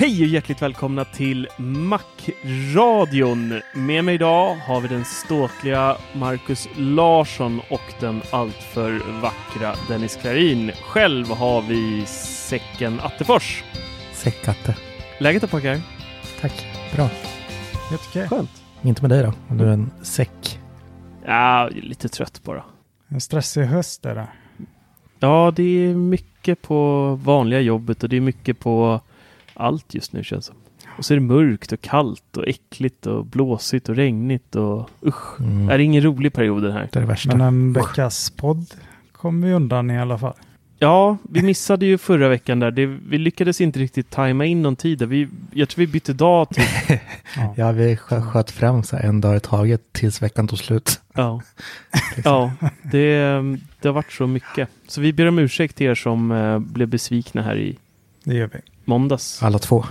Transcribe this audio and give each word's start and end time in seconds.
Hej 0.00 0.22
och 0.22 0.28
hjärtligt 0.28 0.62
välkomna 0.62 1.04
till 1.04 1.48
Macradion. 1.58 3.60
Med 3.74 4.04
mig 4.04 4.14
idag 4.14 4.54
har 4.54 4.80
vi 4.80 4.88
den 4.88 5.04
ståtliga 5.04 5.96
Marcus 6.12 6.68
Larsson 6.76 7.60
och 7.70 7.94
den 8.00 8.22
alltför 8.32 9.20
vackra 9.22 9.74
Dennis 9.88 10.16
Klarin. 10.16 10.72
Själv 10.82 11.26
har 11.26 11.62
vi 11.62 12.06
Säcken 12.06 13.00
Attefors. 13.00 13.64
Säckatte. 14.12 14.76
Läget 15.20 15.42
då 15.42 15.48
pojkar? 15.48 15.80
Tack. 16.40 16.66
Bra. 16.94 17.08
Helt 17.90 18.02
okej. 18.08 18.28
Skönt. 18.28 18.62
Inte 18.82 19.02
med 19.02 19.10
dig 19.10 19.22
då? 19.22 19.32
Om 19.48 19.58
du 19.58 19.64
är 19.64 19.72
en 19.72 19.90
säck. 20.02 20.60
Ja, 21.24 21.68
lite 21.72 22.08
trött 22.08 22.40
bara. 22.44 22.64
En 23.08 23.20
stressig 23.20 23.62
höst 23.62 24.06
är 24.06 24.14
det. 24.14 24.28
Ja, 25.18 25.52
det 25.56 25.62
är 25.62 25.94
mycket 25.94 26.62
på 26.62 27.14
vanliga 27.22 27.60
jobbet 27.60 28.02
och 28.02 28.08
det 28.08 28.16
är 28.16 28.20
mycket 28.20 28.58
på 28.58 29.00
allt 29.58 29.94
just 29.94 30.12
nu 30.12 30.24
känns 30.24 30.46
det 30.46 30.52
som. 30.52 30.56
Och 30.98 31.04
så 31.04 31.14
är 31.14 31.18
det 31.18 31.24
mörkt 31.24 31.72
och 31.72 31.80
kallt 31.80 32.36
och 32.36 32.48
äckligt 32.48 33.06
och 33.06 33.26
blåsigt 33.26 33.88
och 33.88 33.96
regnigt 33.96 34.56
och 34.56 34.90
usch. 35.06 35.40
Mm. 35.40 35.66
Det 35.66 35.74
är 35.74 35.78
ingen 35.78 36.02
rolig 36.02 36.32
period 36.32 36.62
den 36.62 36.72
här. 36.72 36.88
Det 36.92 36.98
är 36.98 37.00
det 37.00 37.06
värsta. 37.06 37.36
Men 37.36 37.46
en 37.46 37.72
veckas 37.72 38.30
podd 38.30 38.66
kom 39.12 39.42
vi 39.42 39.52
undan 39.52 39.90
i 39.90 39.98
alla 39.98 40.18
fall. 40.18 40.34
Ja, 40.80 41.16
vi 41.30 41.42
missade 41.42 41.86
ju 41.86 41.98
förra 41.98 42.28
veckan 42.28 42.60
där. 42.60 42.70
Det, 42.70 42.86
vi 42.86 43.18
lyckades 43.18 43.60
inte 43.60 43.78
riktigt 43.78 44.10
tajma 44.10 44.44
in 44.44 44.62
någon 44.62 44.76
tid. 44.76 44.98
Där. 44.98 45.06
Vi, 45.06 45.28
jag 45.52 45.68
tror 45.68 45.80
vi 45.80 45.92
bytte 45.92 46.12
dag 46.12 46.48
till... 46.48 46.64
Ja. 47.36 47.54
Ja, 47.56 47.72
vi 47.72 47.96
skö- 47.96 48.22
sköt 48.22 48.50
fram 48.50 48.82
så 48.82 48.96
här 48.96 49.04
en 49.04 49.20
dag 49.20 49.36
i 49.36 49.40
taget 49.40 49.92
tills 49.92 50.22
veckan 50.22 50.48
tog 50.48 50.58
slut. 50.58 51.00
Ja, 51.14 51.42
ja 52.24 52.52
det, 52.82 53.18
det 53.80 53.88
har 53.88 53.92
varit 53.92 54.12
så 54.12 54.26
mycket. 54.26 54.68
Så 54.86 55.00
vi 55.00 55.12
ber 55.12 55.26
om 55.26 55.38
ursäkt 55.38 55.76
till 55.76 55.86
er 55.86 55.94
som 55.94 56.30
eh, 56.30 56.58
blev 56.58 56.88
besvikna 56.88 57.42
här 57.42 57.56
i 57.56 57.78
Det 58.24 58.34
gör 58.34 58.50
vi. 58.52 58.58
Måndags. 58.88 59.42
Alla 59.42 59.58
två. 59.58 59.84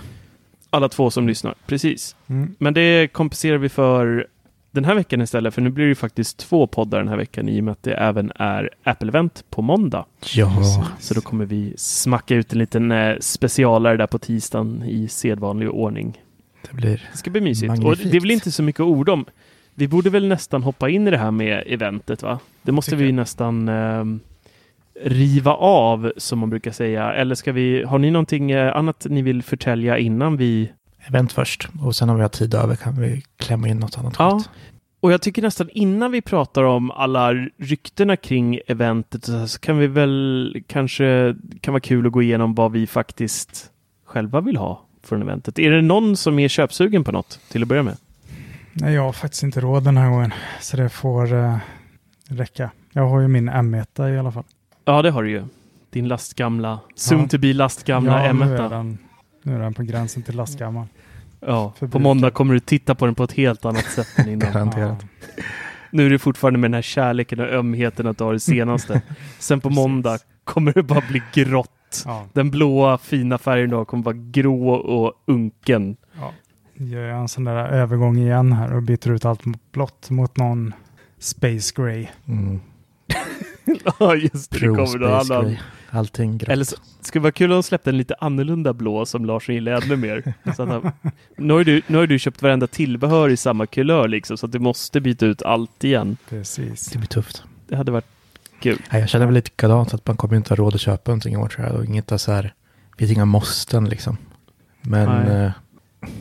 Alla 0.69 0.89
två 0.89 1.09
som 1.11 1.27
lyssnar. 1.27 1.55
Precis. 1.67 2.15
Mm. 2.27 2.55
Men 2.59 2.73
det 2.73 3.07
kompenserar 3.13 3.57
vi 3.57 3.69
för 3.69 4.27
den 4.71 4.85
här 4.85 4.95
veckan 4.95 5.21
istället. 5.21 5.53
För 5.53 5.61
nu 5.61 5.69
blir 5.69 5.85
det 5.85 5.89
ju 5.89 5.95
faktiskt 5.95 6.37
två 6.37 6.67
poddar 6.67 6.97
den 6.99 7.07
här 7.07 7.17
veckan 7.17 7.49
i 7.49 7.59
och 7.59 7.63
med 7.63 7.71
att 7.71 7.83
det 7.83 7.93
även 7.93 8.31
är 8.35 8.69
Apple-event 8.83 9.43
på 9.49 9.61
måndag. 9.61 10.05
Ja, 10.35 10.51
Så 10.99 11.13
då 11.13 11.21
kommer 11.21 11.45
vi 11.45 11.73
smacka 11.77 12.35
ut 12.35 12.53
en 12.53 12.59
liten 12.59 12.91
eh, 12.91 13.15
specialare 13.19 13.97
där 13.97 14.07
på 14.07 14.19
tisdagen 14.19 14.83
i 14.87 15.07
sedvanlig 15.07 15.69
ordning. 15.69 16.21
det 16.69 16.75
blir... 16.75 17.07
Det 17.11 17.17
ska 17.17 17.29
bli 17.29 17.41
mysigt. 17.41 17.71
Och 17.71 17.77
Magnifikt. 17.77 18.11
det 18.11 18.17
är 18.17 18.21
väl 18.21 18.31
inte 18.31 18.51
så 18.51 18.63
mycket 18.63 18.81
ord 18.81 19.09
om. 19.09 19.25
Vi 19.73 19.87
borde 19.87 20.09
väl 20.09 20.27
nästan 20.27 20.63
hoppa 20.63 20.89
in 20.89 21.07
i 21.07 21.11
det 21.11 21.17
här 21.17 21.31
med 21.31 21.63
eventet 21.67 22.23
va? 22.23 22.39
Det 22.61 22.71
måste 22.71 22.91
Tycker 22.91 23.03
vi 23.03 23.11
nästan 23.11 23.69
ehm, 23.69 24.19
riva 25.01 25.53
av 25.53 26.11
som 26.17 26.39
man 26.39 26.49
brukar 26.49 26.71
säga. 26.71 27.13
Eller 27.13 27.35
ska 27.35 27.51
vi, 27.51 27.83
har 27.83 27.99
ni 27.99 28.11
någonting 28.11 28.51
eh, 28.51 28.75
annat 28.75 29.05
ni 29.09 29.21
vill 29.21 29.43
förtälja 29.43 29.97
innan 29.97 30.37
vi 30.37 30.71
Event 31.07 31.33
först. 31.33 31.69
Och 31.81 31.95
sen 31.95 32.09
om 32.09 32.15
vi 32.15 32.21
har 32.21 32.29
tid 32.29 32.53
över 32.53 32.75
kan 32.75 33.01
vi 33.01 33.23
klämma 33.37 33.67
in 33.67 33.77
något 33.77 33.97
annat 33.97 34.15
Ja. 34.19 34.43
Och 34.99 35.11
jag 35.11 35.21
tycker 35.21 35.41
nästan 35.41 35.69
innan 35.73 36.11
vi 36.11 36.21
pratar 36.21 36.63
om 36.63 36.91
alla 36.91 37.33
ryktena 37.57 38.15
kring 38.15 38.59
eventet 38.67 39.25
så 39.49 39.59
kan 39.59 39.77
vi 39.77 39.87
väl 39.87 40.63
kanske 40.67 41.35
kan 41.61 41.73
vara 41.73 41.81
kul 41.81 42.07
att 42.07 42.11
gå 42.11 42.21
igenom 42.21 42.55
vad 42.55 42.71
vi 42.71 42.87
faktiskt 42.87 43.71
själva 44.05 44.41
vill 44.41 44.57
ha 44.57 44.85
från 45.03 45.21
eventet. 45.21 45.59
Är 45.59 45.71
det 45.71 45.81
någon 45.81 46.17
som 46.17 46.39
är 46.39 46.47
köpsugen 46.47 47.03
på 47.03 47.11
något 47.11 47.39
till 47.51 47.61
att 47.61 47.67
börja 47.67 47.83
med? 47.83 47.97
Nej, 48.73 48.93
jag 48.93 49.01
har 49.01 49.13
faktiskt 49.13 49.43
inte 49.43 49.59
råd 49.59 49.83
den 49.83 49.97
här 49.97 50.09
gången. 50.09 50.33
Så 50.61 50.77
det 50.77 50.89
får 50.89 51.33
eh, 51.33 51.57
räcka. 52.27 52.71
Jag 52.93 53.07
har 53.07 53.19
ju 53.19 53.27
min 53.27 53.49
M1 53.49 54.15
i 54.15 54.19
alla 54.19 54.31
fall. 54.31 54.43
Ja, 54.87 55.01
det 55.01 55.11
har 55.11 55.23
du 55.23 55.29
ju. 55.29 55.43
Din 55.89 56.07
lastgamla, 56.07 56.79
soon 56.95 57.27
to 57.27 57.37
be 57.37 57.53
lastgamla 57.53 58.25
ja, 58.25 58.33
nu 58.33 58.43
är, 58.45 58.57
M1. 58.59 58.69
den, 58.69 58.97
nu 59.43 59.55
är 59.55 59.59
den 59.59 59.73
på 59.73 59.83
gränsen 59.83 60.23
till 60.23 60.35
lastgammal. 60.35 60.85
Ja, 61.39 61.69
på 61.71 61.77
Förbrukad. 61.79 62.01
måndag 62.01 62.31
kommer 62.31 62.53
du 62.53 62.59
titta 62.59 62.95
på 62.95 63.05
den 63.05 63.15
på 63.15 63.23
ett 63.23 63.31
helt 63.31 63.65
annat 63.65 63.85
sätt 63.85 64.07
än 64.17 64.29
innan. 64.29 64.39
Garanterat. 64.53 65.05
Ja. 65.37 65.43
Nu 65.91 66.05
är 66.05 66.09
du 66.09 66.19
fortfarande 66.19 66.59
med 66.59 66.69
den 66.71 66.75
här 66.75 66.81
kärleken 66.81 67.39
och 67.39 67.47
ömheten 67.53 68.07
att 68.07 68.17
du 68.17 68.23
har 68.23 68.33
det 68.33 68.39
senaste. 68.39 69.01
Sen 69.39 69.61
på 69.61 69.69
måndag 69.69 70.17
kommer 70.43 70.73
det 70.73 70.83
bara 70.83 71.03
bli 71.09 71.21
grått. 71.33 72.03
Ja, 72.05 72.25
Den 72.33 72.51
blåa 72.51 72.97
fina 72.97 73.37
färgen 73.37 73.69
då 73.69 73.85
kommer 73.85 74.03
vara 74.03 74.15
grå 74.17 74.69
och 74.69 75.13
unken. 75.27 75.97
ja. 76.19 76.33
Gör 76.79 77.01
jag 77.01 77.19
en 77.19 77.27
sån 77.27 77.43
där 77.43 77.55
övergång 77.67 78.17
igen 78.17 78.53
här 78.53 78.73
och 78.75 78.83
byter 78.83 79.11
ut 79.11 79.25
allt 79.25 79.41
blått 79.71 80.09
mot 80.09 80.37
någon 80.37 80.73
Space 81.19 81.73
Gray. 81.75 82.07
Mm. 82.27 82.59
Ja, 83.99 84.15
just 84.15 84.51
det. 84.51 84.59
Det 84.59 84.67
kommer 84.67 84.97
någon 84.97 85.31
annan. 85.31 85.57
Allting 85.89 86.37
grått. 86.37 86.49
Eller 86.49 86.65
så 86.65 86.75
skulle 87.01 87.21
det 87.21 87.23
vara 87.23 87.31
kul 87.31 87.51
om 87.51 87.55
de 87.55 87.63
släppte 87.63 87.89
en 87.89 87.97
lite 87.97 88.15
annorlunda 88.19 88.73
blå 88.73 89.05
som 89.05 89.25
Larsson 89.25 89.55
gillar 89.55 89.71
ännu 89.71 89.95
mer. 89.95 90.33
Så 90.55 90.63
att 90.63 90.69
han, 90.69 90.91
nu, 91.37 91.53
har 91.53 91.63
du, 91.63 91.81
nu 91.87 91.97
har 91.97 92.07
du 92.07 92.19
köpt 92.19 92.41
varenda 92.41 92.67
tillbehör 92.67 93.29
i 93.29 93.37
samma 93.37 93.65
kulör 93.65 94.07
liksom, 94.07 94.37
så 94.37 94.45
att 94.45 94.51
du 94.51 94.59
måste 94.59 95.01
byta 95.01 95.25
ut 95.25 95.41
allt 95.41 95.83
igen. 95.83 96.17
Precis. 96.29 96.85
Det 96.87 96.97
blir 96.97 97.07
tufft. 97.07 97.43
Det 97.67 97.75
hade 97.75 97.91
varit 97.91 98.05
kul. 98.59 98.81
Nej, 98.91 99.01
jag 99.01 99.09
känner 99.09 99.25
väl 99.25 99.35
lite 99.35 99.49
likadant 99.49 99.93
att 99.93 100.07
man 100.07 100.17
kommer 100.17 100.35
inte 100.35 100.49
ha 100.51 100.55
råd 100.55 100.75
att 100.75 100.81
köpa 100.81 101.11
någonting 101.11 101.33
i 101.33 101.37
år 101.37 101.47
tror 101.47 101.65
jag. 101.67 101.75
Och 101.75 101.85
inget 101.85 102.11
av 102.11 102.17
så 102.17 102.31
här, 102.31 102.43
det 102.91 102.97
finns 102.97 103.11
inga 103.11 103.25
måsten 103.25 103.89
liksom. 103.89 104.17
Men 104.81 105.27
eh, 105.27 105.51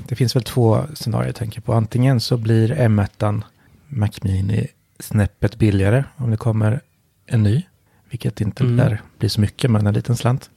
det 0.09 0.17
finns 0.17 0.37
väl 0.37 0.43
två 0.43 0.81
scenarier 0.95 1.29
jag 1.29 1.37
tänker 1.37 1.61
på. 1.61 1.73
Antingen 1.73 2.21
så 2.21 2.37
blir 2.37 2.75
M1 2.75 3.43
Mac 3.89 4.11
Mini 4.23 4.67
snäppet 4.99 5.57
billigare 5.57 6.05
om 6.17 6.31
det 6.31 6.37
kommer 6.37 6.81
en 7.27 7.43
ny. 7.43 7.63
Vilket 8.11 8.41
inte 8.41 8.65
Mm. 8.65 8.77
lär 8.77 9.03
bli 9.19 9.29
så 9.29 9.41
mycket 9.41 9.71
men 9.71 9.87
en 9.87 9.95
liten 9.95 10.17
slant. 10.17 10.51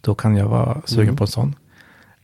Då 0.00 0.14
kan 0.14 0.36
jag 0.36 0.48
vara 0.48 0.82
sugen 0.84 1.04
Mm. 1.04 1.16
på 1.16 1.24
en 1.24 1.28
sån. 1.28 1.54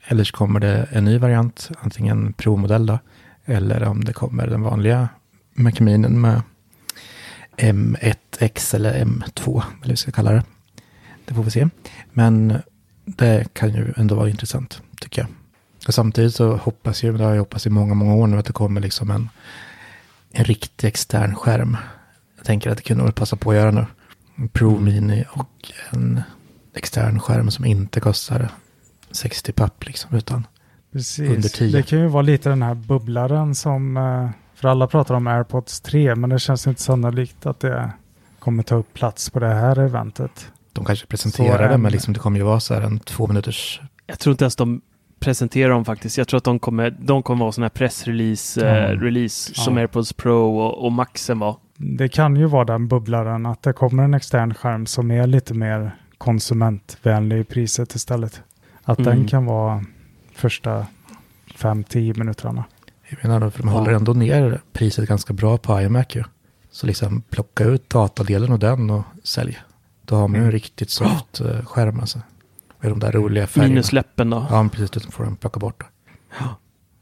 Eller 0.06 0.24
så 0.24 0.32
kommer 0.36 0.60
det 0.60 0.88
en 0.92 1.04
ny 1.04 1.18
variant, 1.18 1.70
antingen 1.80 2.32
Pro-modell 2.32 2.86
då. 2.86 2.98
Eller 3.44 3.82
om 3.82 4.04
det 4.04 4.12
kommer 4.12 4.46
den 4.46 4.62
vanliga 4.62 5.08
Mac 5.54 5.72
Mini 5.80 6.08
med 6.08 6.42
M1X 7.56 8.74
eller 8.74 9.04
M2, 9.04 9.48
eller 9.50 9.62
vad 9.80 9.88
vi 9.90 9.96
ska 9.96 10.10
kalla 10.12 10.32
det. 10.32 10.42
Det 11.24 11.34
får 11.34 11.42
vi 11.42 11.50
se. 11.50 11.68
Men 12.12 12.58
det 13.04 13.54
kan 13.54 13.74
ju 13.74 13.92
ändå 13.96 14.14
vara 14.14 14.28
intressant, 14.30 14.82
tycker 15.00 15.22
jag. 15.22 15.28
Och 15.86 15.94
samtidigt 15.94 16.34
så 16.34 16.56
hoppas 16.56 17.02
jag, 17.04 17.18
det 17.18 17.24
har 17.24 17.30
jag 17.32 17.38
hoppats 17.38 17.66
i 17.66 17.70
många, 17.70 17.94
många 17.94 18.14
år 18.14 18.26
nu, 18.26 18.38
att 18.38 18.46
det 18.46 18.52
kommer 18.52 18.80
liksom 18.80 19.10
en, 19.10 19.28
en 20.32 20.44
riktig 20.44 20.88
extern 20.88 21.34
skärm. 21.34 21.76
Jag 22.42 22.46
tänker 22.46 22.70
att 22.70 22.76
det 22.76 22.82
kunde 22.82 23.04
väl 23.04 23.12
passa 23.12 23.36
på 23.36 23.50
att 23.50 23.56
göra 23.56 23.70
nu. 23.70 23.86
En 24.36 24.48
Pro 24.48 24.78
Mini 24.78 25.24
och 25.30 25.72
en 25.90 26.20
extern 26.74 27.20
skärm 27.20 27.50
som 27.50 27.64
inte 27.64 28.00
kostar 28.00 28.48
60 29.10 29.52
papp 29.52 29.86
liksom, 29.86 30.16
utan 30.16 30.46
Precis. 30.92 31.30
Under 31.30 31.48
10. 31.48 31.76
Det 31.76 31.82
kan 31.82 31.98
ju 31.98 32.06
vara 32.06 32.22
lite 32.22 32.48
den 32.48 32.62
här 32.62 32.74
bubblaren 32.74 33.54
som, 33.54 33.96
eh, 33.96 34.28
för 34.54 34.68
alla 34.68 34.86
pratar 34.86 35.14
om 35.14 35.26
AirPods 35.26 35.80
3, 35.80 36.14
men 36.14 36.30
det 36.30 36.38
känns 36.38 36.66
inte 36.66 36.82
sannolikt 36.82 37.46
att 37.46 37.60
det 37.60 37.90
kommer 38.38 38.62
ta 38.62 38.74
upp 38.74 38.94
plats 38.94 39.30
på 39.30 39.38
det 39.40 39.54
här 39.54 39.78
eventet. 39.78 40.46
de 40.72 40.84
kanske 40.84 41.06
presenterar 41.06 41.68
det, 41.68 41.78
men 41.78 41.92
liksom 41.92 42.14
det 42.14 42.20
kommer 42.20 42.38
ju 42.38 42.44
vara 42.44 42.60
så 42.60 42.74
här 42.74 42.82
en 42.82 42.98
två 42.98 43.26
minuters 43.26 43.80
Jag 44.06 44.18
tror 44.18 44.32
inte 44.32 44.44
ens 44.44 44.56
de 44.56 44.80
presenterar 45.20 45.70
dem 45.70 45.84
faktiskt. 45.84 46.18
Jag 46.18 46.28
tror 46.28 46.38
att 46.38 46.44
de 46.44 46.58
kommer, 46.58 46.90
de 46.90 47.22
kommer 47.22 47.44
vara 47.44 47.52
sån 47.52 47.62
här 47.62 47.68
pressrelease 47.68 48.66
eh, 48.68 48.84
Mm. 48.90 49.00
release 49.00 49.52
Ja. 49.56 49.62
som 49.62 49.76
AirPods 49.76 50.12
Pro 50.12 50.58
och, 50.58 50.84
och 50.84 50.92
Maxen 50.92 51.38
var. 51.38 51.56
Det 51.84 52.08
kan 52.08 52.36
ju 52.36 52.46
vara 52.46 52.64
den 52.64 52.88
bubblaren 52.88 53.46
att 53.46 53.62
det 53.62 53.72
kommer 53.72 54.02
en 54.02 54.14
extern 54.14 54.54
skärm 54.54 54.86
som 54.86 55.10
är 55.10 55.26
lite 55.26 55.54
mer 55.54 55.96
konsumentvänlig 56.18 57.38
i 57.40 57.44
priset 57.44 57.94
istället. 57.94 58.40
Att 58.82 58.98
Mm. 58.98 59.10
den 59.16 59.28
kan 59.28 59.46
vara 59.46 59.84
första 60.34 60.86
5-10 61.56 62.18
minuterna. 62.18 62.64
Jag 63.08 63.18
menar, 63.30 63.50
för 63.50 63.62
de 63.62 63.68
Ja. 63.68 63.74
håller 63.78 63.92
ändå 63.92 64.12
ner 64.12 64.60
priset 64.72 65.08
ganska 65.08 65.32
bra 65.32 65.58
på 65.58 65.80
iMac 65.80 66.06
ju. 66.16 66.24
Så 66.70 66.86
liksom 66.86 67.22
plocka 67.22 67.64
ut 67.64 67.90
datadelen 67.90 68.52
och 68.52 68.58
den 68.58 68.90
och 68.90 69.02
sälj. 69.24 69.58
Då 70.04 70.16
har 70.16 70.28
man 70.28 70.40
ju 70.40 70.44
en 70.46 70.52
riktigt 70.52 70.90
soft 70.90 71.40
eh, 71.40 71.64
skärm 71.64 72.00
alltså. 72.00 72.20
Med 72.80 72.90
de 72.90 72.98
där 72.98 73.12
roliga 73.12 73.46
färgerna. 73.46 73.68
Minus 73.68 73.92
läppen 73.92 74.30
då. 74.30 74.46
Ja, 74.50 74.68
precis. 74.72 74.90
Du 74.90 75.00
får 75.00 75.24
den 75.24 75.36
plocka 75.36 75.60
bort. 75.60 75.82
Mm. 76.40 76.52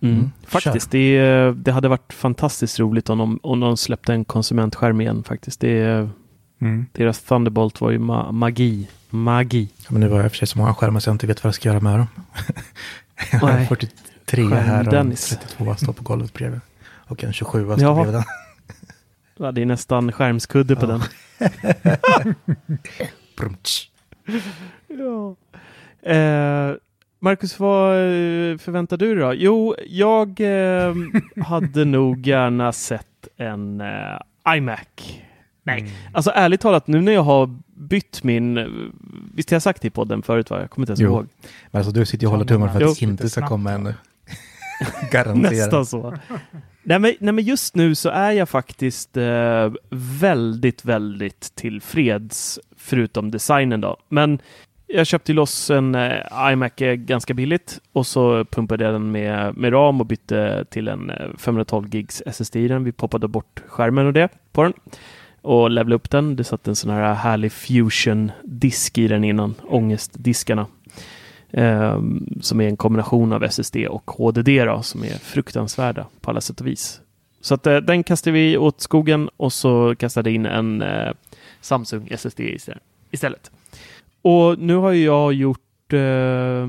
Mm. 0.03 0.31
Faktiskt, 0.47 0.91
det, 0.91 1.53
det 1.57 1.73
hade 1.73 1.89
varit 1.89 2.13
fantastiskt 2.13 2.79
roligt 2.79 3.11
om 3.11 3.19
de, 3.19 3.41
om 3.43 3.61
de 3.61 3.77
släppte 3.77 4.13
en 4.13 4.25
konsumentskärm 4.25 5.01
igen 5.01 5.23
faktiskt. 5.25 5.61
Det, 5.61 6.09
Mm. 6.63 6.87
deras 6.93 7.21
Thunderbolt 7.23 7.81
var 7.81 7.91
ju 7.91 7.99
ma 7.99 8.33
magi. 8.33 8.89
Magi. 9.11 9.69
Ja, 9.79 9.87
men 9.89 10.01
nu 10.01 10.09
var 10.09 10.21
jag 10.21 10.31
för 10.31 10.37
sig 10.39 10.49
så 10.49 10.59
många 10.59 10.75
skärmar 10.75 11.01
så 11.01 11.09
jag 11.09 11.15
inte 11.15 11.27
vet 11.27 11.45
vad 11.45 11.49
jag 11.49 11.55
ska 11.55 11.69
göra 11.69 11.81
med 11.81 11.99
dem. 11.99 12.07
jag 13.33 13.39
har 13.39 13.53
Nej. 13.53 13.67
43 13.67 14.45
här 14.45 14.51
och 14.51 14.59
en 14.59 14.67
Skärm-Dennis. 14.85 15.29
32 15.57 15.75
står 15.75 15.93
på 15.93 16.03
golvet 16.03 16.33
bredvid. 16.33 16.61
Och 16.85 17.25
en 17.25 17.33
27 17.33 17.65
står 17.65 17.81
Jaha. 17.81 17.95
bredvid 17.95 18.15
den. 18.15 18.25
Ja, 19.39 19.53
det 19.53 19.63
är 19.63 19.67
nästan 19.67 20.13
skärmskudde 20.13 20.77
på 20.77 20.87
Ja. 20.87 20.89
den. 20.89 21.03
Ja. 24.89 25.37
Eh, 26.11 26.75
Marcus, 27.23 27.59
vad 27.59 27.93
eh, 27.93 28.59
förväntar 28.59 28.97
du 28.97 29.15
dig 29.15 29.25
då? 29.25 29.35
Jo, 29.35 29.75
jag 29.87 30.41
eh, 30.41 30.95
hade 31.45 31.85
nog 31.85 32.27
gärna 32.27 32.73
sett 32.73 33.29
en 33.37 33.81
eh, 33.81 34.57
iMac. 34.57 35.21
Nej, 35.63 35.93
alltså 36.13 36.31
ärligt 36.35 36.61
talat, 36.61 36.87
nu 36.87 37.01
när 37.01 37.13
jag 37.13 37.23
har 37.23 37.59
bytt 37.75 38.23
min... 38.25 38.55
Visst 39.35 39.51
har 39.51 39.55
jag 39.55 39.63
sagt 39.63 39.83
det 39.83 39.89
i 39.89 39.91
podden 39.91 40.23
förut? 40.23 40.51
Va? 40.51 40.61
Jag 40.61 40.71
kommer 40.71 40.83
inte 40.83 40.91
ens 40.91 41.01
Jo. 41.01 41.11
ihåg. 41.11 41.27
Men 41.71 41.79
alltså 41.79 41.93
du 41.93 42.07
sitter 42.07 42.25
ju 42.25 42.27
och 42.27 42.33
håller 42.33 42.45
tummen 42.45 42.69
för 42.69 42.77
att 42.77 42.83
Jo. 42.83 42.95
det 42.99 43.03
inte 43.03 43.29
ska 43.29 43.47
komma 43.47 43.73
ännu. 43.73 43.95
Garanterat. 45.11 45.53
Nästan 45.53 45.87
så. 45.87 46.15
nej, 46.83 46.99
men, 46.99 47.15
nej, 47.21 47.33
men 47.33 47.45
just 47.45 47.75
nu 47.75 47.95
så 47.95 48.09
är 48.09 48.33
jag 48.33 48.49
faktiskt 48.49 49.17
eh, 49.17 49.73
väldigt, 50.21 50.85
väldigt 50.85 51.53
tillfreds, 51.55 52.59
förutom 52.77 53.31
designen 53.31 53.81
då. 53.81 53.97
Men 54.09 54.39
jag 54.93 55.07
köpte 55.07 55.33
loss 55.33 55.71
en 55.71 55.95
eh, 55.95 56.53
iMac 56.53 56.73
eh, 56.81 56.95
ganska 56.95 57.35
billigt 57.35 57.81
och 57.93 58.07
så 58.07 58.45
pumpade 58.45 58.85
jag 58.85 58.95
den 58.95 59.13
med, 59.13 59.57
med 59.57 59.73
ram 59.73 60.01
och 60.01 60.07
bytte 60.07 60.65
till 60.71 60.89
en 60.89 61.11
eh, 61.11 61.37
512 61.39 61.95
gigs 61.95 62.23
SSD 62.27 62.57
i 62.57 62.69
den. 62.69 62.85
Vi 62.85 62.93
poppade 62.93 63.29
bort 63.29 63.63
skärmen 63.67 64.07
och 64.07 64.13
det 64.13 64.29
på 64.53 64.63
den 64.63 64.73
och 65.43 65.71
levlade 65.71 65.95
upp 65.95 66.11
den. 66.11 66.37
Det 66.37 66.45
satt 66.45 66.69
en 66.69 66.77
sån 66.77 66.91
här 66.91 67.15
härlig 67.15 67.53
fusion-disk 67.53 68.99
i 68.99 69.09
den 69.09 69.25
innan, 69.25 69.55
ångestdiskarna. 69.69 70.67
Ehm, 71.53 72.39
som 72.41 72.61
är 72.61 72.69
en 72.69 72.77
kombination 72.77 73.33
av 73.33 73.45
SSD 73.45 73.77
och 73.89 74.11
HDD 74.11 74.65
då, 74.65 74.83
som 74.83 75.05
är 75.05 75.19
fruktansvärda 75.19 76.07
på 76.21 76.31
alla 76.31 76.41
sätt 76.41 76.61
och 76.61 76.67
vis. 76.67 77.01
Så 77.41 77.55
att, 77.55 77.67
eh, 77.67 77.77
den 77.77 78.03
kastade 78.03 78.35
vi 78.35 78.57
åt 78.57 78.81
skogen 78.81 79.31
och 79.37 79.53
så 79.53 79.95
kastade 79.97 80.31
in 80.31 80.47
en 80.47 80.83
eh, 80.83 81.13
Samsung 81.61 82.09
SSD 82.11 82.41
istället. 83.11 83.51
Och 84.23 84.59
nu 84.59 84.75
har 84.75 84.93
jag 84.93 85.33
gjort 85.33 85.93
eh, 85.93 86.67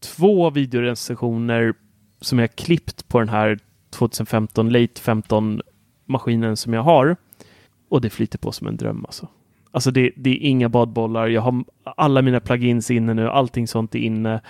två 0.00 0.50
videorecensioner 0.50 1.74
som 2.20 2.38
jag 2.38 2.56
klippt 2.56 3.08
på 3.08 3.18
den 3.18 3.28
här 3.28 3.58
2015 3.90 4.70
Late 4.70 5.00
15 5.00 5.60
maskinen 6.06 6.56
som 6.56 6.72
jag 6.72 6.82
har. 6.82 7.16
Och 7.88 8.00
det 8.00 8.10
flyter 8.10 8.38
på 8.38 8.52
som 8.52 8.66
en 8.66 8.76
dröm 8.76 9.04
alltså. 9.04 9.28
Alltså 9.70 9.90
det, 9.90 10.12
det 10.16 10.30
är 10.30 10.38
inga 10.40 10.68
badbollar. 10.68 11.26
Jag 11.28 11.42
har 11.42 11.64
alla 11.84 12.22
mina 12.22 12.40
plugins 12.40 12.90
inne 12.90 13.14
nu. 13.14 13.28
Allting 13.28 13.68
sånt 13.68 13.94
är 13.94 13.98
inne. 13.98 14.40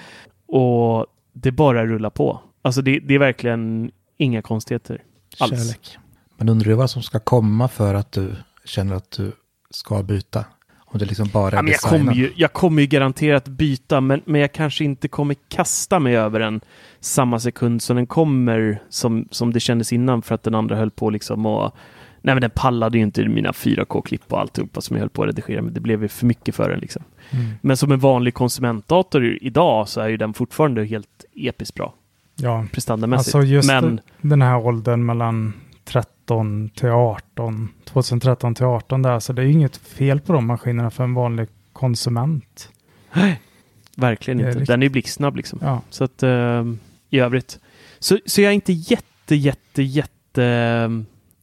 Och 0.47 1.07
det 1.33 1.53
bara 1.53 1.87
rullar 1.87 2.11
på. 2.11 2.41
Alltså 2.63 2.83
det, 2.83 3.01
det 3.01 3.15
är 3.15 3.19
verkligen 3.19 3.91
inga 4.17 4.43
konstigheter. 4.43 5.03
Alls. 5.39 5.51
Kärlek. 5.51 5.99
Men 6.37 6.49
undrar 6.49 6.69
du 6.69 6.75
vad 6.75 6.91
som 6.91 7.03
ska 7.03 7.19
komma 7.19 7.69
för 7.69 7.95
att 7.95 8.13
du 8.13 8.37
känner 8.65 8.95
att 8.95 9.11
du 9.11 9.33
ska 9.71 10.03
byta? 10.03 10.45
Om 10.91 10.99
det 10.99 11.05
liksom 11.05 11.29
bara 11.33 11.57
Ja, 11.57 11.63
men 11.63 11.73
jag, 11.73 11.81
kommer 11.81 12.13
ju, 12.13 12.33
jag 12.37 12.53
kommer 12.53 12.83
ju 12.83 12.89
garanterat 12.89 13.49
byta, 13.49 14.01
men, 14.01 14.21
men 14.25 14.41
jag 14.41 14.53
kanske 14.53 14.85
inte 14.85 15.09
kommer 15.09 15.37
kasta 15.49 15.99
mig 15.99 16.17
över 16.17 16.41
den 16.41 16.61
samma 17.01 17.41
sekund 17.41 17.83
som 17.83 17.97
den 17.97 18.07
kommer, 18.07 18.83
som, 18.89 19.29
som 19.31 19.53
det 19.53 19.61
kändes 19.61 19.93
innan, 19.93 20.23
för 20.23 20.35
att 20.35 20.43
den 20.43 20.55
andra 20.55 20.77
höll 20.77 20.91
på 20.91 21.11
liksom 21.11 21.47
och 21.47 21.75
Nej 22.23 22.35
men 22.35 22.43
den 22.43 22.51
pallade 22.51 22.99
ju 22.99 23.05
inte 23.05 23.29
mina 23.29 23.53
4K-klipp 23.53 24.23
och 24.29 24.41
alltihopa 24.41 24.81
som 24.81 24.97
jag 24.97 25.01
höll 25.01 25.09
på 25.09 25.23
att 25.23 25.29
redigera, 25.29 25.63
men 25.63 25.75
det 25.75 25.81
blev 25.81 26.03
ju 26.03 26.09
för 26.09 26.27
mycket 26.27 26.55
för 26.55 26.71
den 26.71 26.81
liksom. 26.81 27.03
Mm. 27.31 27.51
Men 27.61 27.77
som 27.77 27.93
en 27.93 27.99
vanlig 27.99 28.35
konsumentdator 28.35 29.39
idag 29.41 29.89
så 29.89 30.01
är 30.01 30.09
ju 30.09 30.17
den 30.17 30.35
fortfarande 30.35 30.85
helt 30.85 31.25
episkt 31.35 31.75
bra 31.75 31.95
Ja, 32.37 32.67
prestandamässigt. 32.73 33.35
alltså 33.35 33.53
just 33.53 33.69
men 33.69 34.01
den 34.21 34.43
här 34.43 34.67
åldern 34.67 35.07
mellan 35.07 35.53
13 36.29 36.71
till 36.75 36.89
18, 36.89 37.69
2013 37.85 38.55
till 38.55 38.65
18 38.65 39.03
där, 39.03 39.19
så 39.21 39.33
det 39.33 39.43
är 39.43 39.47
ju 39.47 39.53
inget 39.53 39.77
fel 39.77 40.21
på 40.21 40.33
de 40.33 40.47
maskinerna 40.47 40.91
för 40.91 41.05
en 41.05 41.15
vanlig 41.15 41.49
konsument. 41.73 42.71
verkligen 43.97 44.39
Det 44.39 44.45
är 44.45 44.47
inte. 44.49 44.59
riktigt- 44.59 44.69
Den 44.69 44.83
är 44.83 44.87
ju 44.87 44.91
blixtsnabb 44.91 45.37
liksom. 45.37 45.59
Ja, 45.63 45.81
Så 45.91 46.05
att 46.05 46.23
eh, 46.23 46.65
i 47.11 47.19
övrigt. 47.19 47.59
Så, 47.99 48.19
så 48.27 48.41
jag 48.41 48.51
är 48.51 48.55
inte 48.55 48.73
jätte, 48.73 49.35
jätte, 49.35 49.83
jätte 49.83 50.45
eh, 50.45 50.91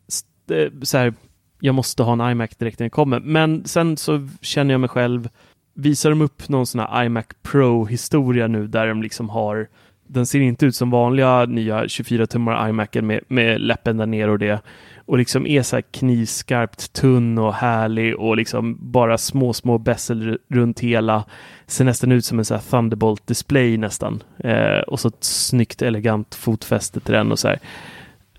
st- 0.08 0.64
eh, 0.64 0.70
så 0.82 0.98
här, 0.98 1.14
jag 1.60 1.76
måste 1.76 2.04
ha 2.04 2.14
en 2.14 2.32
iMac 2.32 2.50
direkt 2.58 2.80
när 2.80 2.84
den 2.84 2.90
kommer. 2.90 3.20
Men 3.20 3.66
sen 3.66 3.98
så 3.98 4.28
känner 4.42 4.74
jag 4.74 4.82
mig 4.82 4.90
själv, 4.90 5.30
visar 5.74 6.10
de 6.10 6.22
upp 6.22 6.50
någon 6.50 6.66
sån 6.68 6.80
här 6.82 7.04
iMac 7.06 7.26
Pro-historia 7.42 8.48
nu 8.48 8.68
där 8.68 8.88
de 8.88 9.02
liksom 9.04 9.30
har, 9.30 9.68
den 10.08 10.26
ser 10.26 10.40
inte 10.40 10.66
ut 10.66 10.76
som 10.76 10.90
vanliga 10.90 11.46
nya 11.46 11.84
24-tummar 11.84 12.70
iMacen 12.70 13.08
med, 13.08 13.20
med 13.28 13.62
läppen 13.62 13.98
där 13.98 14.06
nere 14.06 14.32
och 14.32 14.40
det. 14.40 14.62
Och 15.08 15.18
liksom 15.18 15.46
är 15.48 15.62
så 15.62 15.76
här 15.76 15.84
knivskarpt 15.92 16.94
tunn 16.94 17.38
och 17.38 17.54
härlig 17.54 18.16
och 18.16 18.38
liksom 18.38 18.78
bara 18.92 19.18
små, 19.18 19.54
små 19.54 19.78
bezel 19.78 20.30
r- 20.30 20.38
runt 20.50 20.80
hela 20.80 21.24
ser 21.68 21.86
nästan 21.86 22.12
ut 22.12 22.26
som 22.26 22.40
en 22.40 22.46
så 22.46 22.54
här 22.54 22.62
Thunderbolt 22.62 23.28
display 23.28 23.78
nästan. 23.78 24.24
Eh, 24.38 24.80
och 24.80 25.00
så 25.00 25.08
ett 25.08 25.24
snyggt 25.24 25.82
elegant 25.82 26.36
fotfäste 26.36 27.00
till 27.00 27.14
den 27.14 27.32
och 27.32 27.40
så 27.40 27.48
här. 27.48 27.60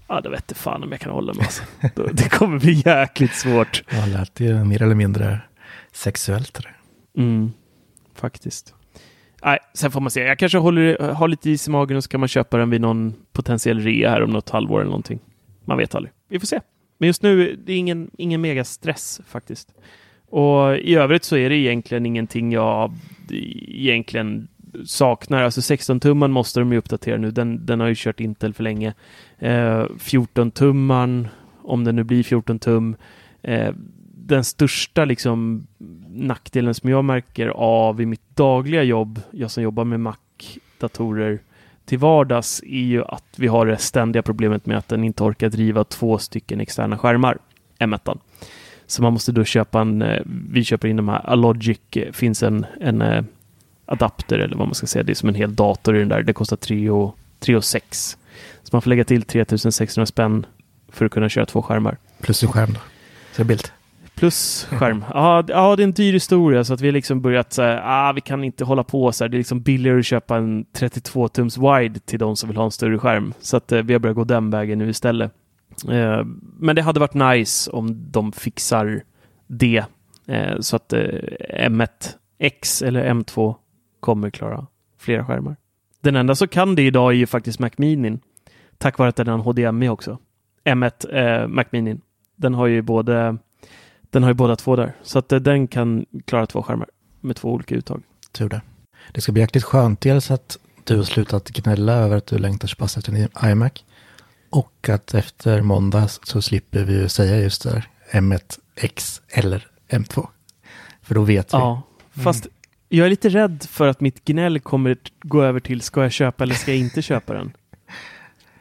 Ja, 0.08 0.20
det 0.20 0.28
vet 0.30 0.56
fan 0.56 0.82
om 0.82 0.90
jag 0.92 1.00
kan 1.00 1.12
hålla 1.12 1.34
mig. 1.34 1.44
Alltså. 1.44 1.62
Det 2.12 2.28
kommer 2.28 2.58
bli 2.58 2.82
jäkligt 2.86 3.34
svårt. 3.34 3.82
Ja, 3.90 4.06
lät 4.06 4.40
ju 4.40 4.64
mer 4.64 4.82
eller 4.82 4.94
mindre 4.94 5.40
sexuellt. 5.92 6.60
det. 6.62 7.20
Mm, 7.22 7.52
faktiskt. 8.14 8.74
Nej, 9.44 9.58
sen 9.74 9.90
får 9.90 10.00
man 10.00 10.10
se. 10.10 10.20
Jag 10.20 10.38
kanske 10.38 10.58
håller, 10.58 11.12
har 11.12 11.28
lite 11.28 11.50
is 11.50 11.68
i 11.68 11.70
magen 11.70 11.96
och 11.96 12.04
så 12.04 12.10
kan 12.10 12.20
man 12.20 12.28
köpa 12.28 12.56
den 12.56 12.70
vid 12.70 12.80
någon 12.80 13.14
potentiell 13.32 13.80
rea 13.80 14.10
här 14.10 14.22
om 14.22 14.30
något 14.30 14.50
halvår 14.50 14.80
eller 14.80 14.90
någonting. 14.90 15.20
Man 15.64 15.78
vet 15.78 15.94
aldrig. 15.94 16.12
Vi 16.28 16.38
får 16.38 16.46
se. 16.46 16.60
Men 16.98 17.06
just 17.06 17.22
nu 17.22 17.56
det 17.66 17.72
är 17.72 17.76
ingen, 17.76 18.10
ingen 18.18 18.40
mega 18.40 18.64
stress 18.64 19.20
faktiskt. 19.28 19.74
Och 20.28 20.76
i 20.76 20.94
övrigt 20.94 21.24
så 21.24 21.36
är 21.36 21.48
det 21.48 21.56
egentligen 21.56 22.06
ingenting 22.06 22.52
jag 22.52 22.92
egentligen 23.68 24.48
saknar. 24.84 25.42
Alltså 25.42 25.60
16-tumman 25.60 26.30
måste 26.30 26.60
de 26.60 26.72
ju 26.72 26.78
uppdatera 26.78 27.16
nu. 27.16 27.30
Den, 27.30 27.66
den 27.66 27.80
har 27.80 27.88
ju 27.88 27.94
kört 27.96 28.20
Intel 28.20 28.54
för 28.54 28.62
länge. 28.62 28.94
Eh, 29.38 29.84
14-tumman, 29.98 31.28
om 31.62 31.84
den 31.84 31.96
nu 31.96 32.04
blir 32.04 32.22
14 32.22 32.58
tum. 32.58 32.96
Eh, 33.42 33.74
den 34.26 34.44
största 34.44 35.04
liksom 35.04 35.66
nackdelen 36.08 36.74
som 36.74 36.90
jag 36.90 37.04
märker 37.04 37.48
av 37.48 38.00
i 38.00 38.06
mitt 38.06 38.36
dagliga 38.36 38.82
jobb, 38.82 39.20
jag 39.30 39.50
som 39.50 39.62
jobbar 39.62 39.84
med 39.84 40.00
Mac-datorer 40.00 41.38
till 41.84 41.98
vardags, 41.98 42.62
är 42.62 42.84
ju 42.84 43.04
att 43.04 43.24
vi 43.36 43.46
har 43.46 43.66
det 43.66 43.76
ständiga 43.76 44.22
problemet 44.22 44.66
med 44.66 44.78
att 44.78 44.88
den 44.88 45.04
inte 45.04 45.22
orkar 45.22 45.48
driva 45.48 45.84
två 45.84 46.18
stycken 46.18 46.60
externa 46.60 46.98
skärmar, 46.98 47.38
M1. 47.78 48.18
Så 48.86 49.02
man 49.02 49.12
måste 49.12 49.32
då 49.32 49.44
köpa 49.44 49.80
en, 49.80 50.02
eh, 50.02 50.22
vi 50.26 50.64
köper 50.64 50.88
in 50.88 50.96
de 50.96 51.08
här, 51.08 51.30
Alogic, 51.30 51.78
eh, 51.90 52.12
finns 52.12 52.42
en, 52.42 52.66
en 52.80 53.02
eh, 53.02 53.24
adapter 53.86 54.38
eller 54.38 54.56
vad 54.56 54.68
man 54.68 54.74
ska 54.74 54.86
säga, 54.86 55.02
det 55.02 55.12
är 55.12 55.14
som 55.14 55.28
en 55.28 55.34
hel 55.34 55.54
dator 55.54 55.96
i 55.96 55.98
den 55.98 56.08
där, 56.08 56.22
det 56.22 56.32
kostar 56.32 56.56
3 56.56 56.90
och, 56.90 57.16
3 57.38 57.56
och 57.56 57.64
6. 57.64 58.18
Så 58.62 58.68
man 58.72 58.82
får 58.82 58.90
lägga 58.90 59.04
till 59.04 59.22
3600 59.22 60.06
spänn 60.06 60.46
för 60.88 61.04
att 61.04 61.12
kunna 61.12 61.28
köra 61.28 61.46
två 61.46 61.62
skärmar. 61.62 61.96
Plus 62.20 62.42
en 62.42 62.48
skärm 62.48 62.72
då. 62.72 62.80
Så 63.32 63.36
det 63.36 63.42
är 63.42 63.44
bild. 63.44 63.70
Plus 64.16 64.68
skärm. 64.70 65.04
Ja, 65.14 65.44
ja, 65.48 65.76
det 65.76 65.82
är 65.82 65.84
en 65.84 65.92
dyr 65.92 66.12
historia 66.12 66.64
så 66.64 66.74
att 66.74 66.80
vi 66.80 66.86
har 66.86 66.92
liksom 66.92 67.20
börjat 67.20 67.52
så 67.52 67.62
ah, 67.82 68.12
vi 68.12 68.20
kan 68.20 68.44
inte 68.44 68.64
hålla 68.64 68.84
på 68.84 69.12
så 69.12 69.24
här. 69.24 69.28
Det 69.28 69.36
är 69.36 69.38
liksom 69.38 69.60
billigare 69.60 69.98
att 69.98 70.06
köpa 70.06 70.36
en 70.36 70.64
32 70.72 71.28
tums 71.28 71.58
wide 71.58 72.00
till 72.00 72.18
de 72.18 72.36
som 72.36 72.48
vill 72.48 72.56
ha 72.56 72.64
en 72.64 72.70
större 72.70 72.98
skärm. 72.98 73.34
Så 73.40 73.56
att 73.56 73.72
eh, 73.72 73.82
vi 73.82 73.92
har 73.92 74.00
börjat 74.00 74.16
gå 74.16 74.24
den 74.24 74.50
vägen 74.50 74.78
nu 74.78 74.88
istället. 74.88 75.32
Eh, 75.90 76.24
men 76.58 76.76
det 76.76 76.82
hade 76.82 77.00
varit 77.00 77.14
nice 77.14 77.70
om 77.70 78.10
de 78.10 78.32
fixar 78.32 79.02
det 79.46 79.84
eh, 80.26 80.60
så 80.60 80.76
att 80.76 80.92
eh, 80.92 81.00
M1X 81.68 82.86
eller 82.86 83.10
M2 83.10 83.54
kommer 84.00 84.30
klara 84.30 84.66
flera 84.98 85.24
skärmar. 85.24 85.56
Den 86.00 86.16
enda 86.16 86.34
som 86.34 86.48
kan 86.48 86.74
det 86.74 86.82
idag 86.82 87.12
är 87.12 87.16
ju 87.16 87.26
faktiskt 87.26 87.58
Mac 87.58 87.70
Mini. 87.76 88.18
Tack 88.78 88.98
vare 88.98 89.08
att 89.08 89.16
den 89.16 89.28
har 89.28 89.34
en 89.34 89.40
HDMI 89.40 89.88
också. 89.88 90.18
M1 90.64 91.14
eh, 91.14 91.48
Mac 91.48 91.64
Mini. 91.70 91.96
Den 92.36 92.54
har 92.54 92.66
ju 92.66 92.82
både 92.82 93.38
den 94.10 94.22
har 94.22 94.30
ju 94.30 94.34
båda 94.34 94.56
två 94.56 94.76
där. 94.76 94.92
Så 95.02 95.18
att 95.18 95.32
eh, 95.32 95.38
den 95.38 95.66
kan 95.66 96.06
klara 96.24 96.46
två 96.46 96.62
skärmar 96.62 96.88
med 97.20 97.36
två 97.36 97.52
olika 97.52 97.74
uttag. 97.74 98.02
Tur 98.32 98.48
det. 98.48 98.60
Det 99.12 99.20
ska 99.20 99.32
bli 99.32 99.42
jäkligt 99.42 99.64
skönt. 99.64 100.00
Dels 100.00 100.30
att 100.30 100.58
du 100.84 100.96
har 100.96 101.04
slutat 101.04 101.48
gnälla 101.48 101.92
över 101.92 102.16
att 102.16 102.26
du 102.26 102.38
längtar 102.38 102.68
så 102.68 102.76
pass 102.76 102.96
efter 102.96 103.12
en 103.12 103.50
iMac. 103.50 103.72
Och 104.50 104.88
att 104.88 105.14
efter 105.14 105.62
måndag 105.62 106.08
så 106.08 106.42
slipper 106.42 106.84
vi 106.84 106.92
ju 106.92 107.08
säga 107.08 107.40
just 107.40 107.62
det 107.62 107.70
där 107.70 107.88
M1X 108.10 109.20
eller 109.28 109.66
M2. 109.88 110.26
För 111.02 111.14
då 111.14 111.22
vet 111.22 111.54
vi. 111.54 111.58
Ja, 111.58 111.82
fast 112.10 112.46
jag 112.88 113.06
är 113.06 113.10
lite 113.10 113.28
rädd 113.28 113.66
för 113.68 113.88
att 113.88 114.00
mitt 114.00 114.24
gnäll 114.24 114.60
kommer 114.60 114.96
gå 115.22 115.42
över 115.42 115.60
till 115.60 115.80
ska 115.80 116.02
jag 116.02 116.12
köpa 116.12 116.44
eller 116.44 116.54
ska 116.54 116.70
jag 116.70 116.80
inte 116.80 117.02
köpa 117.02 117.34
den? 117.34 117.52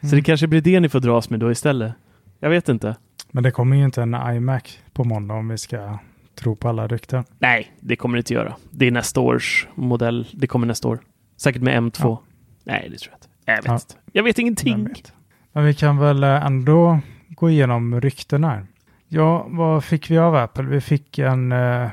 Så 0.10 0.16
det 0.16 0.22
kanske 0.22 0.46
blir 0.46 0.60
det 0.60 0.80
ni 0.80 0.88
får 0.88 1.00
dras 1.00 1.30
med 1.30 1.40
då 1.40 1.50
istället. 1.50 1.92
Jag 2.40 2.50
vet 2.50 2.68
inte. 2.68 2.96
Men 3.36 3.42
det 3.42 3.50
kommer 3.50 3.76
ju 3.76 3.84
inte 3.84 4.02
en 4.02 4.16
iMac 4.36 4.78
på 4.92 5.04
måndag 5.04 5.34
om 5.34 5.48
vi 5.48 5.58
ska 5.58 5.98
tro 6.34 6.56
på 6.56 6.68
alla 6.68 6.86
rykten. 6.86 7.24
Nej, 7.38 7.72
det 7.80 7.96
kommer 7.96 8.16
det 8.16 8.20
inte 8.20 8.34
göra. 8.34 8.56
Det 8.70 8.86
är 8.86 8.90
nästa 8.90 9.20
års 9.20 9.68
modell. 9.74 10.26
Det 10.32 10.46
kommer 10.46 10.66
nästa 10.66 10.88
år. 10.88 10.98
Säkert 11.36 11.62
med 11.62 11.82
M2. 11.82 12.00
Ja. 12.02 12.22
Nej, 12.64 12.88
det 12.90 12.98
tror 12.98 13.12
jag 13.12 13.16
inte. 13.16 13.28
Jag 13.44 13.56
vet 13.56 13.64
Ja. 13.66 13.74
inte. 13.74 13.94
Jag 14.12 14.22
vet 14.22 14.38
ingenting. 14.38 14.72
Vem 14.76 14.84
vet? 14.84 15.12
Men 15.52 15.64
vi 15.64 15.74
kan 15.74 15.98
väl 15.98 16.24
ändå 16.24 17.00
gå 17.28 17.50
igenom 17.50 18.00
rykten 18.00 18.44
här. 18.44 18.66
Ja, 19.08 19.46
vad 19.48 19.84
fick 19.84 20.10
vi 20.10 20.18
av 20.18 20.34
Apple? 20.36 20.64
Vi 20.64 20.80
fick 20.80 21.18
en, 21.18 21.52
eh, 21.52 21.90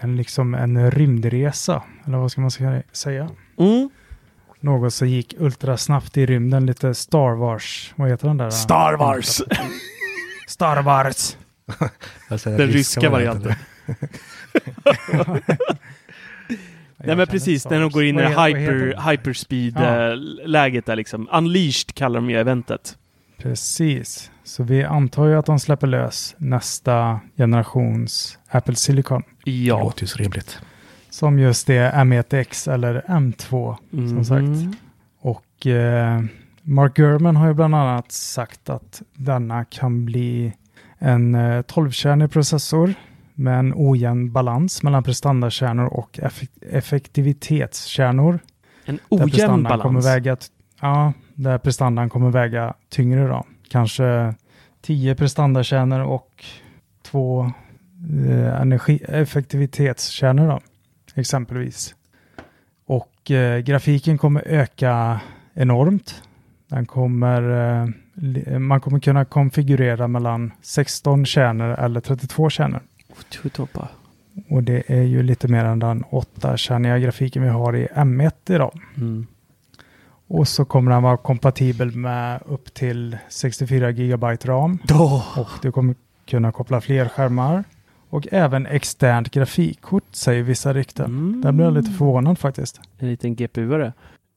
en, 0.00 0.16
liksom 0.16 0.54
en 0.54 0.90
rymdresa, 0.90 1.82
eller 2.06 2.18
vad 2.18 2.32
ska 2.32 2.40
man 2.40 2.50
säga? 2.92 3.28
Mm. 3.58 3.90
Något 4.60 4.94
som 4.94 5.08
gick 5.08 5.34
ultrasnabbt 5.38 6.16
i 6.16 6.26
rymden, 6.26 6.66
lite 6.66 6.94
Star 6.94 7.34
Wars. 7.34 7.92
Vad 7.96 8.08
heter 8.10 8.28
den 8.28 8.36
där? 8.36 8.50
Star 8.50 8.96
Wars! 8.96 9.42
Star 10.54 10.82
Wars! 10.82 11.36
Den 12.44 12.58
ryska 12.58 13.10
varianten. 13.10 13.52
Nej 16.96 17.16
men 17.16 17.26
precis, 17.26 17.70
när 17.70 17.80
de 17.80 17.90
går 17.90 18.04
in 18.04 18.18
i 18.18 18.22
det 18.22 18.28
hyper, 18.28 19.10
hyperspeed-läget 19.10 20.86
där 20.86 20.96
liksom. 20.96 21.28
Unleashed 21.32 21.94
kallar 21.94 22.20
de 22.20 22.30
ju 22.30 22.36
eventet. 22.40 22.96
Precis. 23.38 24.30
Så 24.44 24.62
vi 24.62 24.84
antar 24.84 25.26
ju 25.26 25.34
att 25.38 25.46
de 25.46 25.58
släpper 25.60 25.86
lös 25.86 26.34
nästa 26.38 27.20
generations 27.36 28.38
Apple 28.48 28.74
Silicon. 28.76 29.22
Det 29.44 29.50
Ja. 29.50 29.78
låter 29.78 30.02
ju 30.02 30.06
så 30.06 30.18
rimligt. 30.18 30.58
Som 31.10 31.38
just 31.38 31.66
det 31.66 31.92
M1X 31.94 32.72
eller 32.72 33.00
M2 33.08 33.76
som 33.90 34.24
sagt. 34.24 34.78
Och 35.20 35.66
eh, 35.66 36.22
Mark 36.66 36.94
Gurman 36.96 37.36
har 37.36 37.46
ju 37.46 37.54
bland 37.54 37.74
annat 37.74 38.12
sagt 38.12 38.70
att 38.70 39.02
denna 39.14 39.64
kan 39.64 40.04
bli 40.04 40.52
en 40.98 41.34
eh, 41.34 41.40
12-kärnig 41.62 42.28
processor 42.28 42.94
med 43.34 43.58
en 43.58 43.72
ojämn 43.76 44.32
balans 44.32 44.82
mellan 44.82 45.02
prestandakärnor 45.02 45.86
och 45.86 46.18
effek- 46.18 46.64
effektivitetskärnor. 46.70 48.38
En 48.84 48.94
Där 48.96 49.02
ojämn 49.08 49.30
prestandan 49.30 49.80
Kommer 49.80 50.00
balans. 50.00 50.06
väga, 50.06 50.36
ja, 50.80 51.12
där 51.34 51.58
prestandan 51.58 52.08
kommer 52.10 52.30
väga 52.30 52.74
tyngre 52.88 53.26
då. 53.28 53.44
Kanske 53.68 54.34
10 54.82 55.14
prestandakärnor 55.14 56.00
och 56.00 56.44
två 57.02 57.52
eh, 58.28 58.60
energi, 58.60 59.00
effektivitetskärnor 59.08 60.48
då, 60.48 60.60
exempelvis. 61.14 61.94
Och 62.86 63.30
eh, 63.30 63.58
grafiken 63.60 64.18
kommer 64.18 64.42
öka 64.48 65.20
enormt. 65.54 66.22
Den 66.68 66.86
kommer, 66.86 67.42
eh, 68.46 68.58
man 68.58 68.80
kommer 68.80 69.00
kunna 69.00 69.24
konfigurera 69.24 70.08
mellan 70.08 70.52
16 70.62 71.24
kärnor 71.24 71.70
eller 71.70 72.00
32 72.00 72.50
kärnor. 72.50 72.80
Och 74.48 74.62
det 74.62 74.82
är 74.86 75.02
ju 75.02 75.22
lite 75.22 75.48
mer 75.48 75.64
än 75.64 75.78
den 75.78 76.04
8-kärniga 76.04 76.98
grafiken 76.98 77.42
vi 77.42 77.48
har 77.48 77.76
i 77.76 77.86
M1 77.86 78.32
idag. 78.54 78.80
Mm. 78.96 79.26
Och 80.26 80.48
så 80.48 80.64
kommer 80.64 80.92
den 80.92 81.02
vara 81.02 81.16
kompatibel 81.16 81.96
med 81.96 82.40
upp 82.46 82.74
till 82.74 83.18
64 83.28 83.92
GB 83.92 84.26
ram. 84.26 84.78
Och 85.36 85.48
du 85.62 85.72
kommer 85.72 85.94
kunna 86.26 86.52
koppla 86.52 86.80
fler 86.80 87.08
skärmar. 87.08 87.64
Och 88.10 88.26
även 88.32 88.66
externt 88.66 89.30
grafikkort 89.30 90.04
säger 90.10 90.42
vissa 90.42 90.72
rykten. 90.72 91.04
Mm. 91.04 91.40
Där 91.40 91.52
blir 91.52 91.64
jag 91.64 91.74
lite 91.74 91.90
förvånad 91.90 92.38
faktiskt. 92.38 92.80
En 92.98 93.08
liten 93.08 93.36
GPU-are. 93.36 93.92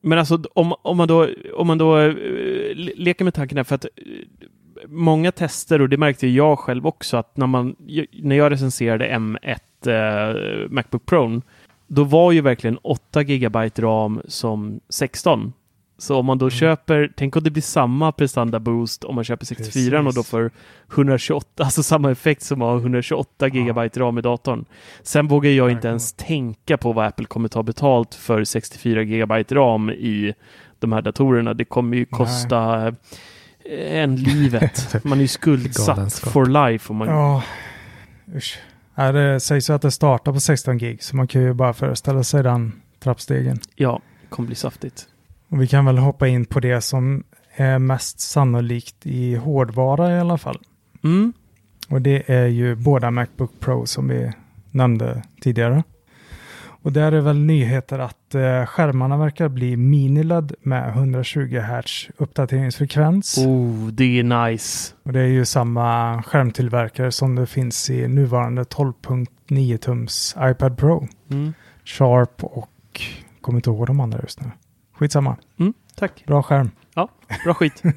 Men 0.07 0.19
alltså 0.19 0.41
om, 0.53 0.73
om 0.81 0.97
man 0.97 1.07
då, 1.07 1.29
om 1.53 1.67
man 1.67 1.77
då 1.77 1.99
eh, 1.99 2.13
leker 2.75 3.23
med 3.23 3.33
tanken 3.33 3.57
här, 3.57 3.63
för 3.63 3.75
att 3.75 3.85
eh, 3.85 3.89
många 4.87 5.31
tester, 5.31 5.81
och 5.81 5.89
det 5.89 5.97
märkte 5.97 6.27
jag 6.27 6.59
själv 6.59 6.87
också, 6.87 7.17
att 7.17 7.37
när, 7.37 7.47
man, 7.47 7.75
när 8.11 8.35
jag 8.35 8.51
recenserade 8.51 9.07
M1 9.07 9.57
eh, 9.85 10.69
Macbook 10.69 11.05
Pro, 11.05 11.41
då 11.87 12.03
var 12.03 12.31
ju 12.31 12.41
verkligen 12.41 12.77
8 12.77 13.23
GB 13.23 13.69
ram 13.77 14.21
som 14.27 14.79
16. 14.89 15.53
Så 15.99 16.15
om 16.19 16.25
man 16.25 16.37
då 16.37 16.45
Mm. 16.45 16.51
köper, 16.51 17.11
tänk 17.17 17.35
om 17.35 17.43
det 17.43 17.51
blir 17.51 17.61
samma 17.63 18.11
prestanda 18.11 18.59
boost 18.59 19.03
om 19.03 19.15
man 19.15 19.23
köper 19.23 19.45
64 19.45 19.97
och 19.99 20.03
då 20.05 20.11
Precis. 20.11 20.29
får 20.31 20.51
128, 20.93 21.63
alltså 21.63 21.83
samma 21.83 22.11
effekt 22.11 22.41
som 22.43 22.61
att 22.61 22.67
ha 22.67 22.77
128 22.79 23.49
GB 23.49 23.81
ram 23.95 24.17
i 24.17 24.21
datorn. 24.21 24.65
Sen 25.03 25.27
vågar 25.27 25.51
jag 25.51 25.71
inte 25.71 25.87
ens 25.87 26.13
tänka 26.13 26.77
på 26.77 26.93
vad 26.93 27.05
Apple 27.05 27.25
kommer 27.25 27.47
ta 27.49 27.63
betalt 27.63 28.15
för 28.15 28.43
64 28.43 29.03
GB 29.03 29.43
ram 29.51 29.89
i 29.89 30.33
de 30.79 30.91
här 30.91 31.01
datorerna. 31.01 31.53
Det 31.53 31.65
kommer 31.65 31.97
ju 31.97 32.05
kosta 32.05 32.87
eh, 32.87 32.93
en 34.01 34.15
livet. 34.15 34.95
Man 35.05 35.17
är 35.17 35.21
ju 35.21 35.27
skuldsatt 35.27 36.13
for 36.13 36.45
life. 36.45 36.89
Om 36.89 36.95
man, 36.97 37.07
Ja, 37.07 37.43
usch. 38.35 38.59
Ja, 38.95 39.11
det 39.11 39.39
sägs 39.39 39.69
ju 39.69 39.73
att 39.73 39.81
det 39.81 39.91
startar 39.91 40.33
på 40.33 40.39
16 40.39 40.77
gig, 40.77 41.03
så 41.03 41.15
man 41.15 41.27
kan 41.27 41.41
ju 41.41 41.53
bara 41.53 41.73
föreställa 41.73 42.23
sig 42.23 42.43
den 42.43 42.81
trappstegen. 42.99 43.59
ja, 43.75 44.01
det 44.21 44.27
kommer 44.29 44.47
bli 44.47 44.55
saftigt. 44.55 45.07
Och 45.49 45.61
vi 45.61 45.67
kan 45.67 45.85
väl 45.85 45.97
hoppa 45.97 46.27
in 46.27 46.45
på 46.45 46.59
det 46.59 46.81
som 46.81 47.23
är 47.55 47.79
mest 47.79 48.19
sannolikt 48.19 49.05
i 49.05 49.35
hårdvara 49.35 50.15
i 50.15 50.19
alla 50.19 50.37
fall. 50.37 50.59
Mm. 51.03 51.33
Och 51.89 52.01
det 52.01 52.31
är 52.31 52.47
ju 52.47 52.75
båda 52.75 53.11
Macbook 53.11 53.59
Pro 53.59 53.85
som 53.85 54.07
vi 54.07 54.31
nämnde 54.71 55.23
tidigare. 55.41 55.83
Och 56.81 56.93
där 56.93 57.11
är 57.11 57.21
väl 57.21 57.39
nyheter 57.39 57.99
att 57.99 58.35
eh, 58.35 58.65
skärmarna 58.65 59.17
verkar 59.17 59.49
bli 59.49 59.75
mini-LED 59.75 60.53
med 60.61 60.89
120 60.89 61.59
Hz 61.59 62.09
uppdateringsfrekvens. 62.17 63.37
Oh, 63.37 63.87
det 63.87 64.19
är 64.19 64.49
nice. 64.49 64.93
Och 65.03 65.13
det 65.13 65.19
är 65.19 65.27
ju 65.27 65.45
samma 65.45 66.23
skärmtillverkare 66.23 67.11
som 67.11 67.35
det 67.35 67.45
finns 67.45 67.89
i 67.89 68.07
nuvarande 68.07 68.63
12.9 68.63 69.77
tums 69.77 70.35
iPad 70.39 70.77
Pro. 70.77 71.07
Mm. 71.31 71.53
Sharp 71.85 72.43
och 72.43 73.01
kommer 73.41 73.59
inte 73.59 73.69
ihåg 73.69 73.87
de 73.87 73.99
andra 73.99 74.19
just 74.19 74.41
nu. 74.41 74.51
Skitsamma. 74.97 75.37
Mm, 75.59 75.73
tack. 75.95 76.23
Bra 76.27 76.43
skärm. 76.43 76.71
Bra 77.43 77.53
skit. 77.53 77.83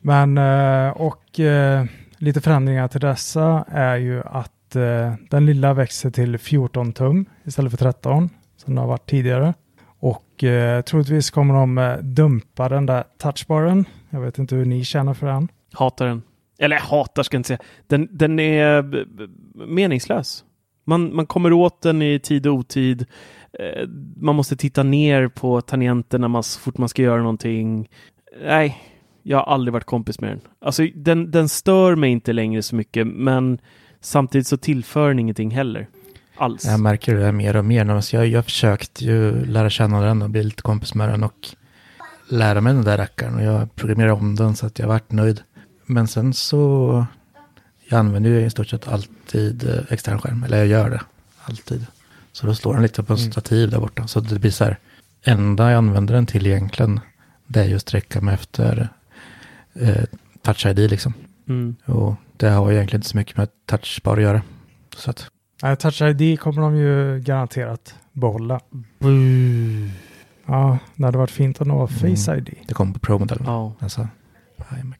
Men 0.00 0.38
eh, 0.38 0.90
och 0.90 1.40
eh, 1.40 1.84
lite 2.18 2.40
förändringar 2.40 2.88
till 2.88 3.00
dessa 3.00 3.64
är 3.68 3.96
ju 3.96 4.22
att 4.24 4.76
eh, 4.76 5.14
den 5.30 5.46
lilla 5.46 5.74
växer 5.74 6.10
till 6.10 6.38
14 6.38 6.92
tum 6.92 7.26
istället 7.44 7.70
för 7.70 7.78
13 7.78 8.30
som 8.56 8.74
det 8.74 8.80
har 8.80 8.88
varit 8.88 9.10
tidigare. 9.10 9.54
Och 10.00 10.44
eh, 10.44 10.82
troligtvis 10.82 11.30
kommer 11.30 11.54
de 11.54 11.98
dumpa 12.02 12.68
den 12.68 12.86
där 12.86 13.04
touchbaren. 13.18 13.84
Jag 14.10 14.20
vet 14.20 14.38
inte 14.38 14.54
hur 14.54 14.64
ni 14.64 14.84
känner 14.84 15.14
för 15.14 15.26
den. 15.26 15.48
Hatar 15.72 16.06
den. 16.06 16.22
Eller 16.58 16.76
hatar 16.76 17.22
ska 17.22 17.34
jag 17.34 17.38
inte 17.38 17.46
säga. 17.46 17.58
Den, 17.86 18.08
den 18.10 18.40
är 18.40 19.06
meningslös. 19.66 20.44
Man, 20.84 21.14
man 21.14 21.26
kommer 21.26 21.52
åt 21.52 21.82
den 21.82 22.02
i 22.02 22.18
tid 22.18 22.46
och 22.46 22.54
otid. 22.54 23.06
Eh, 23.58 23.88
Man 24.16 24.34
måste 24.36 24.56
titta 24.56 24.82
ner 24.82 25.28
på 25.28 25.60
tangenterna 25.60 26.28
man, 26.28 26.42
så 26.42 26.60
fort 26.60 26.78
man 26.78 26.88
ska 26.88 27.02
göra 27.02 27.20
någonting. 27.20 27.88
Nej, 28.44 28.76
jag 29.22 29.38
har 29.38 29.44
aldrig 29.54 29.72
varit 29.72 29.84
kompis 29.84 30.20
med 30.20 30.30
den. 30.30 30.40
Alltså, 30.60 30.86
den, 30.94 31.30
den 31.30 31.48
stör 31.48 31.96
mig 31.96 32.10
inte 32.10 32.32
längre 32.32 32.62
så 32.62 32.76
mycket, 32.76 33.06
men 33.06 33.58
samtidigt 34.00 34.46
så 34.46 34.56
tillför 34.56 35.08
den 35.08 35.18
ingenting 35.18 35.50
heller. 35.50 35.86
Alls. 36.36 36.64
Jag 36.64 36.80
märker 36.80 37.14
det 37.16 37.32
mer 37.32 37.56
och 37.56 37.64
mer. 37.64 37.88
Alltså 37.90 38.16
Jag, 38.16 38.26
jag 38.26 38.38
har 38.38 38.42
försökt 38.42 39.00
ju 39.02 39.44
lära 39.44 39.70
känna 39.70 40.00
den 40.00 40.22
och 40.22 40.30
bli 40.30 40.42
lite 40.42 40.62
kompis 40.62 40.94
med 40.94 41.08
den 41.08 41.22
och 41.24 41.48
lära 42.28 42.60
mig 42.60 42.74
den 42.74 42.84
där 42.84 42.98
rackaren. 42.98 43.34
Och 43.34 43.42
jag 43.42 43.74
programmerar 43.74 44.10
om 44.10 44.34
den 44.36 44.56
så 44.56 44.66
att 44.66 44.78
jag 44.78 44.88
varit 44.88 45.12
nöjd. 45.12 45.42
Men 45.86 46.08
sen 46.08 46.34
så, 46.34 47.04
jag 47.88 47.98
använder 47.98 48.30
ju 48.30 48.40
i 48.44 48.50
stort 48.50 48.68
sett 48.68 48.88
alltid 48.88 49.68
eh, 49.68 49.92
extern 49.92 50.18
skärm. 50.18 50.42
Eller 50.44 50.58
jag 50.58 50.66
gör 50.66 50.90
det 50.90 51.00
alltid. 51.44 51.86
Så 52.40 52.46
då 52.46 52.54
slår 52.54 52.72
den 52.74 52.82
lite 52.82 53.02
på 53.02 53.12
en 53.12 53.18
Mm. 53.18 53.32
stativ 53.32 53.70
där 53.70 53.80
borta. 53.80 54.06
Så 54.06 54.20
det 54.20 54.38
blir 54.38 54.50
så 54.50 54.64
här. 54.64 54.78
Enda 55.24 55.70
jag 55.70 55.78
använder 55.78 56.14
den 56.14 56.26
till 56.26 56.46
egentligen. 56.46 57.00
Det 57.46 57.60
är 57.60 57.64
just 57.64 57.74
att 57.74 57.88
sträcka 57.88 58.20
mig 58.20 58.34
efter 58.34 58.88
eh, 59.74 60.04
touch 60.42 60.66
ID 60.66 60.78
liksom. 60.90 61.14
Mm. 61.48 61.76
Och 61.84 62.14
det 62.36 62.48
har 62.48 62.72
egentligen 62.72 62.98
inte 62.98 63.08
så 63.08 63.16
mycket 63.16 63.36
med 63.36 63.48
touchbar 63.66 64.16
att 64.16 64.22
göra. 64.22 64.42
Så 64.96 65.10
att, 65.10 65.26
Nej, 65.62 65.76
Touch 65.76 66.02
ID 66.02 66.40
kommer 66.40 66.62
de 66.62 66.76
ju 66.76 67.20
garanterat 67.20 67.94
behålla. 68.12 68.60
Ja, 70.46 70.78
det 70.96 71.04
hade 71.04 71.18
varit 71.18 71.30
fint 71.30 71.60
att 71.60 71.66
nå 71.66 71.86
Face 71.86 72.36
ID. 72.36 72.54
det 72.68 72.74
kommer 72.74 72.92
på 72.92 72.98
Pro-modellen. 72.98 73.44
Ja. 73.46 73.72
Alltså. 73.78 74.08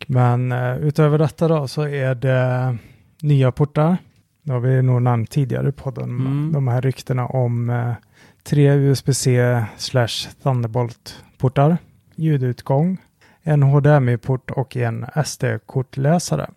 Men 0.07 0.53
eh, 0.53 0.77
utöver 0.77 1.19
detta 1.19 1.49
då 1.49 1.69
så 1.69 1.83
är 1.83 2.15
det 2.15 2.77
nya 3.21 3.53
portar. 3.53 3.97
Det 4.51 4.55
har 4.55 4.61
vi 4.61 4.83
nog 4.83 5.03
nämnt 5.03 5.31
tidigare 5.31 5.69
i 5.69 5.73
podden. 5.73 6.11
Mm. 6.11 6.53
De 6.53 6.69
här 6.69 6.83
ryktena 6.83 7.27
om 7.27 7.71
eh, 7.71 7.93
tre 8.43 8.73
USB-C 8.73 9.65
slash 9.77 10.29
Thunderbolt-portar, 10.43 11.79
ljudutgång, 12.15 12.99
en 13.43 13.63
HDMI-port 13.63 14.51
och 14.51 14.77
en 14.77 15.07
SD-kortläsare. 15.25 16.51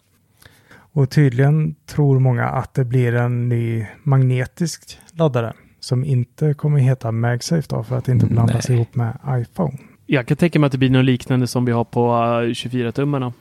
Och 0.76 1.10
tydligen 1.10 1.76
tror 1.86 2.20
många 2.20 2.46
att 2.46 2.74
det 2.74 2.86
blir 2.86 3.14
en 3.16 3.50
ny 3.50 3.88
magnetisk 4.04 5.00
laddare 5.12 5.54
som 5.80 6.06
inte 6.06 6.54
kommer 6.54 6.80
heta 6.80 7.12
MagSafe 7.12 7.68
då 7.70 7.84
för 7.84 7.98
att 7.98 8.08
inte 8.08 8.26
blandas 8.26 8.70
Nej. 8.70 8.78
ihop 8.78 8.96
med 8.96 9.18
iPhone. 9.30 9.78
Jag 10.06 10.28
kan 10.28 10.38
tänka 10.38 10.60
mig 10.60 10.66
att 10.66 10.72
det 10.72 10.78
blir 10.78 10.90
något 10.90 11.06
liknande 11.06 11.48
som 11.48 11.66
vi 11.66 11.72
har 11.72 11.84
på 11.84 12.08
eh, 12.08 12.50
24-tummarna. 12.50 13.34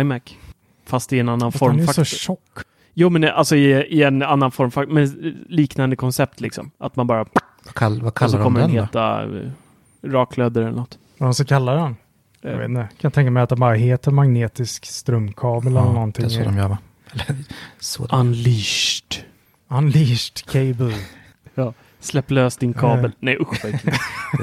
iMac. 0.00 0.22
Fast 0.86 1.12
i 1.12 1.18
en 1.18 1.28
annan 1.28 1.52
Fast 1.52 1.60
den 1.64 1.70
är 1.70 1.74
formfaktor. 1.76 2.04
så 2.04 2.16
tjock. 2.16 2.67
Jo, 3.00 3.10
men 3.10 3.24
alltså 3.24 3.56
i, 3.56 3.70
i 3.70 4.02
en 4.02 4.22
annan 4.22 4.50
formfaktor. 4.50 4.94
Men 4.94 5.06
liknande 5.48 5.96
koncept 5.96 6.40
liksom. 6.40 6.70
Att 6.78 6.96
man 6.96 7.06
bara... 7.06 7.24
Vad, 7.64 7.74
kall, 7.74 8.00
vad 8.02 8.06
Och 8.08 8.18
så 8.18 8.18
kallar 8.18 8.38
de 8.38 8.44
kommer 8.44 8.60
den 8.60 8.74
då? 8.74 8.80
heta 8.82 9.24
uh, 9.26 9.50
raklödder 10.02 10.60
eller 10.62 10.72
något. 10.76 10.98
Vad 11.18 11.36
ska 11.36 11.44
kalla 11.44 11.74
den? 11.74 11.96
Jag 12.40 12.52
Eh, 12.52 12.58
vet 12.58 12.68
inte. 12.68 12.88
Kan 13.00 13.10
tänka 13.10 13.30
mig 13.30 13.42
att 13.42 13.48
det 13.48 13.56
bara 13.56 13.74
heter 13.74 14.10
magnetisk 14.10 14.86
strömkabel 14.86 15.66
eller 15.72 15.80
Ja, 15.80 15.92
någonting. 15.92 16.28
det 16.28 16.34
är 16.34 16.38
så 16.38 16.44
de 16.44 16.56
gör 16.56 16.68
va? 16.68 16.78
Eller, 17.12 17.36
Unleashed. 18.20 19.14
Unleashed 19.68 20.46
cable. 20.46 20.94
Släpp 22.00 22.30
lös 22.30 22.56
din 22.56 22.74
kabel. 22.74 23.04
Eh. 23.04 23.10
Nej 23.20 23.36
usch 23.40 23.64
vad 23.64 23.74
äckligt. 23.74 23.98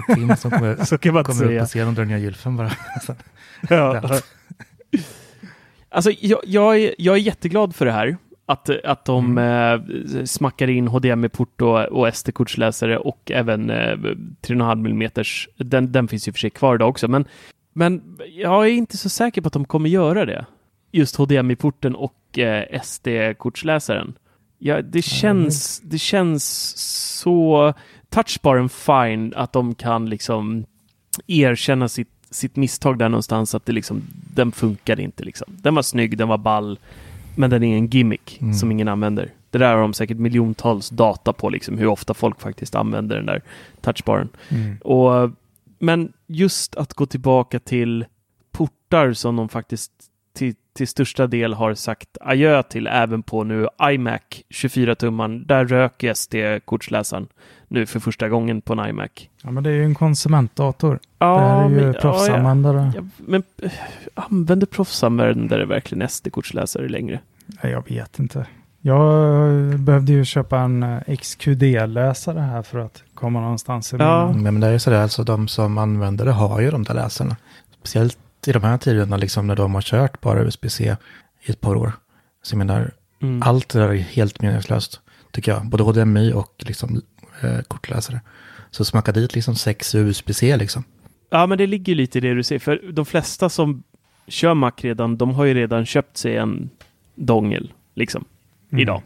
det 0.08 0.12
är 0.12 0.16
Tim 0.16 0.36
som 0.36 0.52
kommer, 0.52 0.86
Så 0.86 0.98
kan 0.98 1.14
man 1.14 1.24
kommer 1.24 1.54
upp 1.54 1.60
på 1.60 1.66
scenen 1.66 1.88
och 1.88 1.94
drar 1.94 2.06
ner 2.06 2.18
gylfen 2.18 2.58
bara. 2.58 2.72
Ja. 3.70 4.20
Alltså, 5.90 6.12
jag, 6.20 6.40
jag, 6.46 6.80
är, 6.80 6.96
jag 6.98 7.16
är 7.16 7.20
jätteglad 7.20 7.76
för 7.76 7.86
det 7.86 7.92
här. 7.92 8.18
Att, 8.48 8.70
att 8.70 9.06
de 9.06 9.38
eh, 9.38 9.80
smackar 10.25 10.68
in 10.68 10.88
HDMI-port 10.88 11.62
och, 11.62 11.84
och 11.84 12.16
SD-kortsläsare 12.16 12.98
och 12.98 13.32
även 13.32 13.70
eh, 13.70 13.75
3,5 13.75 14.90
mm. 14.90 15.12
Den, 15.70 15.92
den 15.92 16.08
finns 16.08 16.28
ju 16.28 16.32
för 16.32 16.40
sig 16.40 16.50
kvar 16.50 16.75
idag 16.75 16.90
också. 16.90 17.08
Men, 17.08 17.25
men 17.74 18.18
jag 18.30 18.66
är 18.66 18.72
inte 18.72 18.98
så 18.98 19.10
säker 19.10 19.42
på 19.42 19.48
att 19.48 19.54
de 19.54 19.66
kommer 19.66 19.90
göra 19.90 20.25
det. 20.25 20.46
Just 20.92 21.16
HDMI-porten 21.16 21.96
och 21.96 22.40
eh, 22.40 22.82
SD-kortsläsaren. 22.82 24.14
Ja, 24.58 24.82
det, 24.82 25.02
känns, 25.02 25.80
det 25.80 25.98
känns 25.98 26.74
så... 27.22 27.74
Touchbaren 28.10 28.70
fine 28.70 29.34
att 29.36 29.54
de 29.54 29.75
kan 29.75 30.10
liksom 30.10 30.66
erkänna 31.28 31.88
sitt, 31.88 32.10
sitt 32.30 32.56
misstag 32.56 32.98
där 32.98 33.10
någonstans 33.10 33.56
att 33.56 33.66
det 33.66 33.74
liksom, 33.74 34.02
den 34.34 34.52
funkade 34.52 35.02
inte 35.02 35.24
liksom. 35.24 35.48
Den 35.62 35.75
var 35.75 35.82
snygg, 35.82 36.18
den 36.18 36.28
var 36.28 36.38
ball, 36.38 36.80
men 37.38 37.50
den 37.50 37.63
är 37.63 37.77
en 37.77 37.88
gimmick 37.88 38.38
Mm. 38.42 38.54
som 38.54 38.72
ingen 38.72 38.88
använder. 38.88 39.32
Det 39.50 39.58
där 39.58 39.74
har 39.74 39.82
de 39.82 39.94
säkert 39.94 40.18
miljontals 40.18 40.89
data 40.89 41.34
på 41.34 41.50
liksom, 41.50 41.77
hur 41.77 41.88
ofta 41.88 42.13
folk 42.13 42.42
faktiskt 42.42 42.75
använder 42.75 43.15
den 43.15 43.25
där 43.25 43.42
touchbaren. 43.82 44.30
Mm. 44.50 44.77
Och, 44.77 45.32
men 45.80 46.13
just 46.27 46.75
att 46.75 46.94
gå 46.94 47.06
tillbaka 47.06 47.60
till 47.60 48.05
portar 48.51 49.14
som 49.14 49.36
de 49.36 49.50
faktiskt 49.50 49.92
till, 50.33 50.55
till 50.75 50.88
största 50.88 51.27
del 51.27 51.53
har 51.53 51.74
sagt 51.74 52.18
adjö 52.22 52.64
till 52.64 52.88
även 52.88 53.24
på 53.24 53.44
nu 53.44 53.68
iMac 53.83 54.22
24-tumman. 54.50 55.46
Där 55.46 55.66
röker 55.66 56.14
SD-kortsläsaren 56.14 57.27
nu 57.68 57.85
för 57.85 58.00
första 58.00 58.29
gången 58.29 58.61
på 58.61 58.74
en 58.74 58.90
iMac. 58.90 59.09
Ja, 59.44 59.51
men 59.51 59.64
det 59.64 59.70
är 59.70 59.74
ju 59.74 59.83
en 59.85 59.96
konsumentdator. 59.96 61.00
Ja, 61.20 61.35
det 61.35 61.40
här 61.48 61.66
är 61.66 61.70
ju 61.70 61.85
men- 61.85 61.94
proffsanvändare. 61.94 62.92
Ja, 62.96 63.01
men 63.18 63.44
eh, 63.61 63.72
använder 64.16 64.68
proffsanvändare 64.68 65.66
verkligen 65.66 66.09
SD-kortsläsare 66.09 66.88
längre? 66.90 67.20
Nej, 67.64 67.72
jag 67.72 67.90
vet 67.90 68.20
inte. 68.20 68.46
Jag 68.81 69.79
behövde 69.79 70.11
ju 70.11 70.25
köpa 70.25 70.59
en 70.59 70.83
eh, 70.83 71.00
XQD-läsare 71.07 72.40
här 72.40 72.61
för 72.61 72.79
att 72.79 73.03
komma 73.14 73.42
någonstans 73.42 73.94
i 73.94 73.96
Ja. 74.00 74.27
mina- 74.33 74.51
Men 74.51 74.61
det 74.61 74.68
är 74.68 74.72
ju 74.72 74.79
sådär, 74.79 75.01
alltså 75.01 75.24
de 75.24 75.48
som 75.48 75.77
använder 75.77 76.25
det 76.25 76.31
har 76.31 76.61
ju 76.61 76.72
de 76.72 76.83
där 76.83 76.94
läsarna. 76.94 77.35
Speciellt 77.79 78.18
i 78.48 78.51
de 78.51 78.64
här 78.64 78.77
tiderna, 78.77 79.18
liksom 79.18 79.48
när 79.48 79.55
de 79.55 79.74
har 79.74 79.81
kört 79.81 80.22
bara 80.22 80.44
USB-C 80.44 80.96
i 81.42 81.51
ett 81.51 81.62
par 81.62 81.75
år. 81.75 81.92
Så 82.44 82.53
jag 82.53 82.58
menar, 82.58 82.92
Mm. 83.22 83.44
allt 83.44 83.70
det 83.70 83.79
där 83.79 83.90
är 83.90 83.96
helt 83.96 84.42
meningslöst, 84.42 85.01
tycker 85.31 85.51
jag. 85.51 85.66
Både 85.70 85.84
HDMI 85.84 86.34
och 86.34 86.53
liksom 86.58 87.01
eh, 87.42 87.60
kortläsare. 87.62 88.22
Så 88.72 88.86
smacka 88.86 89.12
dit 89.12 89.36
liksom 89.36 89.55
sex 89.55 89.96
USB-C 89.96 90.58
liksom. 90.58 90.84
Ja, 91.29 91.46
men 91.48 91.58
det 91.58 91.68
ligger 91.68 91.96
lite 91.96 92.18
i 92.18 92.22
det 92.22 92.34
du 92.34 92.44
säger. 92.44 92.60
För 92.60 92.92
de 92.94 93.05
flesta 93.05 93.50
som 93.50 93.84
kör 94.27 94.53
Mac 94.53 94.72
redan, 94.77 95.18
de 95.18 95.31
har 95.31 95.46
ju 95.46 95.53
redan 95.53 95.86
köpt 95.86 96.18
sig 96.18 96.38
en 96.38 96.70
dongel, 97.16 97.74
liksom, 97.94 98.25
Mm. 98.72 98.81
idag. 98.81 99.01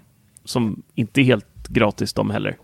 Som 0.46 0.82
inte 0.96 1.22
är 1.22 1.24
helt 1.24 1.68
gratis 1.68 2.14
de 2.14 2.30
heller. 2.30 2.58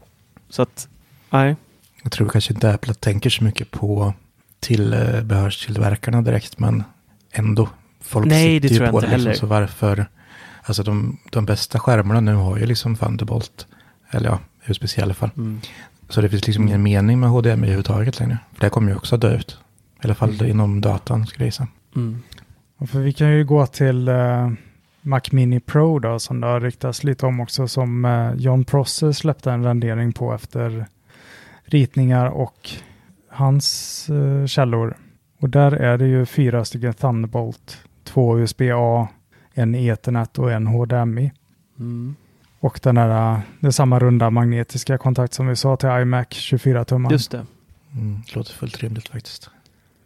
Så 0.50 0.62
att, 0.62 0.88
nej. 1.30 1.56
Jag 2.04 2.12
tror 2.12 2.30
kanske 2.30 2.54
inte 2.54 2.74
Apple 2.74 2.94
tänker 2.94 3.30
så 3.30 3.44
mycket 3.44 3.72
på 3.72 4.14
tillbehörstillverkarna 4.60 6.22
direkt, 6.22 6.60
men 6.60 6.84
ändå. 7.32 7.70
Folk 8.02 8.28
Nej, 8.28 8.60
det 8.60 8.70
tror 8.70 8.84
jag 8.84 8.92
på 8.92 8.98
inte 8.98 9.08
det, 9.10 9.18
liksom, 9.18 9.28
heller. 9.28 9.40
Så 9.40 9.46
varför? 9.46 10.06
Alltså 10.62 10.84
de, 10.84 11.18
de 11.32 11.46
bästa 11.46 11.80
skärmarna 11.80 12.22
nu 12.22 12.34
har 12.34 12.58
ju 12.58 12.66
liksom 12.66 12.96
Thunderbolt. 12.96 13.68
Eller 14.12 14.30
ja, 14.30 14.40
USB-C 14.66 15.02
i 15.02 15.04
alla 15.04 15.14
fall. 15.14 15.30
Mm. 15.38 15.62
Så 16.10 16.22
det 16.22 16.30
finns 16.30 16.48
liksom 16.48 16.68
ingen 16.68 16.84
mening 16.84 17.20
med 17.20 17.30
HDMI 17.30 17.52
överhuvudtaget 17.52 18.20
längre. 18.20 18.38
För 18.54 18.62
det 18.62 18.70
kommer 18.70 18.92
ju 18.92 18.98
också 18.98 19.18
dö 19.18 19.36
ut. 19.36 19.58
I 20.02 20.06
alla 20.06 20.16
fall 20.16 20.46
inom 20.46 20.82
datan 20.82 21.28
skulle 21.28 21.44
jag 21.44 21.48
gissa. 21.48 21.68
Mm. 21.96 22.22
Och 22.78 22.90
För 22.90 23.00
vi 23.00 23.14
kan 23.14 23.32
ju 23.32 23.46
gå 23.46 23.68
till 23.68 24.08
eh, 24.08 24.52
Mac 25.02 25.22
Mini 25.32 25.60
Pro 25.60 26.00
då, 26.00 26.20
som 26.20 26.42
det 26.42 26.48
har 26.48 26.60
ryktats 26.60 27.04
lite 27.04 27.26
om 27.26 27.40
också, 27.40 27.68
som 27.68 28.06
eh, 28.06 28.34
John 28.34 28.66
Prosser 28.66 29.12
släppte 29.12 29.52
en 29.52 29.64
rendering 29.64 30.14
på 30.14 30.34
efter 30.34 30.86
ritningar 31.66 32.26
och 32.26 32.70
hans 33.36 34.10
eh, 34.10 34.46
källor. 34.46 34.98
Och 35.40 35.50
där 35.50 35.72
är 35.72 35.98
det 35.98 36.08
ju 36.08 36.26
fyra 36.26 36.66
stycken 36.66 36.94
Thunderbolt, 36.94 37.78
två 38.04 38.40
USB-A, 38.40 39.08
en 39.54 39.76
Ethernet 39.76 40.40
och 40.40 40.52
en 40.52 40.68
HDMI. 40.68 41.32
Mm. 41.80 42.16
Och 42.60 42.80
den 42.84 42.98
här, 42.98 43.42
det 43.60 43.68
är 43.68 43.72
samma 43.72 44.00
runda 44.00 44.30
magnetiska 44.30 44.98
kontakt 44.98 45.34
som 45.34 45.48
vi 45.48 45.56
sa 45.56 45.78
till 45.78 45.90
iMac 45.90 46.28
24-tumman. 46.28 47.12
Just 47.12 47.32
det. 47.32 47.46
Mm, 47.94 48.22
låter 48.34 48.54
fullt 48.54 48.84
rimligt 48.84 49.08
faktiskt. 49.08 49.50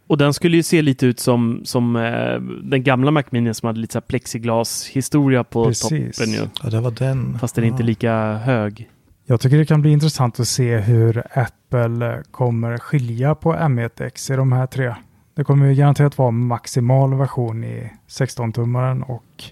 Och 0.08 0.18
den 0.18 0.34
skulle 0.34 0.58
ju 0.58 0.64
se 0.64 0.82
lite 0.82 1.06
ut 1.06 1.20
som, 1.20 1.62
som 1.64 1.96
eh, 1.96 2.40
den 2.64 2.84
gamla 2.84 3.12
Mac 3.12 3.24
Mini 3.30 3.54
som 3.54 3.68
hade 3.68 3.80
lite 3.80 4.02
plexiglas-historia 4.02 5.44
på 5.44 5.66
Precis. 5.66 6.18
toppen 6.18 6.34
ju. 6.34 6.48
Ja, 6.64 6.70
det 6.70 6.80
var 6.80 6.92
den. 6.92 7.40
Fast 7.40 7.56
den 7.56 7.64
är 7.64 7.68
inte 7.68 7.84
Ja. 7.84 7.88
lika 7.88 8.34
hög. 8.34 8.90
Jag 9.32 9.42
tycker 9.42 9.58
det 9.58 9.66
kan 9.66 9.82
bli 9.82 9.92
intressant 9.92 10.40
att 10.40 10.48
se 10.48 10.78
hur 10.78 11.24
Apple 11.34 12.24
kommer 12.32 12.78
skilja 12.78 13.36
på 13.36 13.54
M1X 13.54 14.34
i 14.34 14.36
de 14.36 14.52
här 14.52 14.68
tre. 14.68 14.96
Det 15.36 15.44
kommer 15.44 15.68
ju 15.68 15.76
garanterat 15.76 16.18
vara 16.18 16.32
maximal 16.32 17.14
version 17.14 17.64
i 17.64 17.92
16-tummaren 18.08 19.04
och 19.04 19.44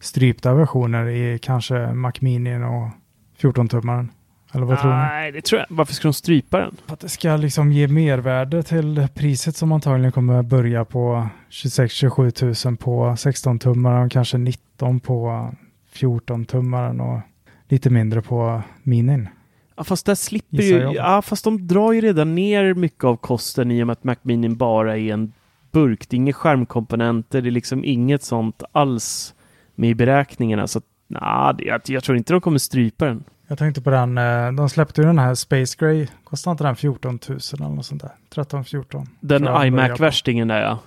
strypta 0.00 0.54
versioner 0.54 1.08
i 1.08 1.38
kanske 1.38 1.92
Mac 1.92 2.12
Mini 2.20 2.56
och 2.56 2.90
14-tummaren. 3.42 4.08
Eller 4.52 4.66
vad 4.66 4.80
tror 4.80 4.90
ni? 4.90 4.96
Nej, 4.96 5.32
det 5.32 5.42
tror 5.44 5.60
jag. 5.60 5.76
Varför 5.76 5.94
ska 5.94 6.08
de 6.08 6.14
strypa 6.14 6.58
den? 6.58 6.76
För 6.86 6.94
att 6.94 7.00
det 7.00 7.08
ska 7.08 7.36
liksom 7.36 7.72
ge 7.72 7.88
mervärde 7.88 8.62
till 8.62 9.08
priset 9.14 9.56
som 9.56 9.72
antagligen 9.72 10.12
kommer 10.12 10.42
börja 10.42 10.84
på 10.84 11.28
26-27 11.50 12.66
000 12.66 12.76
på 12.76 13.06
16-tummaren 13.06 14.04
och 14.04 14.12
kanske 14.12 14.38
19 14.38 15.00
på 15.00 15.50
14-tummaren 15.94 17.00
och 17.00 17.20
lite 17.74 17.90
mindre 17.90 18.22
på 18.22 18.62
minin. 18.82 19.28
Ja, 19.76 19.84
fast 19.84 20.06
där 20.06 20.14
slipper 20.14 20.62
ju... 20.62 20.92
Ja, 20.92 21.22
fast 21.22 21.44
de 21.44 21.66
drar 21.66 21.92
ju 21.92 22.00
redan 22.00 22.34
ner 22.34 22.74
mycket 22.74 23.04
av 23.04 23.16
kosten 23.16 23.70
i 23.70 23.82
och 23.82 23.86
med 23.86 23.92
att 23.92 24.04
Mac 24.04 24.16
Mini 24.22 24.48
bara 24.48 24.96
är 24.98 25.12
en 25.12 25.32
burk. 25.72 26.08
Det 26.08 26.14
är 26.14 26.18
inga 26.18 26.32
skärmkomponenter, 26.32 27.42
det 27.42 27.48
är 27.48 27.50
liksom 27.50 27.84
inget 27.84 28.22
sånt 28.22 28.62
alls 28.72 29.34
med 29.74 29.90
i 29.90 29.94
beräkningarna. 29.94 30.66
Så 30.66 30.80
nah, 31.06 31.54
jag, 31.58 31.80
jag 31.86 32.04
tror 32.04 32.18
inte 32.18 32.32
de 32.32 32.40
kommer 32.40 32.58
strypa 32.58 33.06
den. 33.06 33.24
Jag 33.48 33.58
tänkte 33.58 33.80
på 33.82 33.90
den, 33.90 34.18
eh, 34.18 34.52
de 34.52 34.68
släppte 34.68 35.00
ju 35.00 35.06
den 35.06 35.18
här 35.18 35.34
Space 35.34 35.76
Gray, 35.78 36.06
kostade 36.24 36.52
inte 36.52 36.64
den 36.64 36.76
14 36.76 37.18
000 37.28 37.38
eller 37.52 37.68
något 37.68 37.86
sånt 37.86 38.02
där? 38.02 38.12
13-14? 38.34 39.06
Den 39.20 39.42
Tror 39.42 39.42
jag 39.42 39.42
börjar 39.42 39.60
på. 39.60 39.66
iMac-värstingen 39.66 40.48
där 40.48 40.60
ja. 40.60 40.78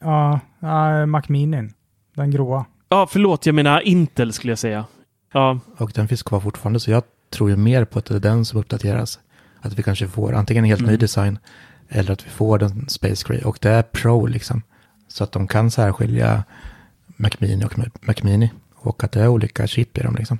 Ja, 0.00 0.40
ja, 0.60 1.06
Mac 1.06 1.22
Minin, 1.28 1.72
den 2.14 2.30
gråa. 2.30 2.64
Ja, 2.88 3.06
förlåt, 3.10 3.46
jag 3.46 3.54
menar 3.54 3.80
Intel 3.80 4.32
skulle 4.32 4.50
jag 4.50 4.58
säga. 4.58 4.84
Ja, 5.36 5.58
Och 5.76 5.92
den 5.94 6.08
finns 6.08 6.22
kvar 6.22 6.40
fortfarande, 6.40 6.80
så 6.80 6.90
jag 6.90 7.02
tror 7.30 7.50
ju 7.50 7.56
mer 7.56 7.84
på 7.84 7.98
att 7.98 8.04
det 8.04 8.14
är 8.14 8.20
den 8.20 8.44
som 8.44 8.60
uppdateras. 8.60 9.18
Att 9.60 9.72
vi 9.78 9.82
kanske 9.82 10.08
får 10.08 10.32
antingen 10.32 10.64
en 10.64 10.68
helt 10.68 10.80
ny 10.80 10.88
Mm. 10.88 10.98
design 10.98 11.38
eller 11.88 12.12
att 12.12 12.26
vi 12.26 12.30
får 12.30 12.58
den 12.58 12.88
Space 12.88 13.24
Gray. 13.28 13.40
Och 13.40 13.58
det 13.60 13.70
är 13.70 13.82
Pro 13.82 14.26
liksom. 14.26 14.62
Så 15.08 15.24
att 15.24 15.32
de 15.32 15.46
kan 15.48 15.70
särskilja 15.70 16.44
Mac 17.06 17.30
Mini 17.38 17.64
och 17.64 17.78
Mac 17.78 18.14
Mini. 18.22 18.50
Och 18.74 19.04
att 19.04 19.12
det 19.12 19.20
är 19.20 19.28
olika 19.28 19.66
chip 19.66 19.98
i 19.98 20.02
dem 20.02 20.16
liksom. 20.16 20.38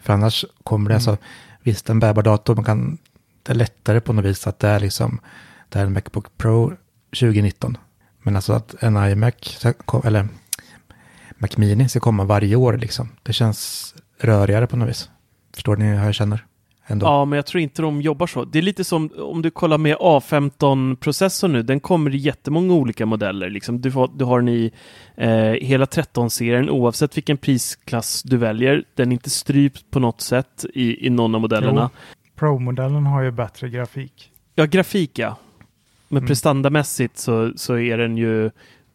För 0.00 0.12
annars 0.12 0.44
kommer 0.64 0.88
det, 0.88 0.94
alltså, 0.94 1.16
visst 1.62 1.90
en 1.90 2.00
bärbar 2.00 2.22
dator, 2.22 2.54
man 2.54 2.64
kan, 2.64 2.98
det 3.42 3.52
är 3.52 3.56
lättare 3.56 4.00
på 4.00 4.12
något 4.12 4.24
vis 4.24 4.46
att 4.46 4.58
det 4.58 4.68
är 4.68 4.80
liksom, 4.80 5.20
det 5.68 5.78
är 5.78 5.84
en 5.86 5.92
Macbook 5.92 6.36
Pro 6.36 6.72
2019. 7.20 7.76
Men 8.22 8.36
alltså 8.36 8.52
att 8.52 8.74
en 8.82 8.96
iMac, 8.96 9.66
eller 10.04 10.28
Mac 11.38 11.48
Mini 11.56 11.88
ska 11.88 12.00
komma 12.00 12.24
varje 12.24 12.56
år 12.56 12.76
liksom. 12.76 13.08
Det 13.22 13.32
känns 13.32 13.94
rörigare 14.24 14.66
på 14.66 14.76
något 14.76 14.88
vis. 14.88 15.10
Förstår 15.54 15.76
ni 15.76 15.84
hur 15.84 16.04
jag 16.04 16.14
känner? 16.14 16.44
Ändå. 16.86 17.06
ja, 17.06 17.24
men 17.24 17.36
jag 17.36 17.46
tror 17.46 17.60
inte 17.60 17.82
de 17.82 18.02
jobbar 18.02 18.26
så. 18.26 18.44
Det 18.44 18.58
är 18.58 18.62
lite 18.62 18.84
som 18.84 19.10
om 19.18 19.42
du 19.42 19.50
kollar 19.50 19.78
med 19.78 19.96
A15-processorn 19.96 21.52
nu. 21.52 21.62
Den 21.62 21.80
kommer 21.80 22.14
i 22.14 22.18
jättemånga 22.18 22.74
olika 22.74 23.06
modeller. 23.06 23.50
Liksom. 23.50 23.80
Du, 23.80 23.90
har, 23.90 24.10
du 24.16 24.24
har 24.24 24.40
den 24.40 24.48
i 24.48 24.72
eh, 25.16 25.30
hela 25.52 25.84
13-serien 25.84 26.70
oavsett 26.70 27.16
vilken 27.16 27.36
prisklass 27.36 28.22
du 28.22 28.36
väljer. 28.36 28.84
Den 28.94 29.08
är 29.08 29.12
inte 29.12 29.30
strypt 29.30 29.90
på 29.90 30.00
något 30.00 30.20
sätt 30.20 30.64
i, 30.74 31.06
i 31.06 31.10
någon 31.10 31.34
av 31.34 31.40
modellerna. 31.40 31.90
Pro-modellen 32.36 33.06
har 33.06 33.22
ju 33.22 33.30
bättre 33.30 33.68
grafik. 33.68 34.30
Ja, 34.54 34.64
grafik 34.66 35.18
ja. 35.18 35.36
Men 36.08 36.18
Mm. 36.18 36.28
prestandamässigt 36.28 37.18
så, 37.18 37.52
så 37.56 37.78
är 37.78 37.98
den 37.98 38.16
ju 38.16 38.50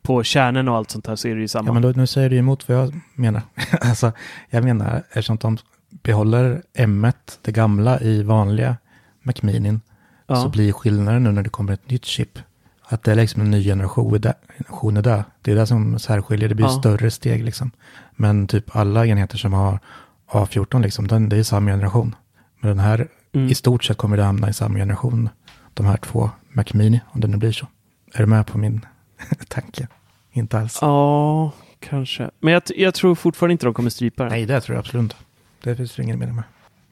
på 0.07 0.23
kärnen 0.23 0.67
och 0.67 0.75
allt 0.75 0.91
sånt 0.91 1.07
här 1.07 1.15
så 1.15 1.27
är 1.27 1.35
det 1.35 1.41
ju 1.41 1.47
samma. 1.47 1.69
Ja, 1.69 1.73
men 1.73 1.81
då, 1.81 1.89
nu 1.89 2.07
säger 2.07 2.29
du 2.29 2.37
emot 2.37 2.69
vad 2.69 2.77
jag 2.77 2.99
menar. 3.15 3.41
alltså, 3.81 4.11
jag 4.49 4.63
menar, 4.63 5.03
eftersom 5.07 5.37
de 5.37 5.57
behåller 5.89 6.61
M1, 6.77 7.13
det 7.41 7.51
gamla, 7.51 7.99
i 8.01 8.23
vanliga 8.23 8.77
Mac 9.23 9.33
Minin, 9.41 9.81
ja. 10.27 10.35
så 10.35 10.49
blir 10.49 10.71
skillnaden 10.71 11.23
nu 11.23 11.31
när 11.31 11.41
det 11.41 11.49
kommer 11.49 11.73
ett 11.73 11.89
nytt 11.89 12.05
chip, 12.05 12.39
att 12.89 13.03
det 13.03 13.11
är 13.11 13.15
liksom 13.15 13.41
en 13.41 13.51
ny 13.51 13.63
generation 13.63 14.21
där. 14.21 14.33
Generation 14.57 14.97
är 14.97 15.01
där. 15.01 15.23
Det 15.41 15.51
är 15.51 15.55
det 15.55 15.67
som 15.67 15.99
särskiljer, 15.99 16.49
det 16.49 16.55
blir 16.55 16.65
Ja. 16.65 16.79
större 16.79 17.11
steg 17.11 17.43
liksom. 17.43 17.71
Men 18.15 18.47
typ 18.47 18.75
alla 18.75 19.05
enheter 19.05 19.37
som 19.37 19.53
har 19.53 19.79
A14, 20.31 20.81
liksom, 20.81 21.07
den, 21.07 21.29
det 21.29 21.37
är 21.37 21.43
samma 21.43 21.71
generation. 21.71 22.15
Men 22.59 22.69
den 22.69 22.79
här, 22.79 23.07
Mm. 23.33 23.49
i 23.49 23.55
stort 23.55 23.83
sett 23.83 23.97
kommer 23.97 24.17
det 24.17 24.23
hamna 24.23 24.49
i 24.49 24.53
samma 24.53 24.75
generation, 24.79 25.29
de 25.73 25.85
här 25.85 25.97
två 25.97 26.29
Mac 26.53 26.63
Mini, 26.73 27.01
om 27.07 27.21
det 27.21 27.27
nu 27.27 27.37
blir 27.37 27.51
så. 27.51 27.67
Är 28.13 28.19
du 28.19 28.25
med 28.25 28.47
på 28.47 28.57
min 28.57 28.85
tanke? 29.47 29.87
Inte 30.31 30.59
alls. 30.59 30.77
Ja, 30.81 31.51
kanske. 31.79 32.29
Men 32.39 32.53
jag, 32.53 32.61
jag 32.75 32.93
tror 32.93 33.15
fortfarande 33.15 33.51
inte 33.51 33.65
de 33.65 33.73
kommer 33.73 33.89
strypa 33.89 34.23
den. 34.23 34.31
Nej, 34.31 34.45
det 34.45 34.61
tror 34.61 34.75
jag 34.75 34.79
absolut 34.79 35.03
inte. 35.03 35.15
Det 35.63 35.75
finns 35.75 35.95
det 35.95 36.03
ingen 36.03 36.19
mening 36.19 36.35
med. 36.35 36.43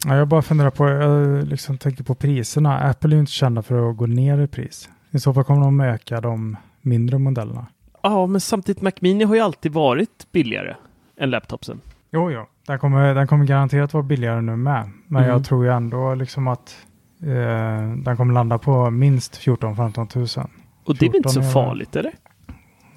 Ja, 0.06 0.16
jag 0.16 0.28
bara 0.28 0.42
funderar 0.42 0.70
på, 0.70 0.90
jag 0.90 1.44
liksom 1.48 1.78
tänker 1.78 2.04
på 2.04 2.16
priserna. 2.16 2.80
Apple 2.80 3.10
är 3.10 3.14
ju 3.14 3.20
inte 3.20 3.32
kända 3.32 3.62
för 3.62 3.90
att 3.90 3.98
gå 3.98 4.06
ner 4.06 4.42
i 4.42 4.48
pris. 4.48 4.90
I 5.12 5.20
så 5.20 5.34
fall 5.34 5.44
kommer 5.44 5.62
de 5.62 5.80
öka 5.82 6.22
de 6.22 6.58
mindre 6.82 7.18
modellerna. 7.18 7.66
Ja, 8.04 8.28
men 8.28 8.42
samtidigt 8.42 8.82
Mac 8.82 8.92
Mini 9.00 9.24
har 9.24 9.36
ju 9.36 9.42
alltid 9.42 9.72
varit 9.74 10.28
billigare 10.32 10.76
än 11.18 11.30
laptopsen. 11.30 11.82
Jo, 12.12 12.32
jo. 12.32 12.46
Den 12.68 12.80
kommer, 12.80 13.16
den 13.16 13.28
kommer 13.28 13.46
garanterat 13.46 13.94
vara 13.94 14.04
billigare 14.04 14.42
nu 14.42 14.56
med. 14.56 14.90
Men 15.08 15.24
Mm. 15.24 15.36
jag 15.36 15.46
tror 15.46 15.66
ju 15.66 15.72
ändå 15.72 16.16
liksom 16.16 16.48
att 16.48 16.78
eh, 17.22 17.94
den 17.98 18.18
kommer 18.18 18.34
landa 18.34 18.58
på 18.58 18.90
minst 18.90 19.38
14-15 19.38 20.08
tusen. 20.08 20.50
Och 20.86 20.96
det 20.98 21.06
är 21.06 21.10
väl 21.10 21.18
inte 21.18 21.30
så 21.30 21.42
14 21.42 21.50
är- 21.50 21.54
farligt, 21.54 21.96
eller? 21.96 22.14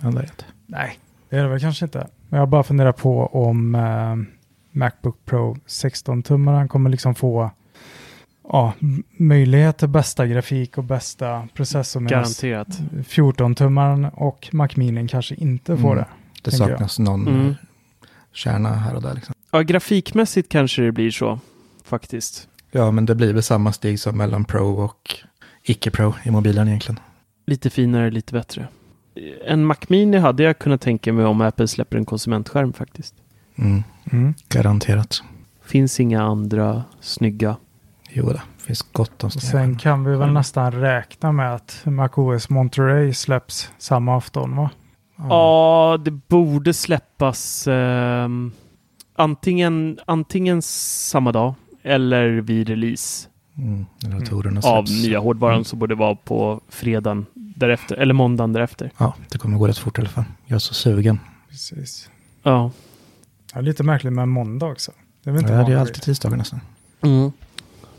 Är 0.02 0.10
det. 0.12 0.28
Nej, 0.66 0.98
det 1.30 1.36
är 1.36 1.42
det 1.42 1.48
väl 1.48 1.60
kanske 1.60 1.84
inte. 1.84 2.06
Men 2.28 2.40
jag 2.40 2.48
bara 2.48 2.62
funderar 2.62 2.92
på 2.92 3.26
om 3.26 3.74
eh, 3.74 4.16
Macbook 4.78 5.24
Pro 5.24 5.56
16-tummaren 5.66 6.68
kommer 6.68 6.90
liksom 6.90 7.14
få 7.14 7.50
ja, 8.48 8.72
möjlighet 9.18 9.78
till 9.78 9.88
bästa 9.88 10.26
grafik 10.26 10.78
och 10.78 10.84
bästa 10.84 11.48
processor. 11.54 12.00
Garanterat. 12.00 12.68
14-tummaren 13.08 14.10
och 14.14 14.48
Mac 14.52 14.68
Mini 14.76 15.08
kanske 15.08 15.34
inte 15.34 15.76
får 15.76 15.92
Mm. 15.92 16.04
det. 16.04 16.06
Det 16.42 16.50
saknas 16.50 16.98
någon 16.98 17.28
Mm. 17.28 17.46
eh, 17.48 17.54
kärna 18.32 18.68
här 18.74 18.94
och 18.94 19.02
där. 19.02 19.14
Liksom. 19.14 19.34
Ja, 19.50 19.60
grafikmässigt 19.62 20.48
kanske 20.48 20.82
det 20.82 20.92
blir 20.92 21.10
så, 21.10 21.40
faktiskt. 21.84 22.48
Ja, 22.70 22.90
men 22.90 23.06
det 23.06 23.14
blir 23.14 23.32
väl 23.32 23.42
samma 23.42 23.72
steg 23.72 24.00
som 24.00 24.16
mellan 24.18 24.44
Pro 24.44 24.80
och 24.84 25.14
icke-Pro 25.62 26.14
i 26.22 26.30
mobilen 26.30 26.68
egentligen. 26.68 27.00
Lite 27.48 27.70
finare, 27.70 28.10
lite 28.10 28.32
bättre. 28.32 28.68
En 29.46 29.64
Mac 29.64 29.76
Mini 29.88 30.16
hade 30.18 30.42
jag 30.42 30.58
kunnat 30.58 30.80
tänka 30.80 31.12
mig 31.12 31.24
om 31.24 31.40
Apple 31.40 31.68
släpper 31.68 31.96
en 31.96 32.04
konsumentskärm 32.04 32.72
faktiskt. 32.72 33.14
Mm. 33.56 33.82
Mm. 34.12 34.34
Garanterat. 34.48 35.22
Finns 35.64 36.00
inga 36.00 36.22
andra 36.22 36.84
snygga. 37.00 37.56
Jo, 38.10 38.28
det 38.32 38.40
finns 38.58 38.82
gott 38.82 39.24
om 39.24 39.26
Och 39.26 39.32
steg. 39.32 39.42
sen 39.50 39.76
kan 39.76 40.04
vi 40.04 40.10
väl 40.10 40.22
Mm. 40.22 40.34
nästan 40.34 40.72
räkna 40.72 41.32
med 41.32 41.54
att 41.54 41.80
MacOS 41.84 42.48
Monterey 42.50 43.12
släpps 43.14 43.72
samma 43.78 44.16
afton 44.16 44.56
va? 44.56 44.70
Ja, 45.16 45.98
det 46.04 46.10
borde 46.10 46.74
släppas 46.74 47.68
ehm, 47.70 48.52
antingen, 49.16 49.98
antingen 50.06 50.62
samma 50.62 51.32
dag 51.32 51.54
eller 51.82 52.28
vid 52.28 52.68
release 52.68 53.28
Mm. 53.58 53.86
Datorerna 54.00 54.60
av 54.64 54.84
nya 54.84 55.18
hårdvaran 55.18 55.54
Mm. 55.54 55.64
som 55.64 55.78
borde 55.78 55.94
vara 55.94 56.14
på 56.14 56.60
fredagen 56.68 57.26
därefter, 57.58 57.96
eller 57.96 58.14
måndagen 58.14 58.52
därefter. 58.52 58.90
Ja, 58.98 59.14
det 59.30 59.38
kommer 59.38 59.58
gå 59.58 59.66
rätt 59.68 59.78
fort 59.78 59.98
i 59.98 60.00
alla 60.00 60.08
fall. 60.10 60.24
Jag 60.46 60.54
är 60.54 60.58
så 60.58 60.74
sugen. 60.74 61.20
Precis. 61.50 62.10
Ja. 62.42 62.70
Ja, 63.54 63.60
lite 63.60 63.82
märkligt 63.82 64.12
med 64.12 64.28
måndag 64.28 64.66
också. 64.66 64.92
Det 65.24 65.30
är 65.30 65.34
väl 65.34 65.42
Det 65.42 65.46
inte 65.46 65.52
är 65.54 65.56
ju 65.58 65.62
vanligt. 65.62 65.78
alltid 65.78 66.02
tisdagar 66.02 66.36
nästan. 66.36 66.60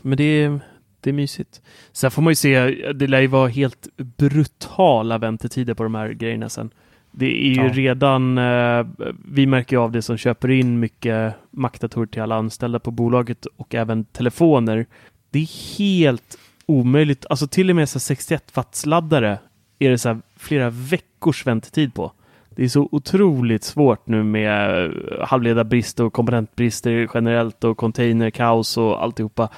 Men 0.02 0.16
det 0.16 0.24
är, 0.24 0.60
det 1.00 1.10
är 1.10 1.14
mysigt. 1.14 1.60
Sen 1.92 2.10
får 2.10 2.22
man 2.22 2.30
ju 2.30 2.34
se, 2.34 2.60
det 2.92 3.06
lär 3.06 3.20
ju 3.20 3.26
vara 3.26 3.48
helt 3.48 3.88
brutala 3.96 5.18
väntetider 5.18 5.74
på 5.74 5.82
de 5.82 5.94
här 5.94 6.08
grejerna 6.08 6.48
sen. 6.48 6.70
Det 7.12 7.26
är 7.26 7.48
ju 7.48 7.62
Ja. 7.66 7.72
redan, 7.72 8.38
eh, 8.38 8.86
vi 9.24 9.46
märker 9.46 9.76
ju 9.76 9.80
av 9.82 9.92
det 9.92 10.02
som 10.02 10.16
köper 10.16 10.50
in 10.50 10.80
mycket 10.80 11.34
Mac-datorer 11.50 12.06
till 12.06 12.22
alla 12.22 12.36
anställda 12.36 12.78
på 12.78 12.90
bolaget 12.90 13.46
och 13.46 13.74
även 13.74 14.04
telefoner. 14.04 14.86
Det 15.30 15.38
är 15.38 15.78
helt 15.78 16.36
omöjligt, 16.66 17.26
alltså 17.30 17.46
till 17.46 17.70
och 17.70 17.76
med 17.76 17.88
så 17.88 18.00
61 18.00 18.52
watts-laddare 18.54 19.38
är 19.80 19.90
det 19.90 19.98
så 19.98 20.08
här 20.08 20.18
flera 20.36 20.70
veckors 20.70 21.46
väntetid 21.46 21.94
på. 21.94 22.12
Det 22.50 22.64
är 22.64 22.68
så 22.68 22.88
otroligt 22.92 23.64
svårt 23.64 24.06
nu 24.06 24.22
med 24.22 24.84
eh, 24.84 24.92
halvledarbrist 25.26 26.00
och 26.00 26.12
komponentbrister 26.12 27.08
generellt 27.14 27.64
och 27.64 27.76
containerkaos 27.76 28.76
och 28.76 29.02
alltihopa. 29.02 29.48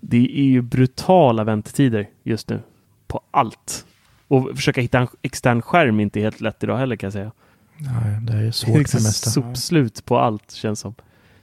Det 0.00 0.40
är 0.40 0.44
ju 0.44 0.62
brutala 0.62 1.44
väntetider 1.44 2.06
just 2.22 2.48
nu 2.48 2.60
på 3.06 3.20
allt. 3.30 3.86
Och 4.28 4.50
försöka 4.56 4.80
hitta 4.80 4.98
en 4.98 5.08
extern 5.22 5.62
skärm 5.62 5.98
är 5.98 6.02
inte 6.02 6.20
helt 6.20 6.40
lätt 6.40 6.64
idag 6.64 6.76
heller 6.76 6.96
kan 6.96 7.06
jag 7.06 7.12
säga. 7.12 7.32
Ja, 7.78 7.90
det 8.20 8.32
är 8.32 8.36
ju 8.36 8.42
Det 8.42 8.46
är 8.48 8.50
svårt 8.50 8.78
liksom 8.78 8.98
det 9.00 9.04
mesta. 9.08 9.30
sopslut 9.30 10.04
på 10.04 10.18
allt 10.18 10.52
känns 10.52 10.80
som. 10.80 10.94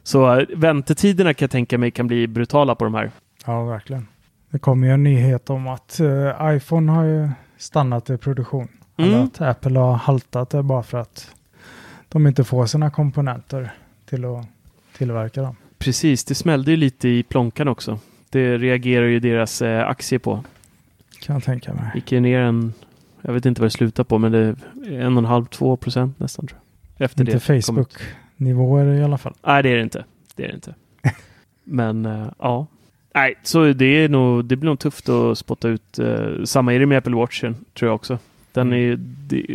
Så 0.04 0.40
äh, 0.40 0.46
väntetiderna 0.56 1.34
kan 1.34 1.46
jag 1.46 1.52
tänka 1.52 1.78
mig 1.78 1.92
kan 1.92 2.08
bli 2.08 2.28
brutala 2.28 2.76
på 2.76 2.84
de 2.84 2.94
här. 2.94 3.12
Ja, 3.46 3.64
verkligen. 3.64 4.08
Det 4.50 4.60
kom 4.60 4.84
ju 4.84 4.90
en 4.92 5.04
nyhet 5.04 5.50
om 5.50 5.68
att 5.68 6.00
eh, 6.00 6.56
iPhone 6.56 6.92
har 6.92 7.04
ju 7.04 7.30
stannat 7.62 8.10
i 8.10 8.18
produktion. 8.18 8.68
Eller 8.98 9.10
Mm. 9.14 9.24
att 9.24 9.42
Apple 9.42 9.80
har 9.80 9.94
haltat 9.94 10.50
det 10.50 10.64
bara 10.64 10.84
för 10.84 10.98
att 10.98 11.32
de 12.10 12.28
inte 12.28 12.44
får 12.44 12.66
sina 12.66 12.90
komponenter 12.90 13.74
till 14.06 14.26
att 14.26 14.46
tillverka 14.98 15.42
dem. 15.42 15.56
Precis, 15.78 16.24
det 16.26 16.36
smällde 16.36 16.72
ju 16.72 16.78
lite 16.78 17.10
i 17.10 17.24
plånkan 17.24 17.68
också. 17.68 18.00
Det 18.30 18.58
reagerar 18.58 19.06
ju 19.06 19.20
deras 19.20 19.62
eh, 19.62 19.88
aktie 19.88 20.20
på. 20.20 20.44
Kan 21.22 21.34
jag 21.34 21.44
tänka 21.44 21.74
mig. 21.74 21.92
Gick 21.96 22.12
ju 22.12 22.20
ner 22.20 22.40
en, 22.40 22.74
jag 23.22 23.34
vet 23.34 23.46
inte 23.46 23.62
vad 23.62 23.66
det 23.66 23.72
slutar 23.72 24.04
på, 24.04 24.18
men 24.18 24.32
det 24.32 24.40
är 24.40 24.56
en 25.00 25.14
och 25.14 25.18
en 25.18 25.26
halv, 25.26 25.46
två 25.46 25.76
procent 25.78 26.20
nästan 26.20 26.48
tror 26.48 26.60
jag. 26.98 27.06
Efter 27.06 27.22
Inte. 27.22 27.40
Facebook-nivåer 27.40 28.86
i 28.94 29.04
alla 29.04 29.18
fall. 29.18 29.34
Nej, 29.46 29.64
det 29.64 29.70
är 29.70 29.76
det 29.76 29.84
inte. 29.84 30.06
Det 30.36 30.44
är 30.44 30.48
det 30.48 30.54
inte. 30.54 30.74
Men 31.64 32.06
eh, 32.06 32.28
ja. 32.40 32.68
Nej, 33.16 33.34
så 33.44 33.74
det, 33.74 33.86
är 33.86 34.10
nog, 34.10 34.46
det 34.46 34.56
blir 34.56 34.70
nog 34.70 34.80
tufft 34.80 35.10
att 35.10 35.38
spotta 35.38 35.68
ut. 35.68 36.00
Uh, 36.00 36.44
samma 36.46 36.74
är 36.74 36.80
det 36.80 36.86
med 36.86 36.98
Apple 36.98 37.16
Watchen, 37.16 37.56
tror 37.80 37.90
jag 37.90 37.96
också. 37.96 38.18
Den 38.54 38.74
är, 38.74 38.78
ju- 38.78 38.96
det, 38.98 39.46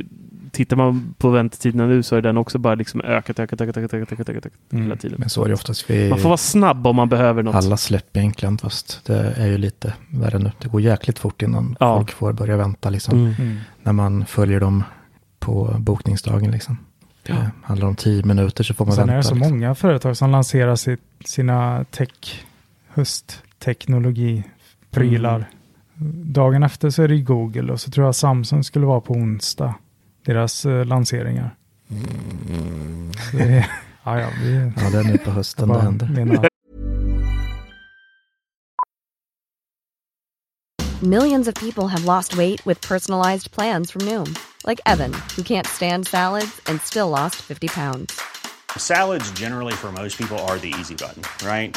tittar 0.50 0.76
man 0.76 1.14
på 1.18 1.30
väntetiderna 1.30 1.86
nu 1.86 2.02
så 2.02 2.16
är 2.16 2.22
den 2.22 2.36
också 2.36 2.58
bara 2.58 2.74
liksom 2.74 3.00
ökat, 3.00 3.38
ökat, 3.38 3.60
ökat, 3.60 3.76
ökat, 3.76 3.94
ökat, 3.94 4.10
ökat, 4.20 4.28
ökat 4.36 4.52
Mm. 4.72 4.84
hela 4.84 4.96
tiden. 4.96 5.16
Men 5.20 5.30
så 5.30 5.44
är 5.44 5.48
det 5.48 5.54
oftast. 5.54 5.90
Vi, 5.90 6.08
Man 6.10 6.18
får 6.18 6.28
vara 6.28 6.36
snabb 6.36 6.86
om 6.86 6.96
man 6.96 7.08
behöver 7.08 7.42
något. 7.42 7.54
alla 7.54 7.76
släpper 7.76 8.20
egentligen, 8.20 8.58
fast 8.58 9.06
det 9.06 9.34
är 9.36 9.46
ju 9.46 9.58
lite 9.58 9.94
värre 10.10 10.38
nu. 10.38 10.50
Det 10.58 10.68
går 10.68 10.80
jäkligt 10.80 11.18
fort 11.18 11.42
innan 11.42 11.76
Ja. 11.80 11.96
folk 11.98 12.10
får 12.12 12.32
börja 12.32 12.56
vänta 12.56 12.90
liksom. 12.90 13.18
Mm. 13.18 13.34
Mm. 13.38 13.56
När 13.82 13.92
man 13.92 14.26
följer 14.26 14.60
dem 14.60 14.84
på 15.38 15.74
bokningsdagen 15.78 16.50
liksom. 16.50 16.78
Ja. 17.26 17.34
Det 17.34 17.50
handlar 17.62 17.88
om 17.88 17.96
tio 17.96 18.24
minuter 18.24 18.64
så 18.64 18.74
får 18.74 18.86
man 18.86 18.94
Sen 18.94 19.00
vänta. 19.02 19.12
är 19.12 19.16
det 19.16 19.22
så 19.22 19.34
liksom. 19.34 19.50
många 19.52 19.74
företag 19.74 20.16
som 20.16 20.30
lanserar 20.30 20.76
sitt, 20.76 21.00
sina 21.24 21.84
tech, 21.90 22.44
höstteknologiprylar. 22.96 25.50
Mm. 26.00 26.32
Dagen 26.32 26.62
efter 26.62 26.90
så 26.90 27.02
är 27.02 27.08
det 27.08 27.20
Google 27.20 27.72
och 27.72 27.80
så 27.80 27.90
tror 27.90 28.06
jag 28.06 28.14
Samsung 28.14 28.64
skulle 28.64 28.86
vara 28.86 29.00
på 29.00 29.12
onsdag. 29.14 29.74
Deras 30.24 30.66
eh, 30.66 30.84
lanseringar. 30.84 31.56
Det 33.32 33.42
är, 33.42 33.66
ja, 34.04 34.20
ja, 34.20 34.28
vi, 34.42 34.72
Ja, 34.76 34.90
det 34.90 34.98
är 34.98 35.04
nu 35.04 35.18
på 35.18 35.30
hösten 35.30 35.68
det 35.68 35.80
händer. 35.80 36.06
menar- 36.06 36.48
Millions 41.02 41.46
of 41.48 41.54
people 41.54 41.88
have 41.88 42.04
lost 42.04 42.36
weight 42.36 42.66
with 42.66 42.80
personalized 42.88 43.50
plans 43.50 43.90
from 43.90 44.02
Noom, 44.02 44.34
like 44.66 44.80
Evan, 44.86 45.12
who 45.36 45.42
can't 45.42 45.66
stand 45.66 46.08
salads 46.08 46.60
and 46.66 46.80
still 46.80 47.08
lost 47.10 47.36
50 47.36 47.68
pounds. 47.68 48.18
Salads, 48.78 49.30
generally, 49.32 49.74
for 49.74 49.92
most 49.92 50.16
people, 50.18 50.38
are 50.38 50.58
the 50.58 50.72
easy 50.80 50.94
button, 50.94 51.22
right? 51.46 51.76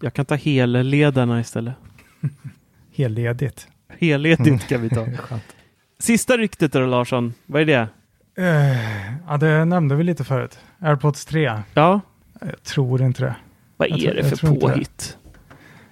jag 0.00 0.14
kan 0.14 0.24
ta 0.24 0.34
helledarna 0.34 1.40
istället. 1.40 1.74
Helledigt. 2.96 3.68
Helledigt 3.98 4.68
kan 4.68 4.82
vi 4.82 4.90
ta. 4.90 5.06
Sista 5.98 6.36
ryktet 6.36 6.72
då 6.72 6.86
Larsson, 6.86 7.34
vad 7.46 7.62
är 7.62 7.66
det? 7.66 7.88
Eh, 8.44 9.12
ja, 9.28 9.36
det 9.36 9.64
nämnde 9.64 9.94
vi 9.94 10.04
lite 10.04 10.24
förut. 10.24 10.58
AirPods 10.80 11.24
3. 11.26 11.52
Ja, 11.74 12.00
Jag 12.40 12.62
tror 12.62 13.02
inte 13.02 13.22
det. 13.22 13.34
vad 13.76 13.88
Jag 13.88 14.00
är 14.02 14.14
det 14.14 14.24
för 14.24 14.46
påhitt? 14.60 15.18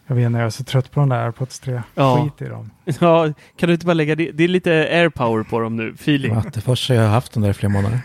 Jag 0.06 0.16
vet 0.16 0.26
inte, 0.26 0.38
jag 0.38 0.46
är 0.46 0.50
så 0.50 0.64
trött 0.64 0.90
på 0.90 1.00
de 1.00 1.08
där 1.08 1.24
AirPods 1.24 1.60
3. 1.60 1.82
Ja. 1.94 2.30
Skit 2.38 2.46
i 2.46 2.50
dem. 2.50 2.70
Ja, 3.00 3.32
kan 3.56 3.66
du 3.68 3.72
inte 3.72 3.86
bara 3.86 3.94
lägga 3.94 4.14
det? 4.14 4.30
Det 4.32 4.44
är 4.44 4.48
lite 4.48 4.70
airpower 4.72 5.42
på 5.42 5.60
dem 5.60 5.76
nu, 5.76 5.88
feeling. 5.90 6.32
Attefors 6.32 6.88
har 6.90 6.96
haft 6.96 7.32
den 7.32 7.42
där 7.42 7.50
i 7.50 7.54
flera 7.54 7.72
månader. 7.72 8.00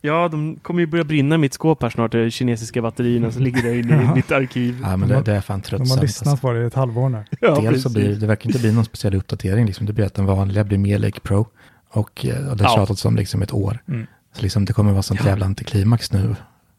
Ja, 0.00 0.28
de 0.28 0.56
kommer 0.56 0.80
ju 0.80 0.86
börja 0.86 1.04
brinna 1.04 1.34
i 1.34 1.38
mitt 1.38 1.52
skåp 1.54 1.82
här 1.82 1.90
snart, 1.90 2.12
de 2.12 2.30
kinesiska 2.30 2.82
batterierna 2.82 3.30
som 3.32 3.42
ligger 3.42 3.62
där 3.62 3.74
inne 3.74 4.02
i 4.02 4.04
Ja. 4.04 4.14
mitt 4.14 4.32
arkiv. 4.32 4.78
Ja, 4.82 4.96
men 4.96 5.08
det, 5.08 5.22
det 5.22 5.36
är 5.36 5.40
fan 5.40 5.60
De 5.60 5.66
tröttsamt. 5.68 5.90
har 5.90 6.02
lyssnat 6.02 6.28
alltså. 6.32 6.46
på 6.46 6.52
det 6.52 6.62
i 6.62 6.66
ett 6.66 6.74
halvår 6.74 7.08
nu. 7.08 7.24
Ja, 7.40 7.54
Dels 7.60 7.82
så 7.82 7.90
blir 7.92 8.14
det 8.16 8.26
verkar 8.26 8.46
inte 8.50 8.58
bli 8.58 8.72
någon 8.72 8.84
speciell 8.84 9.14
uppdatering. 9.14 9.66
Liksom. 9.66 9.86
Det 9.86 9.92
blir 9.92 10.04
att 10.06 10.14
den 10.14 10.26
vanliga 10.26 10.64
blir 10.64 10.78
mer 10.78 10.98
Lake 10.98 11.20
Pro. 11.20 11.46
Och, 11.90 12.26
eh, 12.26 12.48
och 12.48 12.56
det 12.56 12.64
har 12.64 12.70
Ja. 12.72 12.76
tjatats 12.76 13.04
om 13.04 13.16
liksom 13.16 13.42
ett 13.42 13.52
år. 13.52 13.78
Mm. 13.88 14.06
Så 14.32 14.42
liksom, 14.42 14.64
det 14.64 14.72
kommer 14.72 14.92
vara 14.92 15.02
sånt 15.02 15.24
jävla 15.24 15.46
antiklimax 15.46 16.12
nu 16.12 16.36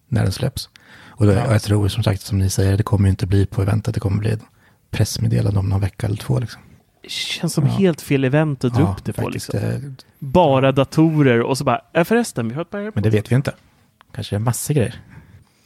när 0.09 0.23
den 0.23 0.31
släpps. 0.31 0.69
Och, 1.09 1.25
då, 1.25 1.31
och 1.31 1.53
jag 1.53 1.61
tror 1.61 1.87
som 1.87 2.03
sagt, 2.03 2.21
som 2.21 2.37
ni 2.39 2.49
säger, 2.49 2.77
det 2.77 2.83
kommer 2.83 3.05
ju 3.05 3.09
inte 3.09 3.27
bli 3.27 3.45
på 3.45 3.61
eventet. 3.61 3.93
Det 3.93 3.99
kommer 3.99 4.17
bli 4.17 4.37
pressmeddelande 4.91 5.59
om 5.59 5.69
någon 5.69 5.81
vecka 5.81 6.05
eller 6.07 6.17
två. 6.17 6.39
Liksom. 6.39 6.61
Det 7.07 7.11
känns 7.11 7.53
som 7.53 7.65
Ja. 7.65 7.71
helt 7.71 8.01
fel 8.01 8.23
event 8.23 8.63
att 8.63 8.73
dra 8.73 8.91
upp 8.91 9.03
det 9.05 9.13
på. 9.13 9.21
faktiskt, 9.21 9.53
Liksom. 9.53 9.69
eh, 9.69 9.79
Bara 10.19 10.71
datorer 10.71 11.41
och 11.41 11.57
så 11.57 11.63
bara, 11.63 11.81
äh, 11.93 12.03
förresten, 12.03 12.47
vi 12.49 12.55
har 12.55 12.61
ett 12.61 12.69
par 12.69 12.91
Men 12.93 13.03
det 13.03 13.09
vet 13.09 13.31
vi 13.31 13.35
inte. 13.35 13.53
Kanske 14.15 14.35
är 14.35 14.39
massor 14.39 14.73
grejer. 14.73 14.95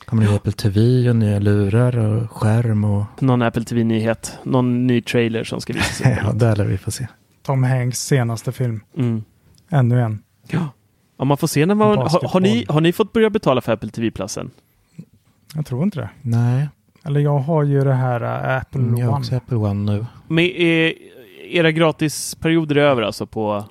Kommer 0.05 0.25
det 0.27 0.35
Apple 0.35 0.51
TV 0.51 1.09
och 1.09 1.15
nya 1.15 1.39
lurar 1.39 1.97
och 1.97 2.31
skärm 2.31 2.83
och... 2.83 3.03
Någon 3.19 3.41
Apple 3.41 3.63
TV-nyhet, 3.63 4.37
någon 4.43 4.87
ny 4.87 5.01
trailer 5.01 5.43
som 5.43 5.61
ska 5.61 5.73
visas 5.73 6.01
upp. 6.01 6.07
Ja, 6.23 6.31
där 6.31 6.55
lär 6.55 6.65
vi 6.65 6.77
få 6.77 6.91
se. 6.91 7.07
Tom 7.43 7.63
Hanks 7.63 7.99
senaste 8.05 8.51
film. 8.51 8.81
Mm. 8.97 9.23
Ännu 9.69 10.01
en. 10.01 10.23
Ja. 10.47 10.69
ja, 11.17 11.25
man 11.25 11.37
får 11.37 11.47
se 11.47 11.65
när 11.65 11.75
man... 11.75 11.97
Har, 11.97 12.27
har, 12.27 12.39
ni, 12.39 12.65
har 12.69 12.81
ni 12.81 12.93
fått 12.93 13.13
börja 13.13 13.29
betala 13.29 13.61
för 13.61 13.71
Apple 13.73 13.89
TV-platsen? 13.89 14.51
Jag 15.55 15.65
tror 15.65 15.83
inte 15.83 15.99
det. 15.99 16.09
Nej, 16.21 16.67
Eller 17.03 17.19
jag 17.19 17.39
har 17.39 17.63
ju 17.63 17.83
det 17.83 17.93
här 17.93 18.21
äh, 18.21 18.57
Apple 18.57 18.81
jag 18.81 19.05
har 19.05 19.07
One. 19.13 19.17
också 19.19 19.35
Apple 19.35 19.57
One 19.57 19.91
nu. 19.93 20.05
Men 20.27 20.43
är, 20.45 20.93
era 21.57 21.71
gratisperioder 21.71 22.75
är 22.75 22.81
över 22.81 23.01
alltså 23.01 23.25
på 23.25 23.65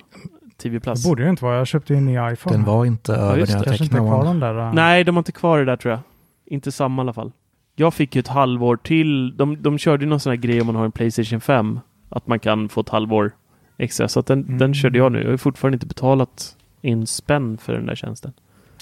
TV 0.61 0.79
Plus? 0.79 1.03
Det 1.03 1.09
borde 1.09 1.23
ju 1.23 1.29
inte 1.29 1.43
vara. 1.45 1.57
Jag 1.57 1.67
köpte 1.67 1.93
ju 1.93 1.97
en 1.97 2.05
ny 2.05 2.11
iPhone. 2.33 2.55
Den 2.55 2.65
var 2.65 2.85
inte 2.85 3.13
över 3.13 3.37
just 3.37 3.51
när 3.53 3.59
jag 3.65 3.73
inte 3.73 3.83
tecknade 3.83 4.03
är 4.05 4.07
kvar 4.09 4.19
One. 4.19 4.27
de 4.29 4.39
där. 4.39 4.59
äh, 4.67 4.73
Nej, 4.73 5.03
de 5.03 5.15
har 5.15 5.19
inte 5.19 5.31
kvar 5.31 5.59
det 5.59 5.65
där 5.65 5.75
tror 5.75 5.91
jag. 5.91 5.99
Inte 6.45 6.71
samma 6.71 7.01
i 7.01 7.03
alla 7.03 7.13
fall. 7.13 7.31
Jag 7.75 7.93
fick 7.93 8.15
ju 8.15 8.19
ett 8.19 8.27
halvår 8.27 8.75
till. 8.77 9.37
De, 9.37 9.61
de 9.61 9.77
körde 9.77 10.03
ju 10.03 10.09
någon 10.09 10.19
sån 10.19 10.29
här 10.29 10.37
grej 10.37 10.61
om 10.61 10.67
man 10.67 10.75
har 10.75 10.85
en 10.85 10.91
Playstation 10.91 11.41
5. 11.41 11.79
Att 12.09 12.27
man 12.27 12.39
kan 12.39 12.69
få 12.69 12.81
ett 12.81 12.89
halvår 12.89 13.31
extra. 13.77 14.07
Så 14.07 14.19
att 14.19 14.25
den, 14.27 14.43
Mm. 14.43 14.57
den 14.57 14.73
körde 14.73 14.97
jag 14.97 15.11
nu. 15.11 15.23
Jag 15.23 15.29
har 15.29 15.37
fortfarande 15.37 15.75
inte 15.75 15.85
betalat 15.85 16.55
in 16.81 17.07
spänn 17.07 17.57
för 17.57 17.73
den 17.73 17.85
där 17.85 17.95
tjänsten. 17.95 18.33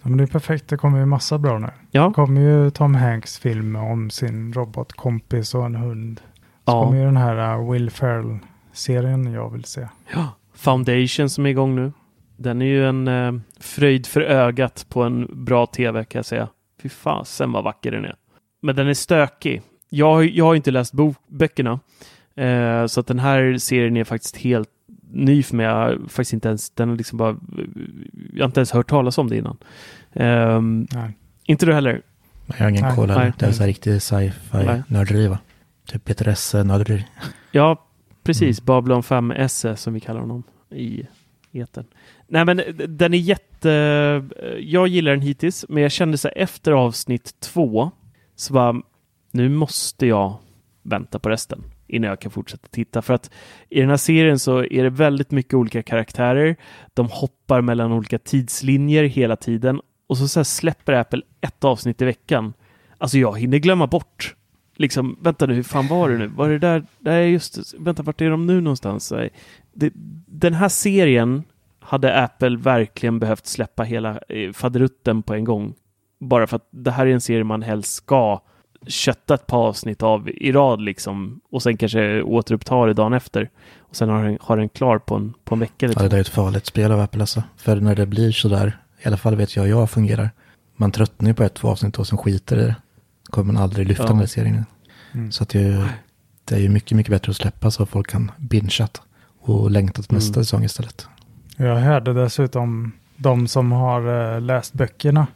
Ja, 0.03 0.09
men 0.09 0.17
det 0.17 0.23
är 0.23 0.27
perfekt. 0.27 0.67
Det 0.67 0.77
kommer 0.77 0.99
ju 0.99 1.05
massa 1.05 1.37
bra 1.37 1.59
nu. 1.59 1.67
Ja, 1.91 2.07
Det 2.07 2.13
kommer 2.13 2.41
ju 2.41 2.69
Tom 2.69 2.95
Hanks 2.95 3.39
film 3.39 3.75
om 3.75 4.09
sin 4.09 4.53
robotkompis 4.53 5.55
och 5.55 5.65
en 5.65 5.75
hund. 5.75 6.21
Så 6.65 6.71
ja. 6.71 6.85
kommer 6.85 6.97
ju 6.99 7.05
den 7.05 7.17
här 7.17 7.53
äh, 7.53 7.71
Will 7.71 7.91
Ferrell-serien 8.87 9.33
jag 9.33 9.49
vill 9.49 9.63
se. 9.65 9.87
ja. 10.13 10.35
Foundation 10.53 11.29
som 11.29 11.45
är 11.45 11.49
igång 11.49 11.75
nu. 11.75 11.91
Den 12.37 12.61
är 12.61 12.65
ju 12.65 12.87
en 12.89 13.07
eh, 13.07 13.31
fröjd 13.59 14.05
för 14.07 14.21
ögat 14.21 14.85
på 14.89 15.03
en 15.03 15.45
bra 15.45 15.65
tv 15.65 16.03
kan 16.05 16.19
jag 16.19 16.25
säga. 16.25 16.47
Fy 16.81 16.89
fasen 16.89 17.51
vad 17.51 17.63
vacker 17.63 17.91
den 17.91 18.05
är. 18.05 18.15
Men 18.61 18.75
den 18.75 18.87
är 18.87 18.93
stökig. 18.93 19.61
Jag, 19.89 20.13
har- 20.13 20.23
jag 20.23 20.45
har 20.45 20.55
inte 20.55 20.71
läst 20.71 20.93
bok, 20.93 21.17
böckerna. 21.27 21.79
Eh, 22.35 22.85
så 22.85 22.99
att 22.99 23.07
den 23.07 23.19
här 23.19 23.57
serien 23.57 23.97
är 23.97 24.03
faktiskt 24.03 24.37
helt 24.37 24.69
ny 25.11 25.43
för 25.43 25.55
mig. 25.55 25.65
Jag 25.65 25.73
har 25.75 25.97
faktiskt 26.07 26.33
inte 26.33 26.47
ens, 26.47 26.69
den 26.69 26.97
liksom 26.97 27.17
bara, 27.17 27.37
jag 28.33 28.41
har 28.41 28.45
inte 28.45 28.59
ens 28.59 28.71
hört 28.71 28.89
talas 28.89 29.17
om 29.17 29.29
det 29.29 29.37
innan. 29.37 29.57
Nej. 30.93 31.17
inte 31.43 31.65
du 31.65 31.73
heller? 31.73 32.01
Jag 32.45 32.55
har 32.55 32.69
ingen 32.69 32.95
koll 32.95 33.09
heller. 33.09 33.33
Det 33.39 33.45
är 33.45 33.51
så 33.51 33.59
här 33.63 33.67
riktig 33.67 33.91
Nej. 33.91 33.99
sci-fi 33.99 34.83
nörderi 34.87 35.27
va? 35.27 35.39
Typ 35.85 36.05
Peter 36.05 36.27
Esse 36.27 36.63
nörderi. 36.63 37.05
Ja, 37.51 37.85
precis. 38.29 38.59
Mm. 38.59 38.65
Babylon 38.65 39.03
5 39.03 39.33
SE 39.49 39.75
som 39.75 39.93
vi 39.93 39.99
kallar 39.99 40.19
honom 40.19 40.43
i 40.69 41.07
etern. 41.51 41.85
Nej, 42.27 42.45
men 42.45 42.61
den 42.87 43.13
är 43.13 43.17
jätte... 43.17 43.69
Jag 44.59 44.87
gillar 44.87 45.11
den 45.11 45.21
hittills, 45.21 45.65
men 45.69 45.83
jag 45.83 45.91
kände 45.91 46.17
så 46.17 46.27
här 46.27 46.37
efter 46.37 46.71
avsnitt 46.71 47.39
två 47.39 47.91
så 48.35 48.53
bara, 48.53 48.81
nu 49.31 49.49
måste 49.49 50.05
jag 50.05 50.37
vänta 50.83 51.19
på 51.19 51.29
resten 51.29 51.63
innan 51.87 52.09
jag 52.09 52.21
kan 52.21 52.31
fortsätta 52.31 52.67
titta. 52.71 53.01
För 53.01 53.13
att 53.13 53.31
i 53.69 53.79
den 53.79 53.89
här 53.89 53.97
serien 53.97 54.39
så 54.39 54.63
är 54.63 54.83
det 54.83 54.89
väldigt 54.89 55.31
mycket 55.31 55.53
olika 55.53 55.83
karaktärer. 55.83 56.55
De 56.93 57.07
hoppar 57.11 57.61
mellan 57.61 57.91
olika 57.91 58.19
tidslinjer 58.19 59.03
hela 59.03 59.35
tiden 59.35 59.81
och 60.07 60.17
så, 60.17 60.27
så 60.27 60.43
släpper 60.43 60.93
Apple 60.93 61.21
ett 61.41 61.63
avsnitt 61.63 62.01
i 62.01 62.05
veckan. 62.05 62.53
Alltså 62.97 63.17
jag 63.17 63.39
hinner 63.39 63.57
glömma 63.57 63.87
bort 63.87 64.35
liksom, 64.79 65.17
vänta 65.21 65.45
nu, 65.45 65.53
hur 65.53 65.63
fan 65.63 65.87
var 65.87 66.09
det 66.09 66.17
nu? 66.17 66.27
Var 66.27 66.49
det 66.49 66.59
där? 66.59 66.83
Nej, 66.99 67.31
just. 67.31 67.73
Vänta, 67.79 68.03
vart 68.03 68.21
är 68.21 68.29
de 68.29 68.45
nu 68.45 68.61
någonstans? 68.61 69.13
Det, 69.73 69.91
den 70.27 70.53
här 70.53 70.69
serien 70.69 71.43
hade 71.79 72.23
Apple 72.23 72.57
verkligen 72.57 73.19
behövt 73.19 73.45
släppa 73.45 73.83
hela 73.83 74.19
eh, 74.29 74.51
faderutten 74.53 75.23
på 75.23 75.33
en 75.33 75.43
gång. 75.43 75.73
Bara 76.19 76.47
för 76.47 76.55
att 76.55 76.67
det 76.71 76.91
här 76.91 77.05
är 77.07 77.11
en 77.13 77.21
serie 77.21 77.43
man 77.43 77.61
helst 77.61 77.93
ska 77.93 78.41
kötta 78.87 79.33
ett 79.33 79.47
par 79.47 79.67
avsnitt 79.67 80.03
av 80.03 80.29
i 80.29 80.51
rad 80.51 80.81
liksom 80.81 81.41
och 81.51 81.63
sen 81.63 81.77
kanske 81.77 82.21
återuppta 82.21 82.85
det 82.85 82.93
dagen 82.93 83.13
efter. 83.13 83.49
Och 83.79 83.95
sen 83.95 84.09
har 84.09 84.23
den, 84.23 84.37
har 84.41 84.57
den 84.57 84.69
klar 84.69 84.99
på 84.99 85.15
en, 85.15 85.33
på 85.43 85.55
en 85.55 85.59
vecka 85.59 85.85
eller 85.85 85.95
Ja, 85.95 86.01
det 86.03 86.07
två. 86.07 86.09
där 86.09 86.17
är 86.17 86.21
ett 86.21 86.27
farligt 86.27 86.65
spel 86.65 86.91
av 86.91 86.99
Apple 86.99 87.21
alltså. 87.21 87.43
För 87.57 87.75
när 87.75 87.95
det 87.95 88.05
blir 88.05 88.31
så 88.31 88.47
där, 88.49 88.77
i 89.03 89.07
alla 89.07 89.17
fall 89.17 89.35
vet 89.35 89.55
jag 89.55 89.63
hur 89.63 89.69
jag 89.69 89.89
fungerar. 89.89 90.29
Man 90.75 90.91
tröttnar 90.91 91.27
ju 91.29 91.33
på 91.33 91.43
ett, 91.43 91.53
två 91.53 91.67
avsnitt 91.67 91.99
och 91.99 92.07
sen 92.07 92.17
skiter 92.17 92.57
i 92.57 92.63
det. 92.63 92.75
Kommer 93.29 93.53
man 93.53 93.63
aldrig 93.63 93.87
lyfta 93.87 94.03
Ja. 94.03 94.07
den 94.07 94.17
där 94.17 94.25
serien. 94.25 94.65
Mm. 95.13 95.31
Så 95.31 95.43
att 95.43 95.49
det, 95.49 95.59
är 95.59 95.63
ju- 95.63 95.87
det 96.45 96.55
är 96.55 96.59
ju 96.59 96.69
mycket, 96.69 96.97
mycket 96.97 97.11
bättre 97.11 97.29
att 97.29 97.35
släppa 97.37 97.71
så 97.71 97.85
folk 97.85 98.07
kan 98.09 98.31
bingea 98.37 98.87
och 99.39 99.71
längta 99.71 100.01
till 100.01 100.13
nästa 100.15 100.33
Mm. 100.33 100.43
säsong 100.43 100.63
istället. 100.63 101.07
Jag 101.57 101.75
hörde 101.75 102.13
dessutom 102.13 102.91
de 103.15 103.47
som 103.47 103.71
har 103.71 104.33
eh, 104.35 104.41
läst 104.41 104.73
böckerna. 104.73 105.27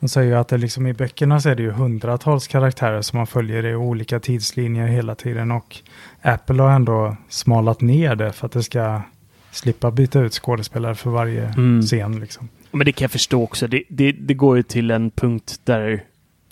De 0.00 0.08
säger 0.08 0.28
ju 0.32 0.34
att 0.38 0.48
det 0.48 0.58
liksom 0.58 0.86
i 0.86 0.92
böckerna 0.92 1.40
så 1.40 1.48
är 1.48 1.54
det 1.54 1.62
ju 1.62 1.70
hundratals 1.70 2.46
karaktärer 2.46 3.02
som 3.02 3.16
man 3.16 3.26
följer 3.26 3.66
i 3.66 3.74
olika 3.74 4.20
tidslinjer 4.20 4.86
hela 4.86 5.14
tiden 5.14 5.50
och 5.50 5.76
Apple 6.22 6.62
har 6.62 6.70
ändå 6.70 7.16
smalat 7.28 7.80
ner 7.80 8.14
det 8.14 8.32
för 8.32 8.46
att 8.46 8.52
det 8.52 8.62
ska 8.62 9.02
slippa 9.50 9.90
byta 9.90 10.20
ut 10.20 10.32
skådespelare 10.32 10.94
för 10.94 11.10
varje 11.10 11.44
Mm. 11.46 11.82
scen 11.82 12.20
liksom. 12.20 12.48
Men 12.70 12.84
det 12.86 12.92
kan 12.92 13.04
jag 13.04 13.10
förstå 13.10 13.42
också. 13.42 13.66
Det, 13.66 13.82
det, 13.88 14.12
det 14.12 14.34
går 14.34 14.56
ju 14.56 14.62
till 14.62 14.90
en 14.90 15.10
punkt 15.10 15.60
där 15.64 16.04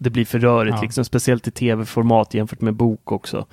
Det 0.03 0.11
blir 0.11 0.25
för 0.25 0.39
rörigt, 0.39 0.77
Ja. 0.77 0.83
liksom, 0.83 1.05
speciellt 1.05 1.49
i 1.49 1.51
tv-format 1.51 2.35
jämfört 2.35 2.61
med 2.61 2.75
bok 2.75 3.13
också. 3.13 3.47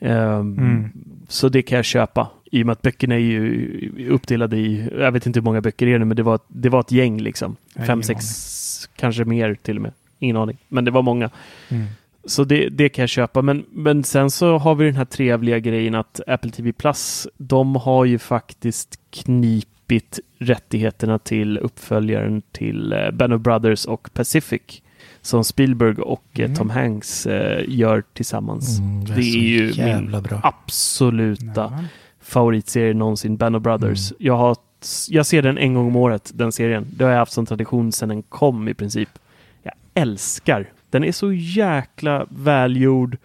Ehm, 0.00 0.58
Mm. 0.58 0.88
Så 1.28 1.48
det 1.48 1.62
kan 1.62 1.76
jag 1.76 1.84
köpa. 1.84 2.30
I 2.50 2.62
och 2.62 2.66
med 2.66 2.72
att 2.72 2.82
böckerna 2.82 3.14
är 3.14 3.18
ju 3.18 4.08
uppdelade 4.10 4.56
i, 4.56 4.88
jag 4.98 5.12
vet 5.12 5.26
inte 5.26 5.38
hur 5.40 5.44
många 5.44 5.60
böcker 5.60 5.86
det 5.86 5.92
är 5.92 5.98
nu, 5.98 6.04
men 6.04 6.16
det 6.16 6.22
var, 6.22 6.38
det 6.48 6.68
var 6.68 6.80
ett 6.80 6.92
gäng 6.92 7.20
liksom. 7.20 7.56
Jag 7.74 7.86
Fem, 7.86 8.02
sex, 8.02 8.88
kanske 8.96 9.24
mer 9.24 9.54
till 9.62 9.76
och 9.76 9.82
med. 9.82 9.92
Ingen 10.18 10.36
aning. 10.36 10.58
Men 10.68 10.84
det 10.84 10.90
var 10.90 11.02
många. 11.02 11.30
Mm. 11.68 11.86
Så 12.24 12.44
det, 12.44 12.68
det 12.68 12.88
kan 12.88 13.02
jag 13.02 13.08
köpa. 13.08 13.42
Men, 13.42 13.64
men 13.70 14.04
sen 14.04 14.30
så 14.30 14.58
har 14.58 14.74
vi 14.74 14.84
den 14.84 14.96
här 14.96 15.04
trevliga 15.04 15.58
grejen 15.58 15.94
att 15.94 16.20
Apple 16.26 16.50
TV 16.50 16.72
Plus, 16.72 17.28
de 17.36 17.76
har 17.76 18.04
ju 18.04 18.18
faktiskt 18.18 19.00
knipit 19.10 20.20
rättigheterna 20.38 21.18
till 21.18 21.58
uppföljaren 21.58 22.42
till 22.52 22.92
eh, 22.92 23.10
Band 23.10 23.32
of 23.32 23.40
Brothers 23.40 23.84
och 23.84 24.10
Pacific. 24.14 24.82
Som 25.26 25.44
Spielberg 25.44 25.96
och 26.02 26.24
eh, 26.32 26.44
Mm. 26.44 26.54
Tom 26.56 26.70
Hanks 26.70 27.26
eh, 27.26 27.64
gör 27.68 28.02
tillsammans. 28.12 28.78
Mm, 28.78 29.04
det 29.04 29.12
är, 29.12 29.14
så 29.14 29.38
ju 29.38 29.70
jävla 29.72 30.16
min 30.16 30.22
bra. 30.22 30.40
absoluta 30.42 31.70
Nämen. 31.70 31.84
favoritserie 32.20 32.94
någonsin, 32.94 33.36
Band 33.36 33.56
of 33.56 33.62
Brothers. 33.62 34.10
Mm. 34.10 34.16
Jag, 34.26 34.36
har, 34.36 34.56
jag 35.08 35.26
ser 35.26 35.42
den 35.42 35.58
en 35.58 35.74
gång 35.74 35.86
om 35.86 35.96
året, 35.96 36.30
den 36.34 36.52
serien. 36.52 36.86
Det 36.96 37.04
har 37.04 37.10
jag 37.10 37.18
haft 37.18 37.32
som 37.32 37.46
tradition 37.46 37.92
sedan 37.92 38.08
den 38.08 38.22
kom 38.22 38.68
i 38.68 38.74
princip. 38.74 39.08
Jag 39.62 39.74
älskar. 39.94 40.70
Den 40.90 41.04
är 41.04 41.12
så 41.12 41.32
jäkla 41.32 42.26
välgjord. 42.30 43.16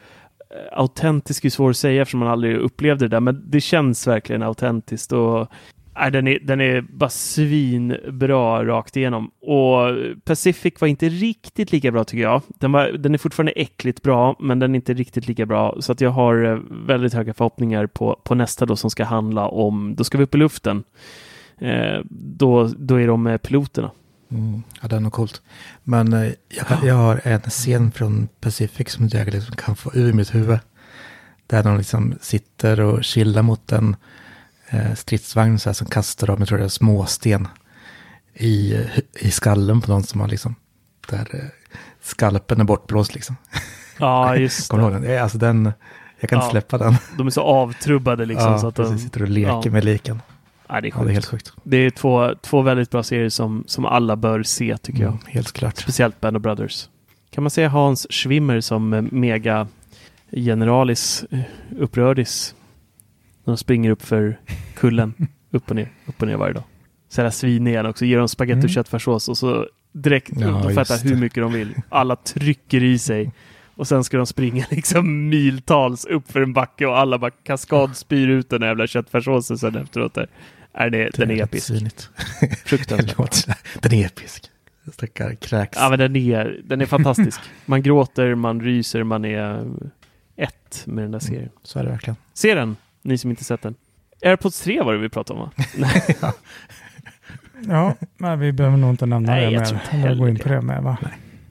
Eh, 0.49 0.79
Autentisk 0.79 1.45
är 1.45 1.49
svår 1.49 1.69
att 1.69 1.77
säga 1.77 2.01
eftersom 2.01 2.19
man 2.19 2.29
aldrig 2.29 2.57
upplevde 2.57 3.05
det 3.05 3.15
där, 3.15 3.19
men 3.19 3.43
det 3.49 3.61
känns 3.61 4.07
verkligen 4.07 4.43
autentiskt. 4.43 5.11
Och, 5.11 5.47
nej, 5.95 6.11
den, 6.11 6.27
är, 6.27 6.39
den 6.39 6.61
är 6.61 6.81
bara 6.81 7.09
svinbra 7.09 8.65
rakt 8.65 8.97
igenom. 8.97 9.31
Och 9.41 9.95
Pacific 10.23 10.73
var 10.79 10.87
inte 10.87 11.09
riktigt 11.09 11.71
lika 11.71 11.91
bra 11.91 12.03
tycker 12.03 12.23
jag. 12.23 12.41
Den, 12.47 12.71
var, 12.71 12.87
den 12.87 13.13
är 13.13 13.17
fortfarande 13.17 13.51
äckligt 13.51 14.01
bra, 14.01 14.35
men 14.39 14.59
den 14.59 14.71
är 14.71 14.75
inte 14.75 14.93
riktigt 14.93 15.27
lika 15.27 15.45
bra. 15.45 15.77
Så 15.79 15.91
att 15.91 16.01
jag 16.01 16.09
har 16.09 16.43
eh, 16.43 16.59
väldigt 16.87 17.13
höga 17.13 17.33
förhoppningar 17.33 17.87
på, 17.87 18.19
på 18.23 18.35
nästa 18.35 18.65
då 18.65 18.75
som 18.75 18.89
ska 18.89 19.03
handla 19.03 19.47
om, 19.47 19.95
då 19.95 20.03
ska 20.03 20.17
vi 20.17 20.23
upp 20.23 20.35
i 20.35 20.37
luften. 20.37 20.83
Eh, 21.57 21.99
då, 22.09 22.67
då 22.77 22.95
är 22.95 23.07
de 23.07 23.23
med 23.23 23.41
piloterna. 23.41 23.91
Mm, 24.31 24.63
ja, 24.81 24.87
det 24.87 24.95
är 24.95 24.99
nog 24.99 25.13
coolt. 25.13 25.41
Men 25.83 26.13
eh, 26.13 26.31
jag, 26.49 26.83
jag 26.83 26.95
har 26.95 27.21
en 27.23 27.41
scen 27.41 27.91
från 27.91 28.27
Pacific 28.39 28.89
som 28.89 29.07
jag 29.07 29.33
liksom 29.33 29.55
kan 29.55 29.75
få 29.75 29.91
ur 29.93 30.13
mitt 30.13 30.35
huvud. 30.35 30.59
Där 31.47 31.63
de 31.63 31.77
liksom 31.77 32.13
sitter 32.21 32.79
och 32.79 33.03
chillar 33.03 33.41
mot 33.41 33.71
en 33.71 33.95
stridsvagn 34.95 35.59
så 35.59 35.69
här, 35.69 35.73
som 35.73 35.87
kastar 35.87 36.27
dem, 36.27 36.35
jag 36.39 36.47
tror 36.47 36.57
det 36.57 36.63
är 36.63 36.67
småsten, 36.69 37.47
i, 38.33 38.77
i 39.19 39.31
skallen 39.31 39.81
på 39.81 39.91
någon 39.91 40.03
som 40.03 40.21
har 40.21 40.27
liksom, 40.27 40.55
där 41.09 41.27
eh, 41.33 41.39
skalpen 42.01 42.59
är 42.59 42.63
bortblåst 42.63 43.13
liksom. 43.15 43.35
Ja, 43.99 44.35
just 44.37 44.69
Kommer 44.69 44.83
det. 44.83 44.87
ihåg 44.87 44.93
den? 44.93 45.01
Det 45.01 45.15
är 45.17 45.21
Alltså 45.21 45.37
den, 45.37 45.71
jag 46.19 46.29
kan 46.29 46.37
inte 46.37 46.45
Ja. 46.47 46.51
släppa 46.51 46.77
den. 46.77 46.95
De 47.17 47.27
är 47.27 47.31
så 47.31 47.41
avtrubbade 47.41 48.25
liksom. 48.25 48.51
ja, 48.51 48.57
så 48.59 48.67
att 48.67 48.75
precis, 48.75 48.95
de, 48.95 48.99
sitter 48.99 49.21
och 49.21 49.29
leker 49.29 49.61
ja. 49.65 49.71
med 49.71 49.83
liken. 49.85 50.21
ja, 50.67 50.81
det 50.81 50.87
är 50.87 50.93
Ja, 50.97 51.03
det 51.03 51.09
är 51.09 51.13
helt 51.13 51.25
sjukt. 51.25 51.53
Det 51.63 51.77
är 51.77 51.89
två, 51.89 52.35
två 52.41 52.61
väldigt 52.61 52.89
bra 52.89 53.03
serier 53.03 53.29
som, 53.29 53.63
som 53.67 53.85
alla 53.85 54.15
bör 54.15 54.43
se 54.43 54.77
tycker 54.77 55.01
jag. 55.01 55.11
Mm, 55.11 55.23
helt 55.27 55.51
klart. 55.51 55.77
Speciellt 55.77 56.21
Band 56.21 56.37
of 56.37 56.43
Brothers. 56.43 56.89
Kan 57.29 57.43
man 57.43 57.51
säga 57.51 57.69
Hans 57.69 58.07
Schwimmer 58.09 58.61
som 58.61 58.93
eh, 58.93 59.01
mega 59.01 59.67
generalis 60.31 61.25
eh, 61.31 61.39
upprördis. 61.79 62.55
De 63.45 63.57
springer 63.57 63.89
upp 63.91 64.01
för 64.01 64.39
kullen, 64.75 65.13
upp 65.51 65.69
och 65.69 65.75
ner, 65.75 65.91
upp 66.05 66.21
och 66.21 66.27
ner 66.27 66.37
varje 66.37 66.53
dag. 66.53 66.63
Så 67.09 67.21
jävla 67.21 67.31
svin 67.31 67.67
igen 67.67 67.85
också, 67.85 68.05
ger 68.05 68.17
dem 68.17 68.27
spagetti 68.29 68.57
och 68.59 68.63
Mm. 68.63 68.69
köttfärssås 68.69 69.29
och 69.29 69.37
så 69.37 69.67
direkt, 69.91 70.29
Ja, 70.35 70.47
de 70.47 70.73
just 70.73 71.05
hur 71.05 71.09
det. 71.09 71.15
mycket 71.15 71.43
de 71.43 71.53
vill. 71.53 71.73
Alla 71.89 72.15
trycker 72.15 72.83
i 72.83 72.97
sig. 72.99 73.31
Och 73.75 73.87
sen 73.87 74.03
ska 74.03 74.17
de 74.17 74.25
springa 74.25 74.65
liksom 74.71 75.29
miltals 75.29 76.05
upp 76.05 76.31
för 76.31 76.41
en 76.41 76.53
backe 76.53 76.85
och 76.85 76.97
alla 76.99 77.17
bara 77.17 77.31
kaskadspyr 77.31 78.27
ut 78.27 78.49
den 78.49 78.61
jävla 78.61 78.87
köttfärssåsen 78.87 79.57
sen 79.57 79.75
efteråt. 79.75 80.13
Där. 80.13 80.27
Är 80.73 80.89
det, 80.89 81.09
den 81.09 81.31
är 81.31 81.43
episk. 81.43 81.67
svinigt. 81.67 82.09
Fruktansvärt. 82.65 83.45
Det. 83.47 83.55
Den 83.89 83.93
är 83.99 84.05
episk. 84.05 84.45
Stackar 84.93 85.35
kräks. 85.35 85.77
Ja, 85.81 85.89
men 85.89 85.99
den 85.99 86.15
är, 86.15 86.61
den 86.63 86.81
är 86.81 86.85
fantastisk. 86.85 87.39
Man 87.65 87.81
gråter, 87.81 88.35
man 88.35 88.61
ryser, 88.61 89.03
man 89.03 89.25
är 89.25 89.65
ett 90.35 90.83
med 90.85 91.03
den 91.03 91.11
där 91.11 91.19
serien. 91.19 91.49
Så 91.63 91.79
är 91.79 91.83
det 91.83 91.89
verkligen. 91.89 92.15
Se 92.33 92.55
den, 92.55 92.75
ni 93.01 93.17
som 93.17 93.29
inte 93.29 93.43
sett 93.43 93.61
den. 93.61 93.75
AirPods 94.21 94.61
3 94.61 94.81
var 94.81 94.93
det 94.93 94.99
vi 94.99 95.09
pratade 95.09 95.39
om 95.39 95.49
va? 95.49 95.63
Ja, 97.67 97.95
men 98.17 98.39
vi 98.39 98.51
behöver 98.51 98.77
nog 98.77 98.89
inte 98.89 99.05
nämna 99.05 99.31
Nej, 99.31 99.45
det 99.45 99.51
jag 99.51 99.73
mer. 99.73 100.05
Eller 100.05 100.15
gå 100.15 100.29
in 100.29 100.39
på 100.39 100.49
det 100.49 100.61
med 100.61 100.83
va? 100.83 100.97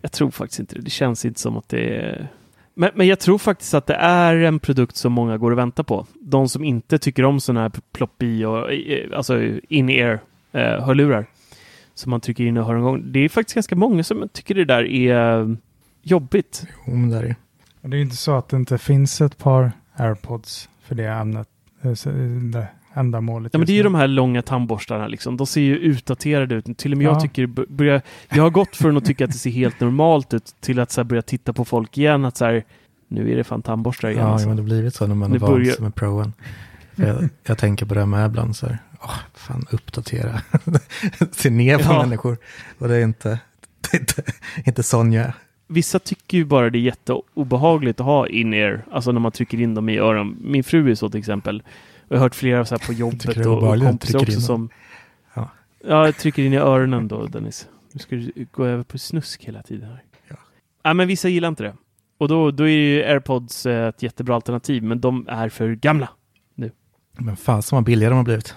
Jag 0.01 0.13
tror 0.13 0.31
faktiskt 0.31 0.61
inte 0.61 0.75
det. 0.75 0.83
Det 0.83 0.91
känns 0.91 1.25
inte 1.25 1.41
som 1.41 1.57
att 1.57 1.69
det 1.69 1.97
är... 1.97 2.29
Men, 2.75 2.91
men 2.95 3.07
jag 3.07 3.19
tror 3.21 3.39
faktiskt 3.39 3.75
att 3.75 3.87
det 3.87 3.95
är 3.95 4.37
en 4.37 4.59
produkt 4.59 4.97
som 4.97 5.13
många 5.13 5.39
går 5.39 5.51
och 5.51 5.59
väntar 5.59 5.83
på. 5.83 6.07
De 6.21 6.49
som 6.49 6.65
inte 6.65 6.99
tycker 6.99 7.25
om 7.25 7.41
sådana 7.41 7.61
här 7.61 7.73
plopp-i 7.93 8.45
och 8.45 8.73
eh, 8.73 9.17
alltså 9.17 9.43
in-ear 9.69 10.21
eh, 10.53 10.85
hörlurar 10.85 11.27
som 11.95 12.11
man 12.11 12.21
trycker 12.21 12.45
in 12.45 12.57
och 12.57 12.67
hör 12.67 12.75
en 12.75 12.83
gång. 12.83 13.13
Det 13.13 13.21
är 13.21 13.29
faktiskt 13.29 13.55
ganska 13.55 13.77
många 13.77 14.05
som 14.05 14.29
tycker 14.33 14.55
det 14.55 14.65
där 14.65 14.85
är 14.85 15.41
eh, 15.41 15.49
jobbigt. 16.03 16.67
Jo, 16.87 16.95
men 16.95 17.11
det 17.11 17.17
är 17.19 17.23
det 17.23 17.37
det 17.83 17.95
är 17.95 17.99
ju 17.99 18.05
inte 18.05 18.17
så 18.17 18.37
att 18.37 18.49
det 18.49 18.57
inte 18.57 18.79
finns 18.79 19.21
ett 19.21 19.39
par 19.39 19.73
airpods 20.01 20.69
för 20.83 20.95
det 20.95 21.07
ämnet, 21.09 21.49
eh, 21.83 21.91
det 22.53 22.67
ändamålet. 22.95 23.53
Ja, 23.55 23.59
men 23.59 23.67
det 23.67 23.73
är 23.73 23.75
ju 23.75 23.81
nu. 23.81 23.85
de 23.85 23.95
här 23.95 24.09
långa 24.09 24.43
tandborstarna 24.43 25.07
liksom. 25.09 25.37
De 25.37 25.47
ser 25.47 25.61
ju 25.61 25.77
utdaterade 25.77 26.55
ut. 26.55 26.79
Till 26.79 26.93
och 26.93 26.99
med 26.99 27.07
jag 27.07 27.17
Ja. 27.17 27.21
tycker 27.21 27.47
b- 27.47 27.63
börjar, 27.69 28.03
Jag 28.29 28.43
har 28.43 28.51
gått 28.51 28.77
från 28.77 28.97
att 28.97 29.05
tycka 29.05 29.25
att 29.25 29.33
det 29.33 29.39
ser 29.39 29.51
helt 29.51 29.81
normalt 29.81 30.35
ut 30.35 30.55
till 30.61 30.81
att 30.81 30.91
så 30.91 31.01
här, 31.01 31.05
börja 31.05 31.23
titta 31.23 31.53
på 31.53 31.65
folk 31.65 31.99
igen. 31.99 32.25
Att 32.25 32.37
så 32.37 32.45
här, 32.45 32.65
nu 33.09 33.33
är 33.33 33.37
det 33.37 33.45
fan 33.45 33.63
tandborstar 33.63 34.09
igen. 34.09 34.21
Ja, 34.27 34.33
alltså. 34.33 34.49
men 34.49 34.57
det 34.57 34.63
har 34.63 34.67
blivit 34.67 34.95
så 34.95 35.07
när 35.07 35.15
man 35.15 35.39
van 35.39 35.51
börjar- 35.53 35.81
med 35.81 35.95
proen. 35.95 36.33
Jag, 36.97 37.29
jag 37.47 37.59
tänker 37.59 37.87
på 37.87 37.95
det 37.95 38.01
här 38.01 38.07
med 38.07 38.27
ibland 38.27 38.57
så 38.57 38.67
här, 38.67 38.79
åh, 39.03 39.19
fan 39.35 39.67
uppdatera, 39.71 40.41
se 41.33 41.51
ner 41.51 41.79
på 41.79 41.85
Ja. 41.93 42.03
människor. 42.03 42.37
Och 42.79 42.89
det 42.89 42.97
är 42.97 43.03
inte, 43.03 43.39
det 43.91 43.97
är 43.97 44.01
inte, 44.01 44.23
inte 44.65 44.83
sån 44.83 45.13
jag. 45.13 45.33
Vissa 45.71 45.99
tycker 45.99 46.39
ju 46.39 46.45
bara 46.45 46.71
det 46.71 46.79
är 46.79 46.81
jätteobehagligt 46.81 48.01
att 48.01 48.07
ha 48.07 48.27
in-ear, 48.27 48.85
alltså 48.91 49.13
när 49.13 49.21
man 49.21 49.33
trycker 49.33 49.61
in 49.61 49.75
dem 49.75 49.89
i 49.89 49.99
öron. 49.99 50.37
Min 50.41 50.65
fru 50.65 50.91
är 50.91 50.95
så 50.95 51.11
till 51.11 51.19
exempel. 51.19 51.63
Jag 52.09 52.17
har 52.17 52.23
hört 52.23 52.35
flera 52.35 52.65
så 52.65 52.75
här 52.75 52.87
på 52.87 52.93
jobbet 52.99 53.47
och, 53.47 53.63
och 53.63 53.79
kompisar 53.79 54.19
också 54.19 54.33
in 54.33 54.41
som... 54.41 54.69
Ja. 55.35 55.51
Ja, 55.85 56.05
jag 56.07 56.17
trycker 56.17 56.43
in 56.43 56.53
i 56.53 56.57
öronen 56.57 57.09
då, 57.09 57.27
Dennis. 57.27 57.69
Nu 57.93 57.99
ska 57.99 58.17
du 58.17 58.47
gå 58.51 58.65
över 58.65 58.85
på 58.85 58.99
snusk 58.99 59.45
hela 59.45 59.63
tiden. 59.63 59.89
här. 59.89 60.03
Ja. 60.29 60.37
Ja, 60.83 60.95
men 60.95 61.09
vissa 61.09 61.29
gillar 61.29 61.49
inte 61.49 61.63
det. 61.63 61.75
Och 62.19 62.29
då, 62.29 62.51
då 62.51 62.65
är 62.65 62.69
ju 62.69 63.03
AirPods 63.03 63.67
eh, 63.67 63.89
ett 63.89 64.03
jättebra 64.03 64.35
alternativ, 64.35 64.83
men 64.83 65.01
de 65.01 65.29
är 65.29 65.49
för 65.49 65.75
gamla. 65.75 66.09
Men 67.13 67.37
fan 67.37 67.63
som 67.63 67.77
vad 67.77 67.85
billigare 67.85 68.13
de 68.13 68.17
har 68.17 68.25
blivit. 68.25 68.55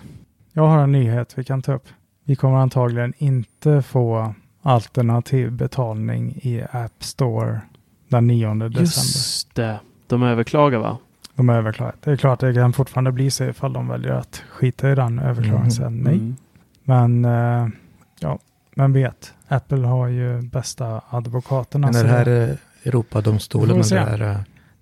Jag 0.54 0.67
har 0.67 0.84
en 0.84 0.91
nyhet 0.91 1.38
vi 1.38 1.43
kan 1.43 1.62
ta 1.62 1.73
upp. 1.73 1.88
Vi 2.23 2.36
kommer 2.36 2.58
antagligen 2.58 3.13
inte 3.17 3.82
få 3.82 4.36
alternativ 4.63 5.52
betalning 5.52 6.32
i 6.41 6.63
App 6.71 7.04
Store 7.04 7.62
den 8.10 8.28
9 8.28 8.47
december. 8.54 8.80
Just 8.80 9.56
det. 9.56 9.80
De 10.08 10.23
överklagar 10.23 10.80
va? 10.80 10.97
De 11.36 11.49
är 11.49 11.54
överklagat. 11.54 11.95
Det 12.04 12.12
är 12.12 12.15
klart 12.17 12.39
det 12.39 12.54
kan 12.54 12.73
fortfarande 12.73 13.12
bli 13.12 13.32
så 13.32 13.43
ifall 13.43 13.73
de 13.73 13.88
väljer 13.88 14.12
att 14.12 14.43
skita 14.49 14.91
i 14.91 14.95
den 14.95 15.19
överklagan 15.19 15.58
Mm. 15.62 15.71
sen. 15.71 15.97
Nej. 15.97 16.13
Mm. 16.13 16.36
Men 16.84 17.26
eh, 17.26 17.67
ja, 18.19 18.39
men 18.76 18.93
vet. 18.93 19.34
Apple 19.47 19.88
har 19.88 20.08
ju 20.08 20.41
bästa 20.41 21.02
advokaterna. 21.10 21.88
Men 21.88 21.95
är 21.95 22.04
det 22.04 22.10
här 22.10 22.26
det- 22.26 22.49
eh, 22.49 22.56
Europadomstolen 22.88 23.71
eller 23.71 23.84
se. 23.84 23.95
det 23.95 24.06
där, 24.17 24.32
eh, 24.32 24.38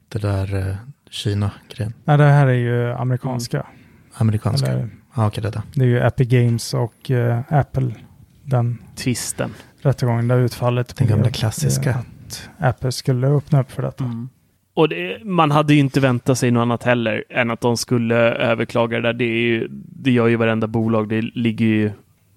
det 0.09 0.19
där 0.19 0.69
eh, 0.69 0.75
Kina-grejen? 1.09 1.93
Nej, 2.03 2.17
det 2.17 2.23
här 2.23 2.47
är 2.47 2.53
ju 2.53 2.91
amerikanska. 2.93 3.65
Amerikanska? 4.13 4.67
Eller, 4.71 4.89
Ja, 5.15 5.27
okej, 5.27 5.43
det 5.43 5.49
där. 5.49 5.61
det 5.75 5.81
är 5.83 5.87
ju 5.87 5.99
Epic 5.99 6.27
Games 6.29 6.73
och 6.73 7.11
eh, 7.11 7.39
Apple. 7.49 7.95
Den 8.43 8.77
Twisten. 8.95 9.53
Rättegången 9.81 10.27
där 10.27 10.37
utfallet 10.37 10.95
Den 10.95 11.07
gamla 11.07 11.29
klassiska. 11.29 11.95
att 11.95 12.49
Apple 12.59 12.91
skulle 12.91 13.27
öppna 13.27 13.61
upp 13.61 13.71
för 13.71 13.81
detta. 13.81 14.03
Mm. 14.03 14.29
Och 14.73 14.89
det, 14.89 15.23
man 15.23 15.51
hade 15.51 15.73
ju 15.73 15.79
inte 15.79 15.99
väntat 15.99 16.37
sig 16.37 16.51
något 16.51 16.61
annat 16.61 16.83
heller 16.83 17.23
än 17.29 17.51
att 17.51 17.61
de 17.61 17.77
skulle 17.77 18.15
överklaga 18.15 18.97
det 18.97 19.03
där. 19.07 19.13
Det, 19.13 19.25
är 19.25 19.39
ju, 19.39 19.67
det 19.71 20.11
gör 20.11 20.27
ju 20.27 20.35
varenda 20.35 20.67
bolag. 20.67 21.09
Det 21.09 21.21
ligger 21.21 21.65
ju 21.65 21.91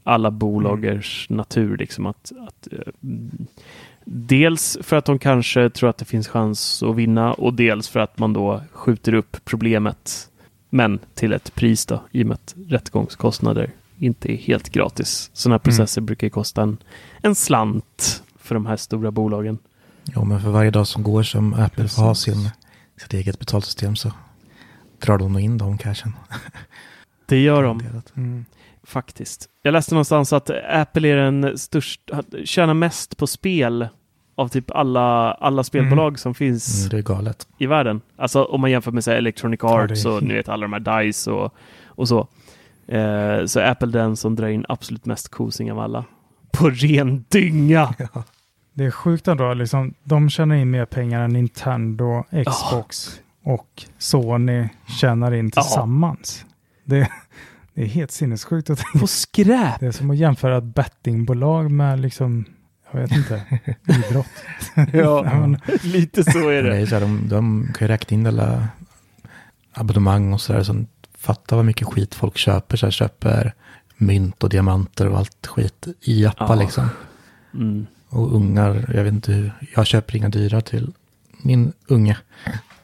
alla 0.04 0.30
bolagers 0.30 1.26
natur. 1.30 1.76
Liksom 1.76 2.06
att, 2.06 2.32
att, 2.48 2.72
eh, 2.72 2.78
mm, 3.02 3.46
dels 4.04 4.78
för 4.82 4.96
att 4.96 5.04
de 5.04 5.18
kanske 5.18 5.70
tror 5.70 5.90
att 5.90 5.98
det 5.98 6.04
finns 6.04 6.28
chans 6.28 6.82
att 6.82 6.96
vinna 6.96 7.32
och 7.32 7.54
dels 7.54 7.88
för 7.88 8.00
att 8.00 8.18
man 8.18 8.32
då 8.32 8.62
skjuter 8.72 9.14
upp 9.14 9.36
problemet 9.44 10.28
men 10.70 10.98
till 11.14 11.32
ett 11.32 11.54
pris 11.54 11.86
då 11.86 12.02
i 12.12 12.22
och 12.22 12.26
med 12.26 12.34
att 12.34 12.54
rättegångskostnader 12.68 13.70
inte 13.98 14.32
är 14.32 14.36
helt 14.36 14.68
gratis. 14.68 15.30
Sådana 15.32 15.54
här 15.54 15.58
processer 15.58 16.00
brukar 16.00 16.26
ju 16.26 16.30
kosta 16.30 16.62
en, 16.62 16.76
en 17.24 17.34
slant 17.34 18.22
för 18.38 18.54
de 18.54 18.66
här 18.66 18.76
stora 18.76 19.10
bolagen. 19.10 19.58
Jo, 20.14 20.24
men 20.24 20.40
för 20.40 20.50
varje 20.50 20.70
dag 20.70 20.86
som 20.86 21.02
går 21.02 21.22
som 21.22 21.54
Apple 21.54 21.88
får 21.88 22.02
ha 22.02 22.10
Precis. 22.10 22.34
sin, 22.34 22.50
sitt 22.96 23.14
eget 23.14 23.38
betalsystem 23.38 23.96
så 23.96 24.12
drar 24.98 25.18
de 25.18 25.32
nog 25.32 25.42
in 25.42 25.58
de 25.58 25.78
cashen. 25.78 26.12
Det 27.26 27.40
gör 27.42 27.62
de. 27.62 27.82
Mm. 28.16 28.44
Faktiskt. 28.82 29.48
Jag 29.62 29.72
läste 29.72 29.94
någonstans 29.94 30.32
att 30.32 30.50
Apple 30.70 31.08
är 31.08 31.16
den 31.16 31.58
största, 31.58 32.22
tjänar 32.44 32.74
mest 32.74 33.16
på 33.16 33.26
spel 33.26 33.88
av 34.34 34.48
typ 34.48 34.70
alla, 34.70 35.32
alla 35.32 35.64
spelbolag 35.64 36.18
som 36.18 36.34
finns 36.34 36.92
Mm, 36.92 37.34
i 37.58 37.66
världen. 37.66 38.00
Alltså 38.16 38.44
om 38.44 38.60
man 38.60 38.70
jämför 38.70 38.92
med 38.92 39.04
så 39.04 39.10
här, 39.10 39.18
Electronic 39.18 39.64
Arts 39.64 40.04
och 40.04 40.22
ni 40.22 40.34
vet 40.34 40.48
alla 40.48 40.68
de 40.68 40.72
här 40.72 41.02
DICE 41.02 41.30
och, 41.30 41.54
och 41.86 42.08
så. 42.08 42.28
Eh, 42.86 43.44
så 43.46 43.60
Apple 43.60 43.88
den 43.88 44.16
som 44.16 44.36
drar 44.36 44.48
in 44.48 44.64
absolut 44.68 45.04
mest 45.04 45.28
kosing 45.28 45.72
av 45.72 45.78
alla. 45.78 46.04
På 46.54 46.70
ren 46.70 47.24
dynga! 47.28 47.94
Det 48.76 48.84
är 48.84 48.90
sjukt 48.90 49.28
ändå, 49.28 49.54
liksom, 49.54 49.94
de 50.04 50.30
tjänar 50.30 50.54
in 50.56 50.70
mer 50.70 50.84
pengar 50.84 51.20
än 51.20 51.30
Nintendo, 51.32 52.24
Xbox 52.46 53.20
och 53.44 53.82
Sony 53.98 54.68
tjänar 55.00 55.34
in 55.34 55.50
Ja. 55.54 55.62
tillsammans. 55.62 56.44
Det, 56.84 57.08
det 57.74 57.82
är 57.82 57.86
helt 57.86 58.10
sinnessjukt 58.10 58.70
att 58.70 58.78
tänka. 58.78 58.98
På 58.98 59.06
skräp! 59.06 59.80
Det 59.80 59.86
är 59.86 59.90
som 59.92 60.10
att 60.10 60.16
jämföra 60.16 60.56
ett 60.58 60.64
bettingbolag 60.64 61.70
med 61.70 62.00
liksom, 62.00 62.44
jag 62.92 63.00
vet 63.00 63.12
inte, 63.12 63.42
idrott. 64.08 64.26
Ja, 64.92 65.22
men- 65.40 65.60
lite 65.82 66.24
så 66.32 66.48
är 66.48 66.62
det 66.62 66.76
är 66.76 66.86
så 66.86 66.94
här, 66.94 67.00
de, 67.00 67.28
de 67.28 67.68
kan 67.74 67.84
ju 67.88 67.92
räkna 67.92 68.14
in 68.14 68.26
alla 68.26 68.68
abonnemang 69.72 70.32
och 70.32 70.40
sådär. 70.40 70.62
Så 70.62 70.84
fatta 71.18 71.56
vad 71.56 71.64
mycket 71.64 71.86
skit 71.88 72.14
folk 72.14 72.36
köper. 72.36 72.76
Så 72.76 72.86
här, 72.86 72.90
köper 72.90 73.54
mynt 73.96 74.42
och 74.42 74.48
diamanter 74.50 75.08
och 75.08 75.18
allt 75.18 75.46
skit 75.46 75.86
i 76.00 76.26
appar 76.26 76.46
Ja. 76.56 76.62
liksom. 76.62 76.88
Mm. 77.54 77.86
Och 78.08 78.34
ungar, 78.36 78.90
jag 78.94 79.04
vet 79.04 79.12
inte 79.12 79.32
hur, 79.32 79.52
jag 79.74 79.86
köper 79.86 80.16
inga 80.16 80.28
dyra 80.28 80.60
till 80.60 80.92
min 81.42 81.72
unge. 81.86 82.18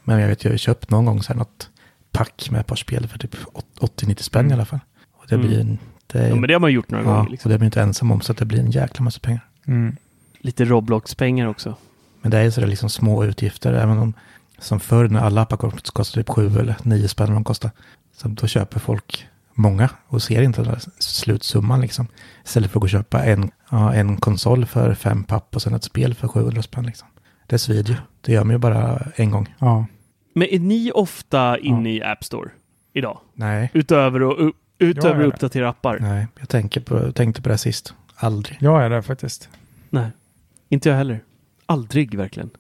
Men 0.05 0.21
jag 0.21 0.29
vet, 0.29 0.45
jag 0.45 0.51
har 0.53 0.57
köpt 0.59 0.91
någon 0.91 1.05
gång 1.05 1.23
så 1.23 1.33
här 1.33 1.39
något 1.39 1.71
pack 2.13 2.49
med 2.51 2.61
ett 2.61 2.67
par 2.67 2.77
spel 2.77 3.09
för 3.09 3.19
typ 3.19 3.37
80-90 3.81 4.23
spänn 4.23 4.51
i 4.51 4.55
alla 4.55 4.65
fall. 4.65 4.81
Och 5.13 5.25
det 5.29 5.35
Mm. 5.35 5.47
blir 5.47 5.61
en, 5.61 5.79
det, 6.07 6.19
är, 6.19 6.29
Ja, 6.29 6.35
men 6.35 6.49
det 6.49 6.53
har 6.55 6.61
man 6.61 6.73
gjort 6.73 6.91
några 6.91 7.05
ja, 7.05 7.11
gånger. 7.17 7.31
Liksom. 7.31 7.49
och 7.49 7.53
det 7.53 7.59
blir 7.59 7.67
inte 7.67 7.83
ensam 7.83 8.11
om 8.11 8.21
så 8.21 8.33
att 8.33 8.39
det 8.39 8.45
blir 8.45 8.61
en 8.61 8.71
jäkla 8.71 9.05
massa 9.05 9.21
pengar. 9.21 9.49
Mm. 9.67 9.97
Lite 10.41 10.65
Roblox-pengar 10.65 11.47
också. 11.47 11.75
Men 12.23 12.31
det 12.31 12.39
är 12.39 12.51
sådär 12.51 12.69
liksom 12.69 12.91
små 12.91 13.25
utgifter, 13.25 13.73
även 13.73 13.99
om 13.99 14.13
som 14.59 14.81
förr 14.81 15.09
när 15.09 15.21
alla 15.21 15.43
appar 15.43 15.57
kostade 15.81 16.25
typ 16.25 16.35
sju 16.35 16.59
eller 16.59 16.77
nio 16.83 17.09
spänn 17.09 17.27
vad 17.27 17.37
de 17.37 17.45
kostar. 17.45 17.71
Så 18.17 18.29
då 18.29 18.47
köper 18.47 18.81
folk 18.81 19.27
många 19.61 19.91
och 20.07 20.23
ser 20.23 20.43
inte 20.43 20.63
den 20.63 20.71
där 20.73 20.81
slutsumman 20.99 21.81
liksom. 21.81 22.07
Istället 22.45 22.71
för 22.71 22.79
att 22.79 22.81
gå 22.81 22.85
och 22.87 22.91
köpa 22.91 23.25
en, 23.25 23.51
ja, 23.71 23.95
en 23.95 24.17
konsol 24.17 24.67
för 24.67 24.95
fem 24.95 25.25
papp 25.25 25.55
och 25.57 25.63
sen 25.63 25.75
ett 25.75 25.85
spel 25.85 26.15
för 26.15 26.29
700 26.29 26.63
spänn 26.63 26.87
liksom. 26.87 27.09
Det 27.47 27.59
svider 27.59 27.93
ju. 27.93 27.99
Det 28.21 28.33
gör 28.33 28.45
man 28.45 28.53
ju 28.55 28.59
bara 28.59 29.07
en 29.17 29.31
gång. 29.31 29.55
Ja. 29.59 29.87
Men 30.35 30.49
är 30.49 30.59
ni 30.59 30.93
ofta 30.95 31.59
inne 31.59 31.91
i 31.93 32.03
App 32.03 32.25
Store 32.25 32.51
idag? 32.93 33.19
Nej, 33.35 33.71
Utöver 33.75 34.49
att 34.49 34.55
utöver 34.79 35.21
att 35.21 35.27
uppdatera 35.35 35.69
appar? 35.69 35.99
nej. 36.01 36.27
Jag 36.39 36.49
tänker 36.49 36.81
på, 36.81 37.13
tänkte 37.13 37.43
på 37.43 37.49
det 37.49 37.59
sist. 37.59 37.95
Aldrig. 38.17 38.59
Jag 38.61 38.83
är 38.85 38.91
det 38.91 39.03
faktiskt. 39.03 39.49
Nej. 39.91 40.07
Inte 40.69 40.89
jag 40.89 40.97
heller. 40.97 41.21
Aldrig 41.67 42.15
verkligen. 42.15 42.51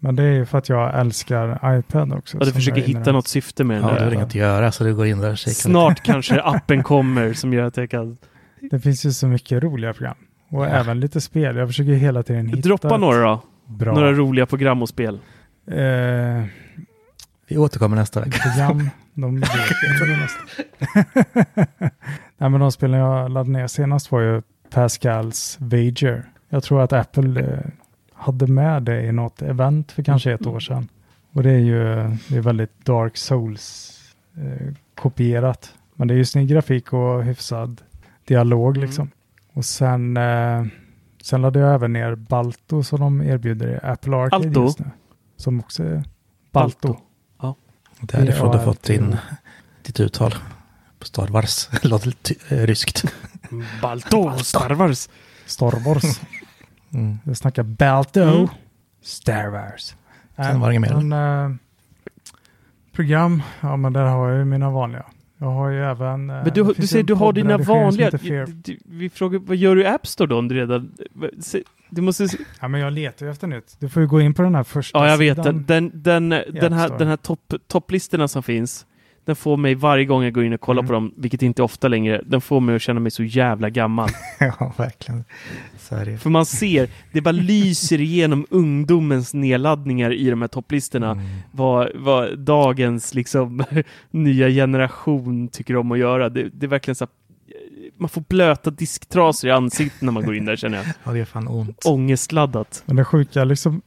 Men 0.00 0.16
det 0.16 0.22
är 0.22 0.32
ju 0.32 0.46
för 0.46 0.58
att 0.58 0.68
jag 0.68 1.00
älskar 1.00 1.78
iPad 1.78 2.12
också. 2.12 2.36
Ja, 2.40 2.44
du 2.46 2.52
försöker 2.52 2.80
hitta 2.80 3.12
något 3.12 3.28
syfte 3.28 3.64
med 3.64 3.76
den 3.76 3.84
Ja, 3.88 3.94
det 3.94 4.00
har 4.00 4.06
där. 4.06 4.14
inget 4.14 4.26
att 4.26 4.34
göra 4.34 4.72
så 4.72 4.84
du 4.84 4.94
går 4.94 5.06
in 5.06 5.18
där 5.20 5.32
och. 5.32 5.38
Snart 5.38 6.02
kanske 6.02 6.40
appen 6.42 6.82
kommer 6.82 7.32
som 7.32 7.52
gör 7.52 7.64
att 7.64 7.76
jag 7.76 7.90
kan 7.90 8.16
Det 8.70 8.80
finns 8.80 9.06
ju 9.06 9.12
så 9.12 9.26
mycket 9.26 9.62
roliga 9.62 9.92
program. 9.92 10.16
Och 10.50 10.66
även 10.66 11.00
lite 11.00 11.20
spel. 11.20 11.56
Jag 11.56 11.68
försöker 11.68 11.92
hela 11.92 12.22
tiden 12.22 12.46
hitta 12.48 12.68
droppa 12.68 12.96
några 12.96 13.20
då. 13.28 13.42
bra 13.66 13.92
Några 13.94 14.12
roliga 14.12 14.46
program 14.46 14.82
och 14.82 14.88
spel. 14.88 15.20
eh, 15.70 16.44
Vi 17.48 17.56
återkommer 17.58 17.96
nästa 17.96 18.20
vecka. 18.20 18.38
program. 18.38 18.90
De. 19.14 19.40
Nej, 22.38 22.50
men 22.50 22.60
de 22.60 22.72
spelen 22.72 23.00
jag 23.00 23.30
laddade 23.30 23.50
ner 23.50 23.66
senast 23.66 24.12
var 24.12 24.20
ju 24.20 24.42
Pascals 24.70 25.56
Wager. 25.60 26.24
Jag 26.48 26.62
tror 26.62 26.82
att 26.82 26.92
Apple 26.92 27.40
eh, 27.40 27.58
hade 28.18 28.46
med 28.46 28.82
det 28.82 29.02
i 29.02 29.12
något 29.12 29.42
event 29.42 29.92
för 29.92 30.02
kanske 30.02 30.32
ett 30.32 30.46
år 30.46 30.60
sedan. 30.60 30.88
Och 31.32 31.42
det 31.42 31.50
är 31.50 31.58
ju 31.58 31.84
det 32.28 32.36
är 32.36 32.40
väldigt 32.40 32.84
Dark 32.84 33.16
Souls 33.16 33.94
eh, 34.36 34.74
kopierat. 34.94 35.72
Men 35.94 36.08
det 36.08 36.14
är 36.14 36.18
ju 36.18 36.24
snygg 36.24 36.48
grafik 36.48 36.92
och 36.92 37.24
hyfsad 37.24 37.80
dialog 38.24 38.76
Mm. 38.76 38.86
liksom. 38.88 39.10
Och 39.52 39.64
sen, 39.64 40.16
eh, 40.16 40.64
sen 41.22 41.42
laddade 41.42 41.66
jag 41.66 41.74
även 41.74 41.92
ner 41.92 42.14
Balto 42.14 42.82
som 42.82 43.00
de 43.00 43.22
erbjuder 43.22 43.68
i 43.74 43.86
Apple 43.86 44.16
Arcade 44.16 44.48
Alto? 44.48 44.62
just 44.62 44.78
nu. 44.78 44.86
Som 45.36 45.60
också 45.60 45.82
är 45.84 46.02
Balto. 46.52 46.96
Det 48.00 48.16
är 48.16 48.24
därifrån 48.24 48.50
du 48.52 48.58
Ja, 48.58 48.64
fått 48.64 48.82
din, 48.82 49.16
ditt 49.82 50.00
uttal 50.00 50.34
på 50.98 51.06
Star 51.06 51.26
Wars. 51.26 51.68
Det 51.82 51.88
låter 51.88 52.06
lite 52.06 52.34
ryskt. 52.66 53.04
Balto, 53.82 54.38
Star 54.38 54.70
Wars. 54.70 55.08
Star 55.46 55.84
Wars. 55.84 56.20
Mm. 56.94 57.18
Jag 57.24 57.36
snackar 57.36 57.62
Balto. 57.62 58.20
Mm. 58.20 58.48
Star 59.02 59.48
Wars. 59.48 59.94
Sen 60.36 60.60
var 60.60 60.68
det 60.68 60.74
inget 60.74 60.90
mer. 60.90 61.00
Men, 61.02 61.50
eh, 61.52 61.56
program, 62.92 63.42
ja 63.60 63.76
men 63.76 63.92
där 63.92 64.04
har 64.04 64.28
jag 64.28 64.38
ju 64.38 64.44
mina 64.44 64.70
vanliga. 64.70 65.04
Jag 65.38 65.46
har 65.50 65.68
ju 65.70 65.84
även... 65.84 66.30
eh, 66.30 66.36
Men 66.44 66.52
du, 66.54 66.72
du 66.76 66.86
säger 66.86 67.04
du 67.04 67.14
har 67.14 67.32
dina 67.32 67.58
vanliga. 67.58 68.10
Du- 68.10 68.78
Vi 68.84 69.10
frågar, 69.10 69.38
vad 69.38 69.56
gör 69.56 69.76
du 69.76 69.82
i 69.82 69.86
App 69.86 70.06
Store 70.06 70.28
då 70.28 70.38
om 70.38 70.48
du 70.48 70.54
redan... 70.54 70.92
Du 71.90 72.02
måste... 72.02 72.28
Ja 72.60 72.68
men 72.68 72.80
jag 72.80 72.92
letar 72.92 73.26
ju 73.26 73.32
efter 73.32 73.46
nytt. 73.46 73.76
Du 73.80 73.88
får 73.88 74.02
ju 74.02 74.08
gå 74.08 74.20
in 74.20 74.34
på 74.34 74.42
den 74.42 74.54
här 74.54 74.64
första 74.64 74.98
Ja, 74.98 75.10
jag 75.10 75.18
vet. 75.18 75.36
sidan. 75.38 75.64
Den, 75.66 75.90
den, 76.02 76.28
den, 76.28 76.44
den 76.60 76.72
här, 76.72 76.98
den 76.98 77.08
här 77.08 77.16
topp, 77.16 77.54
topplistorna 77.66 78.28
som 78.28 78.42
finns, 78.42 78.86
den 79.28 79.36
får 79.36 79.56
mig 79.56 79.74
varje 79.74 80.04
gång 80.04 80.22
jag 80.24 80.32
går 80.32 80.44
in 80.44 80.52
och 80.52 80.60
kollar 80.60 80.82
Mm. 80.82 80.86
på 80.86 80.92
dem, 80.92 81.12
vilket 81.16 81.42
inte 81.42 81.62
är 81.62 81.64
ofta 81.64 81.88
längre, 81.88 82.22
den 82.26 82.40
får 82.40 82.60
mig 82.60 82.76
att 82.76 82.82
känna 82.82 83.00
mig 83.00 83.10
så 83.10 83.22
jävla 83.24 83.70
gammal. 83.70 84.08
ja, 84.40 84.72
verkligen. 84.76 85.24
Så 85.78 85.94
är 85.94 86.04
det. 86.06 86.18
För 86.18 86.30
man 86.30 86.46
ser, 86.46 86.88
det 87.12 87.20
bara 87.20 87.32
lyser 87.32 88.00
igenom 88.00 88.46
ungdomens 88.50 89.34
nedladdningar 89.34 90.12
i 90.12 90.30
de 90.30 90.40
här 90.40 90.48
topplistorna. 90.48 91.10
Mm. 91.10 91.26
Vad, 91.52 91.88
vad 91.94 92.38
dagens 92.38 93.14
liksom 93.14 93.64
nya 94.10 94.48
generation 94.48 95.48
tycker 95.48 95.76
om 95.76 95.92
att 95.92 95.98
göra. 95.98 96.28
Det, 96.28 96.48
det 96.52 96.66
är 96.66 96.70
verkligen 96.70 96.94
så 96.96 97.04
att 97.04 97.10
man 97.96 98.08
får 98.08 98.24
blöta 98.28 98.70
disktrasor 98.70 99.50
i 99.50 99.52
ansiktet 99.52 100.02
när 100.02 100.12
man 100.12 100.24
går 100.24 100.36
in 100.36 100.44
där 100.44 100.56
känner 100.56 100.76
jag. 100.78 100.86
Ja, 101.04 101.12
det 101.12 101.20
är 101.20 101.24
fan 101.24 101.48
ont. 101.48 101.82
Ångestladdat. 101.84 102.82
Men 102.86 102.96
det 102.96 103.04
sjuka 103.04 103.44
liksom 103.44 103.82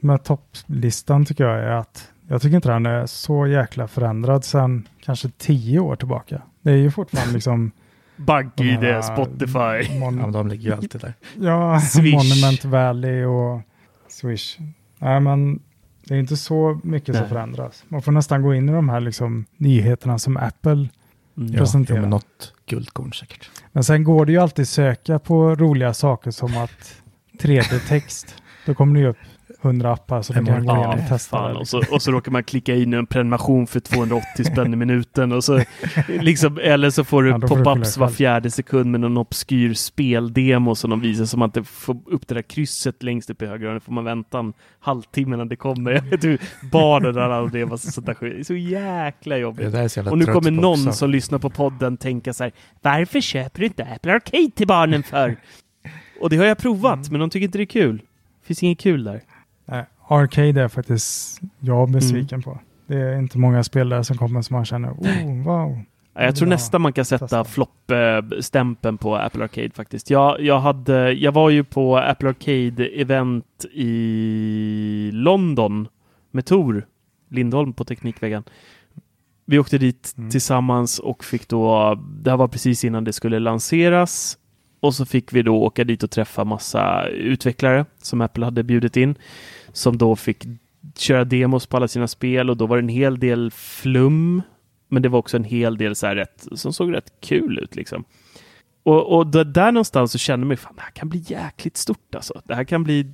med 0.00 0.24
topplistan 0.24 1.24
tycker 1.24 1.44
jag 1.44 1.58
är 1.58 1.70
att 1.70 2.08
jag 2.32 2.42
tycker 2.42 2.56
inte 2.56 2.68
den 2.68 2.86
är 2.86 3.06
så 3.06 3.46
jäkla 3.46 3.88
förändrad 3.88 4.44
sedan 4.44 4.88
kanske 5.00 5.28
tio 5.38 5.78
år 5.80 5.96
tillbaka. 5.96 6.42
Det 6.62 6.70
är 6.72 6.76
ju 6.76 6.90
fortfarande 6.90 7.34
liksom 7.34 7.70
BankID, 8.16 8.78
här, 8.78 9.02
Spotify. 9.02 9.98
Mon- 9.98 10.02
Ja, 10.04 10.10
men 10.10 10.32
de 10.32 10.48
ligger 10.48 10.64
ju 10.70 10.76
alltid 10.76 11.00
där. 11.00 11.14
Ja, 11.40 11.80
Swish. 11.80 12.14
Monument 12.14 12.64
Valley 12.64 13.24
och 13.24 13.60
Swish. 14.08 14.58
Nej, 14.98 15.20
men 15.20 15.60
det 16.04 16.14
är 16.14 16.18
inte 16.18 16.36
så 16.36 16.80
mycket 16.82 17.14
som 17.14 17.20
Nej. 17.22 17.28
förändras. 17.28 17.84
Man 17.88 18.02
får 18.02 18.12
nästan 18.12 18.42
gå 18.42 18.54
in 18.54 18.68
i 18.68 18.72
de 18.72 18.88
här 18.88 19.00
liksom, 19.00 19.44
nyheterna 19.56 20.18
som 20.18 20.36
Apple. 20.36 20.72
Mm. 20.72 20.88
Ja, 21.36 21.58
Presentera. 21.58 21.96
ja, 22.00 22.06
något 22.08 22.52
guldkorn 22.66 23.12
säkert. 23.12 23.50
Men 23.72 23.84
sen 23.84 24.04
går 24.04 24.26
det 24.26 24.32
ju 24.32 24.38
alltid 24.38 24.68
söka 24.68 25.18
på 25.18 25.54
roliga 25.54 25.94
saker 25.94 26.30
som 26.30 26.56
att 26.56 27.02
3D-text. 27.40 28.34
Då 28.66 28.74
kommer 28.74 28.94
det 28.94 29.00
ju 29.00 29.06
upp 29.06 29.16
100 29.62 29.92
appar 29.92 30.22
så 30.22 30.32
du 30.32 30.38
Hur 30.38 30.46
kan 30.46 30.66
gå 30.66 30.72
igenom 30.74 30.98
och 30.98 31.08
testa. 31.08 31.54
Och, 31.58 31.68
så, 31.68 31.82
och 31.90 32.02
så 32.02 32.10
råkar 32.10 32.32
man 32.32 32.44
klicka 32.44 32.74
in 32.74 32.94
en 32.94 33.06
prenumeration 33.06 33.66
för 33.66 33.80
280 33.80 34.44
spänn 34.44 34.72
i 34.72 34.76
minuten. 34.76 35.32
Och 35.32 35.44
så, 35.44 35.60
liksom, 36.08 36.58
eller 36.62 36.90
så 36.90 37.04
får 37.04 37.22
du 37.22 37.30
Ja, 37.30 37.38
pop-ups 37.38 37.98
var 37.98 38.08
fjärde 38.08 38.50
sekund 38.50 38.90
med 38.90 39.00
någon 39.00 39.16
obskyr 39.16 39.74
speldemo 39.74 40.74
som 40.74 40.90
de 40.90 41.00
visar 41.00 41.24
som 41.24 41.42
att 41.42 41.54
det 41.54 41.64
får 41.64 41.96
upp 42.06 42.28
det 42.28 42.34
där 42.34 42.42
krysset 42.42 43.02
längst 43.02 43.30
upp 43.30 43.42
i 43.42 43.46
höger 43.46 43.66
hörn. 43.66 43.74
Då 43.76 43.80
får 43.80 43.92
man 43.92 44.04
vänta 44.04 44.38
en 44.38 44.52
halvtimme 44.80 45.34
innan 45.36 45.48
det 45.48 45.56
kommer. 45.56 45.90
Jag 45.92 46.02
vet 46.02 46.24
hur 46.24 46.38
barnen 46.72 47.14
där 47.14 47.40
och 47.40 47.50
det 47.50 47.64
var 47.64 47.76
så, 47.76 47.90
sånt 47.90 48.06
där 48.06 48.14
skit. 48.14 48.32
Det 48.34 48.40
är 48.40 48.44
så 48.44 48.54
jäkla 48.54 49.36
jobbigt. 49.36 49.92
så 49.92 50.10
Och 50.10 50.18
nu 50.18 50.24
kommer 50.24 50.50
någon 50.50 50.72
också. 50.88 50.92
som 50.92 51.10
lyssnar 51.10 51.38
på 51.38 51.50
podden 51.50 51.96
tänka 51.96 52.32
så 52.32 52.44
här, 52.44 52.52
varför 52.82 53.20
köper 53.20 53.60
du 53.60 53.66
inte 53.66 53.84
Apple 53.84 54.12
Arcade 54.14 54.50
till 54.54 54.66
barnen 54.66 55.02
för? 55.02 55.36
Och 56.20 56.30
det 56.30 56.36
har 56.36 56.44
jag 56.44 56.58
provat, 56.58 56.94
Mm. 56.98 57.06
men 57.10 57.20
de 57.20 57.30
tycker 57.30 57.44
inte 57.44 57.58
det 57.58 57.64
är 57.64 57.66
kul. 57.66 57.96
Det 58.40 58.46
finns 58.46 58.62
inget 58.62 58.80
kul 58.80 59.04
där. 59.04 59.20
Nej, 59.66 59.84
Arcade 60.08 60.62
är 60.62 60.68
faktiskt 60.68 61.40
jag 61.60 61.90
besviken 61.90 62.36
Mm. 62.36 62.42
på. 62.42 62.58
Det 62.86 62.96
är 63.00 63.18
inte 63.18 63.38
många 63.38 63.64
spelare 63.64 64.04
som 64.04 64.16
kommer 64.18 64.42
som 64.42 64.56
man 64.56 64.64
känner, 64.64 64.90
oh, 64.90 65.44
wow. 65.44 65.78
Ja, 66.14 66.22
Jag 66.22 66.36
tror 66.36 66.48
nästan 66.48 66.80
man 66.82 66.92
kan 66.92 67.04
sätta 67.04 67.44
flopp-stämpeln 67.44 68.98
på 68.98 69.16
Apple 69.16 69.44
Arcade 69.44 69.70
faktiskt. 69.74 70.10
Jag, 70.10 70.40
jag, 70.40 70.60
hade, 70.60 71.12
jag 71.12 71.32
var 71.32 71.50
ju 71.50 71.64
på 71.64 71.96
Apple 71.98 72.28
Arcade-event 72.30 73.66
i 73.72 75.10
London 75.12 75.88
med 76.30 76.46
Tor 76.46 76.86
Lindholm 77.28 77.72
på 77.72 77.84
Teknikväggen. 77.84 78.42
Vi 79.44 79.58
åkte 79.58 79.78
dit 79.78 80.14
Mm. 80.18 80.30
tillsammans 80.30 80.98
och 80.98 81.24
fick 81.24 81.48
då, 81.48 81.94
det 82.22 82.30
här 82.30 82.36
var 82.36 82.48
precis 82.48 82.84
innan 82.84 83.04
det 83.04 83.12
skulle 83.12 83.38
lanseras, 83.38 84.38
och 84.82 84.94
så 84.94 85.06
fick 85.06 85.32
vi 85.32 85.42
då 85.42 85.56
åka 85.56 85.84
dit 85.84 86.02
och 86.02 86.10
träffa 86.10 86.44
massa 86.44 87.06
utvecklare 87.06 87.86
som 87.98 88.20
Apple 88.20 88.44
hade 88.44 88.62
bjudit 88.62 88.96
in, 88.96 89.14
som 89.72 89.98
då 89.98 90.16
fick 90.16 90.44
köra 90.96 91.24
demos 91.24 91.66
på 91.66 91.76
alla 91.76 91.88
sina 91.88 92.08
spel 92.08 92.50
och 92.50 92.56
då 92.56 92.66
var 92.66 92.76
det 92.76 92.82
en 92.82 92.88
hel 92.88 93.18
del 93.18 93.50
flum 93.50 94.42
men 94.88 95.02
det 95.02 95.08
var 95.08 95.18
också 95.18 95.36
en 95.36 95.44
hel 95.44 95.76
del 95.76 95.94
så 95.94 96.06
här 96.06 96.16
rätt, 96.16 96.46
som 96.52 96.72
såg 96.72 96.94
rätt 96.94 97.12
kul 97.20 97.58
ut 97.58 97.76
liksom. 97.76 98.04
Och, 98.82 99.16
och 99.16 99.26
där, 99.26 99.44
där 99.44 99.72
någonstans 99.72 100.12
så 100.12 100.18
kände 100.18 100.46
man 100.46 100.56
fan 100.56 100.76
det 100.76 100.82
här 100.82 100.90
kan 100.90 101.08
bli 101.08 101.24
jäkligt 101.26 101.76
stort 101.76 102.14
alltså. 102.14 102.42
Det 102.44 102.54
här 102.54 102.64
kan 102.64 102.84
bli 102.84 103.12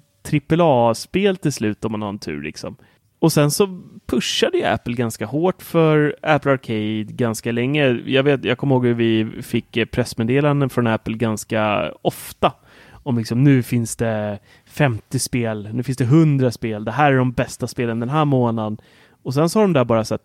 AAA-spel 0.51 1.37
till 1.37 1.53
slut 1.53 1.85
om 1.85 1.93
man 1.93 2.03
har 2.03 2.09
en 2.09 2.19
tur 2.19 2.43
liksom. 2.43 2.77
Och 3.19 3.33
sen 3.33 3.51
så 3.51 3.81
pushade 4.09 4.59
ju 4.59 4.65
Apple 4.65 4.95
ganska 4.95 5.27
hårt 5.27 5.63
för 5.63 6.17
Apple 6.23 6.53
Arcade 6.53 7.03
ganska 7.03 7.53
länge. 7.53 7.87
Jag, 8.07 8.23
vet, 8.23 8.45
jag 8.45 8.59
kommer 8.59 8.75
ihåg 8.75 8.87
hur 8.87 8.95
vi 8.95 9.43
fick 9.43 9.77
eh, 9.77 9.85
pressmeddelanden 9.85 10.71
från 10.71 10.87
Apple 10.87 11.17
ganska 11.17 11.93
ofta. 12.03 12.53
Om 12.91 13.19
liksom 13.19 13.45
nu 13.45 13.63
finns 13.63 13.97
det 13.97 14.39
50 14.67 15.19
spel, 15.19 15.69
nu 15.73 15.83
finns 15.83 15.99
det 15.99 16.05
100 16.05 16.51
spel, 16.51 16.85
det 16.85 16.93
här 16.93 17.13
är 17.13 17.17
de 17.17 17.33
bästa 17.33 17.67
spelen 17.67 18.01
den 18.01 18.09
här 18.09 18.25
månaden. 18.25 18.79
Och 19.23 19.35
sen 19.35 19.49
så 19.49 19.59
har 19.59 19.65
de 19.65 19.73
där 19.73 19.85
bara 19.85 20.05
så 20.05 20.15
här 20.15 20.21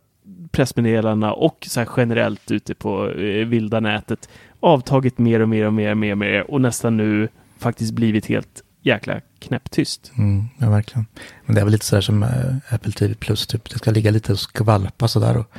pressmeddelandena 0.51 1.33
och 1.33 1.67
så 1.69 1.79
här 1.79 1.89
generellt 1.97 2.51
ute 2.51 2.75
på 2.75 3.09
eh, 3.09 3.47
vilda 3.47 3.79
nätet 3.79 4.29
avtagit 4.59 5.17
mer 5.17 5.39
och 5.39 5.49
mer 5.49 5.65
och 5.65 5.73
mer 5.73 5.91
och 5.91 5.97
mer 5.97 6.11
och 6.11 6.17
mer 6.17 6.51
och 6.51 6.61
nästan 6.61 6.97
nu 6.97 7.27
faktiskt 7.57 7.93
blivit 7.93 8.25
helt 8.25 8.63
jäkla 8.83 9.21
knäpptyst. 9.39 10.11
Mm, 10.17 10.45
ja, 10.57 10.69
verkligen. 10.69 11.05
Men 11.45 11.55
det 11.55 11.61
är 11.61 11.65
väl 11.65 11.71
lite 11.71 11.85
så 11.85 11.95
här 11.95 12.01
som 12.01 12.23
äh, 12.23 12.29
Apple 12.69 12.91
TV 12.91 13.13
Plus, 13.13 13.47
typ. 13.47 13.69
Det 13.69 13.77
ska 13.77 13.91
ligga 13.91 14.11
lite 14.11 14.31
och 14.31 14.39
skvalpa 14.39 15.07
så 15.07 15.19
där 15.19 15.37
och 15.37 15.51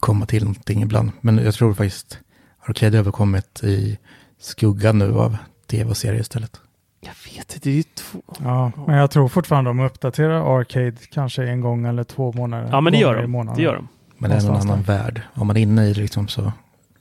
komma 0.00 0.26
till 0.26 0.44
någonting 0.44 0.82
ibland. 0.82 1.10
Men 1.20 1.38
jag 1.38 1.54
tror 1.54 1.74
faktiskt 1.74 2.18
Arcade 2.66 2.96
har 2.96 2.98
överkommit 2.98 3.64
i 3.64 3.98
skuggan 4.40 4.98
nu 4.98 5.18
av 5.18 5.36
tv 5.66 5.90
och 5.90 5.96
serier 5.96 6.20
istället. 6.20 6.60
Jag 7.00 7.12
vet 7.24 7.54
inte, 7.54 7.58
det 7.68 7.70
är 7.70 7.74
ju 7.74 7.82
två... 7.82 8.22
Ja, 8.38 8.72
men 8.86 8.96
jag 8.96 9.10
tror 9.10 9.28
fortfarande 9.28 9.70
de 9.70 9.80
uppdaterar 9.80 10.58
Arcade 10.58 10.96
kanske 11.12 11.44
en 11.44 11.60
gång 11.60 11.86
eller 11.86 12.04
två 12.04 12.32
månader. 12.32 12.68
Ja, 12.72 12.80
men 12.80 12.92
det 12.92 12.98
gör 12.98 13.22
de. 13.22 13.52
Det 13.56 13.62
gör 13.62 13.74
de. 13.74 13.88
Men 14.18 14.30
det 14.30 14.36
är 14.36 14.40
en 14.40 14.56
annan 14.56 14.82
värld. 14.82 15.22
Om 15.34 15.46
man 15.46 15.56
är 15.56 15.60
inne 15.60 15.86
i 15.86 15.92
det 15.92 16.00
liksom 16.00 16.28
så 16.28 16.52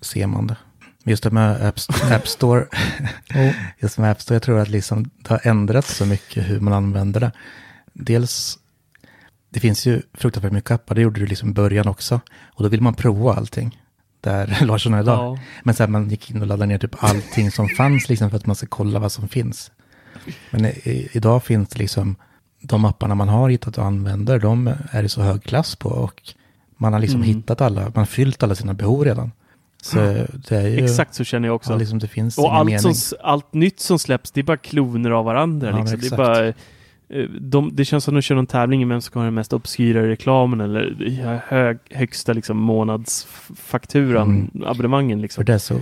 ser 0.02 0.28
man 0.28 0.48
det. 0.48 0.58
Just 1.08 1.24
det 1.24 1.32
med 1.32 1.66
App, 1.66 1.80
App 2.12 2.28
Store, 2.28 2.66
oh. 3.36 3.52
just 3.80 3.98
med 3.98 4.12
App 4.12 4.22
Store, 4.22 4.36
jag 4.36 4.44
tror 4.44 4.60
att 4.60 4.70
liksom 4.70 5.10
det 5.18 5.30
har 5.30 5.48
ändrats 5.48 5.98
så 5.98 6.06
mycket 6.06 6.50
hur 6.50 6.60
man 6.60 6.74
använder 6.74 7.20
det. 7.20 7.32
Dels, 7.94 8.60
det 9.50 9.60
finns 9.60 9.86
ju 9.86 10.02
fruktansvärt 10.14 10.52
mycket 10.52 10.72
appar, 10.72 10.96
det 10.96 11.02
gjorde 11.02 11.20
du 11.20 11.26
liksom 11.28 11.50
i 11.50 11.54
början 11.54 11.88
också. 11.88 12.22
Och 12.54 12.64
då 12.64 12.70
vill 12.70 12.82
man 12.82 12.94
prova 12.94 13.34
allting, 13.34 13.82
där 14.22 14.58
Larsson 14.66 14.94
är 14.94 15.02
idag. 15.02 15.38
Ja. 15.38 15.40
Men 15.64 15.76
sen 15.76 15.92
man 15.92 16.10
gick 16.10 16.32
in 16.32 16.42
och 16.42 16.48
laddade 16.48 16.66
ner 16.66 16.78
typ 16.78 17.04
allting 17.04 17.52
som 17.52 17.70
fanns 17.70 18.10
liksom 18.10 18.30
för 18.30 18.38
att 18.38 18.46
man 18.46 18.56
ska 18.56 18.68
kolla 18.68 19.00
vad 19.00 19.12
som 19.12 19.28
finns. 19.28 19.72
Men 20.50 20.66
i, 20.66 21.10
idag 21.12 21.44
finns 21.44 21.70
det 21.70 21.80
liksom, 21.80 22.16
de 22.62 22.86
apparna 22.86 23.16
man 23.16 23.30
har 23.30 23.50
hittat 23.50 23.78
och 23.78 23.86
använder, 23.86 24.40
de 24.40 24.74
är 24.92 25.04
i 25.04 25.10
så 25.10 25.22
hög 25.22 25.44
klass 25.44 25.76
på 25.76 25.90
och 25.90 26.34
man 26.78 26.94
har 26.94 27.00
liksom 27.00 27.22
mm. 27.24 27.36
hittat 27.36 27.62
alla, 27.62 27.82
man 27.82 27.92
har 27.96 28.06
fyllt 28.06 28.44
alla 28.44 28.56
sina 28.56 28.74
behov 28.74 29.06
redan. 29.06 29.32
Så 29.88 30.26
det 30.50 30.56
är 30.56 30.68
ju, 30.68 30.84
Exakt 30.84 31.14
så 31.14 31.24
känner 31.24 31.48
jag 31.48 31.56
också. 31.56 31.72
Ja, 31.72 31.78
liksom 31.78 32.00
det 32.00 32.08
finns 32.08 32.38
och 32.38 32.56
allt, 32.56 32.82
som, 32.82 33.18
allt 33.22 33.54
nytt 33.54 33.80
som 33.80 34.00
släpps, 34.00 34.32
det 34.32 34.42
är 34.42 34.44
bara 34.44 34.58
kloner 34.58 35.12
av 35.12 35.26
varandra. 35.26 35.70
Ja, 35.70 35.80
liksom. 35.80 36.00
Det 36.00 36.12
är 36.12 36.18
bara 36.18 36.48
eh, 36.48 36.54
de, 37.40 37.76
det 37.76 37.86
känns 37.86 38.04
som 38.04 38.14
att 38.14 38.18
de 38.18 38.22
kör 38.22 38.36
någon 38.36 38.48
tävling 38.48 38.82
i 38.82 38.86
vem 38.86 39.02
som 39.02 39.20
har 39.20 39.26
den 39.26 39.34
mest 39.34 39.54
obskyra 39.54 40.08
reklamen 40.08 40.62
eller 40.62 41.42
hög, 41.48 41.78
högsta 41.92 42.34
liksom, 42.34 42.58
månadsfakturan, 42.58 44.50
mm. 44.54 44.68
abonnemangen. 44.68 45.22
Liksom. 45.22 45.42
För 45.42 45.46
det 45.46 45.54
är 45.54 45.58
så 45.58 45.80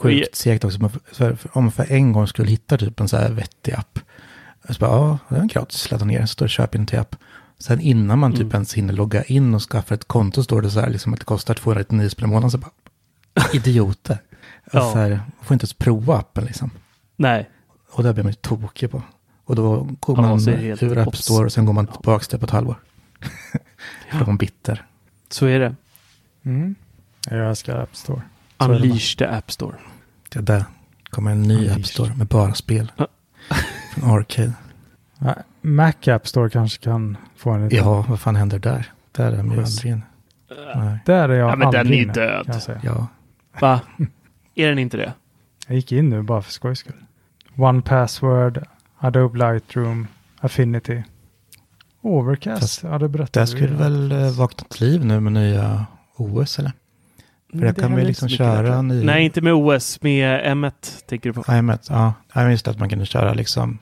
sjukt 0.00 0.34
segt 0.34 0.64
också. 0.64 0.90
om 1.52 1.62
man 1.64 1.72
för 1.72 1.92
en 1.92 2.12
gång 2.12 2.26
skulle 2.26 2.50
hitta 2.50 2.78
typ 2.78 3.00
en 3.00 3.08
så 3.08 3.16
här 3.16 3.30
vettig 3.30 3.72
app. 3.72 3.98
Så 4.68 4.78
bara, 4.80 4.90
ja, 4.90 5.18
det 5.28 5.36
är 5.36 5.44
gratis, 5.44 5.90
ladda 5.90 6.04
ner, 6.04 6.26
så 6.26 6.46
köp 6.48 6.86
till 6.88 6.98
app. 6.98 7.16
Sen 7.58 7.80
innan 7.80 8.18
man 8.18 8.32
typ 8.32 8.40
mm. 8.40 8.52
ens 8.52 8.74
hinner 8.74 8.94
logga 8.94 9.22
in 9.22 9.54
och 9.54 9.62
skaffa 9.62 9.94
ett 9.94 10.04
konto 10.04 10.42
står 10.42 10.62
det 10.62 10.70
så 10.70 10.80
här 10.80 10.90
liksom 10.90 11.12
att 11.12 11.18
det 11.18 11.24
kostar 11.24 11.54
299 11.54 12.08
spänn 12.08 12.28
i 12.28 12.28
månaden. 12.28 12.50
Så 12.50 12.58
bara, 12.58 12.70
idioter. 13.52 14.18
ja. 14.72 14.92
så 14.92 14.98
här, 14.98 15.20
får 15.42 15.54
inte 15.54 15.64
ens 15.64 15.72
prova 15.72 16.16
appen 16.16 16.44
liksom. 16.44 16.70
Nej. 17.16 17.50
Och 17.90 18.02
det 18.02 18.12
blir 18.12 18.24
man 18.24 18.32
ju 18.32 18.36
tokig 18.36 18.90
på. 18.90 19.02
Och 19.44 19.56
då 19.56 19.88
går 20.00 20.16
man 20.16 20.40
ja, 20.44 20.76
ur 20.80 20.98
App 20.98 21.16
Store 21.16 21.44
och 21.44 21.52
sen 21.52 21.66
går 21.66 21.72
man 21.72 21.86
tillbaka 21.86 22.24
till 22.24 22.38
på 22.38 22.44
ett 22.44 22.50
halvår. 22.50 22.76
För 24.10 24.18
ja. 24.18 24.26
man 24.26 24.36
bitter. 24.36 24.84
Så 25.28 25.46
är 25.46 25.60
det. 25.60 25.74
Mm. 26.42 26.74
Jag 27.30 27.48
älskar 27.48 27.76
App 27.76 27.96
Store. 27.96 28.22
Så 28.58 28.64
Unleash 28.64 29.16
the 29.16 29.24
App 29.24 29.50
Store. 29.50 29.76
Det 30.28 30.40
där 30.40 30.64
kommer 31.10 31.30
en 31.30 31.42
ny 31.42 31.54
Unleashed. 31.54 31.78
App 31.80 31.86
Store 31.86 32.14
med 32.14 32.26
bara 32.26 32.54
spel. 32.54 32.92
Från 33.94 34.10
Arcade. 34.10 34.52
Mac 35.60 35.92
App 36.06 36.28
Store 36.28 36.50
kanske 36.50 36.84
kan 36.84 37.16
få 37.36 37.50
en 37.50 37.68
liten... 37.68 37.78
Ja, 37.78 38.04
vad 38.08 38.20
fan 38.20 38.36
händer 38.36 38.58
där? 38.58 38.92
Där 39.12 39.32
är 39.32 39.36
de 39.36 39.52
ju 39.52 39.62
aldrig 39.62 39.92
inne. 39.92 40.02
Där 41.04 41.28
är 41.28 41.34
jag 41.34 41.50
ja, 41.50 41.56
men 41.56 41.70
den 41.70 41.86
är 41.86 41.96
ju 41.96 42.04
död. 42.04 42.62
Ja. 42.82 43.06
Va? 43.60 43.80
är 44.54 44.68
den 44.68 44.78
inte 44.78 44.96
det? 44.96 45.12
Jag 45.66 45.76
gick 45.76 45.92
in 45.92 46.10
nu 46.10 46.22
bara 46.22 46.42
för 46.42 46.52
skojs 46.52 46.78
skull. 46.78 47.04
One 47.56 47.82
Password, 47.82 48.64
Adobe 48.98 49.38
Lightroom, 49.38 50.06
Affinity. 50.40 51.02
Overcast, 52.00 52.60
Fast, 52.60 52.82
ja 52.82 52.98
det 52.98 53.08
berättade 53.08 53.42
Det 53.42 53.46
skulle 53.46 53.74
väl 53.74 54.12
äh, 54.12 54.30
vakna 54.30 54.64
till 54.68 54.86
liv 54.86 55.04
nu 55.04 55.20
med 55.20 55.32
nya 55.32 55.86
OS 56.16 56.58
eller? 56.58 56.72
För 57.50 57.58
där 57.58 57.72
kan 57.72 57.90
man 57.90 58.00
ju 58.00 58.06
liksom 58.06 58.28
köra 58.28 58.82
nya... 58.82 59.04
Nej, 59.04 59.24
inte 59.24 59.40
med 59.40 59.54
OS, 59.54 60.02
med 60.02 60.56
M1 60.56 61.06
tänker 61.06 61.30
du 61.30 61.34
på. 61.34 61.42
M1, 61.42 61.86
ja. 61.88 62.14
Jag 62.34 62.48
minns 62.48 62.68
att 62.68 62.78
man 62.78 62.88
kunde 62.88 63.06
köra 63.06 63.34
liksom 63.34 63.78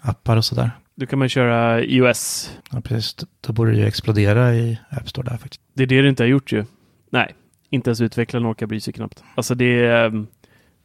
appar 0.00 0.36
och 0.36 0.44
sådär. 0.44 0.70
Då 0.96 1.06
kan 1.06 1.18
man 1.18 1.28
köra 1.28 1.82
iOS. 1.82 2.50
Ja, 2.70 2.80
precis. 2.80 3.16
Då 3.40 3.52
borde 3.52 3.70
det 3.70 3.76
ju 3.76 3.86
explodera 3.86 4.54
i 4.54 4.78
App 4.90 5.08
Store 5.08 5.30
där 5.30 5.36
faktiskt. 5.36 5.60
Det 5.74 5.82
är 5.82 5.86
det 5.86 6.02
det 6.02 6.08
inte 6.08 6.22
har 6.22 6.28
gjort 6.28 6.52
ju. 6.52 6.64
Nej, 7.10 7.34
inte 7.74 7.90
ens 7.90 8.00
utvecklarna 8.00 8.50
orkar 8.50 8.66
bry 8.66 8.80
sig 8.80 8.92
knappt. 8.92 9.24
Alltså 9.34 9.54
det 9.54 9.86
är 9.86 10.06
um, 10.06 10.26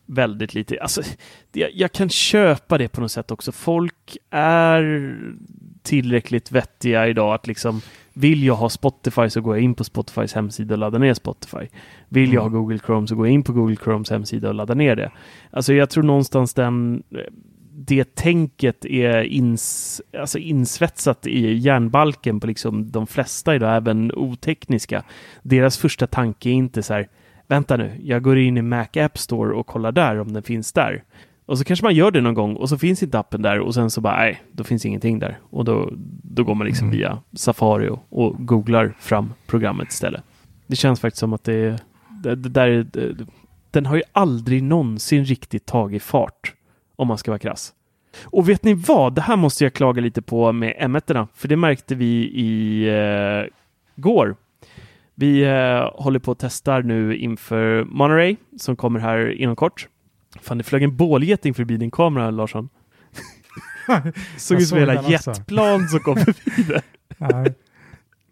väldigt 0.05 0.53
lite. 0.53 0.81
Alltså, 0.81 1.01
det, 1.51 1.69
jag 1.73 1.91
kan 1.91 2.09
köpa 2.09 2.77
det 2.77 2.87
på 2.87 3.01
något 3.01 3.11
sätt 3.11 3.31
också. 3.31 3.51
Folk 3.51 4.17
är 4.29 5.13
tillräckligt 5.81 6.51
vettiga 6.51 7.07
idag 7.07 7.33
att 7.33 7.47
liksom 7.47 7.81
vill 8.13 8.43
jag 8.43 8.55
ha 8.55 8.69
Spotify 8.69 9.29
så 9.29 9.41
går 9.41 9.55
jag 9.55 9.63
in 9.63 9.73
på 9.73 9.83
Spotifys 9.83 10.33
hemsida 10.33 10.73
och 10.73 10.77
laddar 10.77 10.99
ner 10.99 11.13
Spotify. 11.13 11.67
Vill 12.09 12.33
jag 12.33 12.41
ha 12.41 12.47
mm. 12.47 12.59
Google 12.59 12.79
Chrome 12.85 13.07
så 13.07 13.15
går 13.15 13.27
jag 13.27 13.33
in 13.33 13.43
på 13.43 13.53
Google 13.53 13.75
Chromes 13.75 14.09
hemsida 14.09 14.49
och 14.49 14.55
laddar 14.55 14.75
ner 14.75 14.95
det. 14.95 15.11
Alltså 15.51 15.73
jag 15.73 15.89
tror 15.89 16.03
någonstans 16.03 16.53
den 16.53 17.03
det 17.85 18.15
tänket 18.15 18.85
är 18.85 19.21
ins, 19.21 20.01
alltså 20.19 20.37
insvetsat 20.37 21.27
i 21.27 21.53
järnbalken 21.53 22.39
på 22.39 22.47
liksom 22.47 22.91
de 22.91 23.07
flesta 23.07 23.55
idag, 23.55 23.75
även 23.75 24.11
otekniska. 24.15 25.03
Deras 25.41 25.77
första 25.77 26.07
tanke 26.07 26.49
är 26.49 26.53
inte 26.53 26.83
så 26.83 26.93
här, 26.93 27.07
vänta 27.47 27.77
nu, 27.77 27.91
jag 28.03 28.23
går 28.23 28.37
in 28.37 28.57
i 28.57 28.61
Mac 28.61 28.87
App 28.95 29.17
Store 29.17 29.53
och 29.53 29.67
kollar 29.67 29.91
där 29.91 30.19
om 30.19 30.33
den 30.33 30.43
finns 30.43 30.73
där. 30.73 31.03
Och 31.45 31.57
så 31.57 31.63
kanske 31.63 31.85
man 31.85 31.95
gör 31.95 32.11
det 32.11 32.21
någon 32.21 32.33
gång 32.33 32.55
och 32.55 32.69
så 32.69 32.77
finns 32.77 33.03
inte 33.03 33.19
appen 33.19 33.41
där 33.41 33.59
och 33.59 33.73
sen 33.73 33.89
så 33.89 34.01
bara, 34.01 34.17
nej, 34.17 34.41
då 34.51 34.63
finns 34.63 34.85
ingenting 34.85 35.19
där. 35.19 35.39
Och 35.49 35.65
då, 35.65 35.89
då 36.23 36.43
går 36.43 36.55
man 36.55 36.67
liksom 36.67 36.87
mm. 36.87 36.97
via 36.97 37.19
Safari 37.33 37.89
och, 37.89 38.05
och 38.09 38.47
googlar 38.47 38.93
fram 38.99 39.33
programmet 39.47 39.91
istället. 39.91 40.23
Det 40.67 40.75
känns 40.75 40.99
faktiskt 40.99 41.19
som 41.19 41.33
att 41.33 41.43
det, 41.43 41.83
det, 42.23 42.35
det 42.35 42.49
där, 42.49 42.87
det, 42.91 43.25
den 43.71 43.85
har 43.85 43.95
ju 43.95 44.03
aldrig 44.11 44.63
någonsin 44.63 45.25
riktigt 45.25 45.65
tagit 45.65 46.03
fart 46.03 46.53
om 46.99 47.07
man 47.07 47.17
ska 47.17 47.31
vara 47.31 47.39
krass. 47.39 47.73
Och 48.23 48.49
vet 48.49 48.63
ni 48.63 48.73
vad? 48.73 49.15
Det 49.15 49.21
här 49.21 49.35
måste 49.35 49.63
jag 49.63 49.73
klaga 49.73 50.01
lite 50.01 50.21
på 50.21 50.51
med 50.51 50.75
M1, 50.79 51.27
för 51.35 51.47
det 51.47 51.55
märkte 51.55 51.95
vi 51.95 52.31
i 52.33 52.83
eh, 52.87 53.53
går. 53.95 54.35
Vi 55.15 55.41
eh, 55.43 56.03
håller 56.03 56.19
på 56.19 56.31
att 56.31 56.39
testa 56.39 56.79
nu 56.79 57.17
inför 57.17 57.83
Monterey 57.83 58.35
som 58.57 58.75
kommer 58.75 58.99
här 58.99 59.31
inom 59.31 59.55
kort. 59.55 59.87
Fan, 60.41 60.57
det 60.57 60.63
flög 60.63 60.83
en 60.83 60.95
bålgeting 60.95 61.53
förbi 61.53 61.77
din 61.77 61.91
kamera, 61.91 62.31
Larsson. 62.31 62.69
Såg 64.37 64.61
ut 64.61 64.67
som 64.67 64.77
hela 64.77 65.09
jetplan 65.09 65.87
som 65.87 65.99
kom 65.99 66.17
förbi 66.17 66.63
det. 66.63 66.81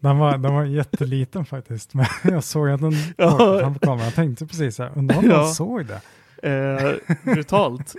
Den 0.00 0.18
var, 0.18 0.38
den 0.38 0.54
var 0.54 0.64
jätteliten 0.64 1.44
faktiskt, 1.44 1.94
men 1.94 2.06
jag 2.24 2.44
såg 2.44 2.68
att 2.68 2.80
den 2.80 2.92
ja. 3.16 3.58
fram 3.60 3.74
på 3.74 3.80
kameran. 3.80 4.04
Jag 4.04 4.14
tänkte 4.14 4.46
precis 4.46 4.78
här, 4.78 4.92
undrar 4.96 5.18
om 5.18 5.24
ja. 5.24 5.44
såg 5.46 5.86
det. 5.86 6.00
Eh, 6.50 7.14
brutalt. 7.24 7.94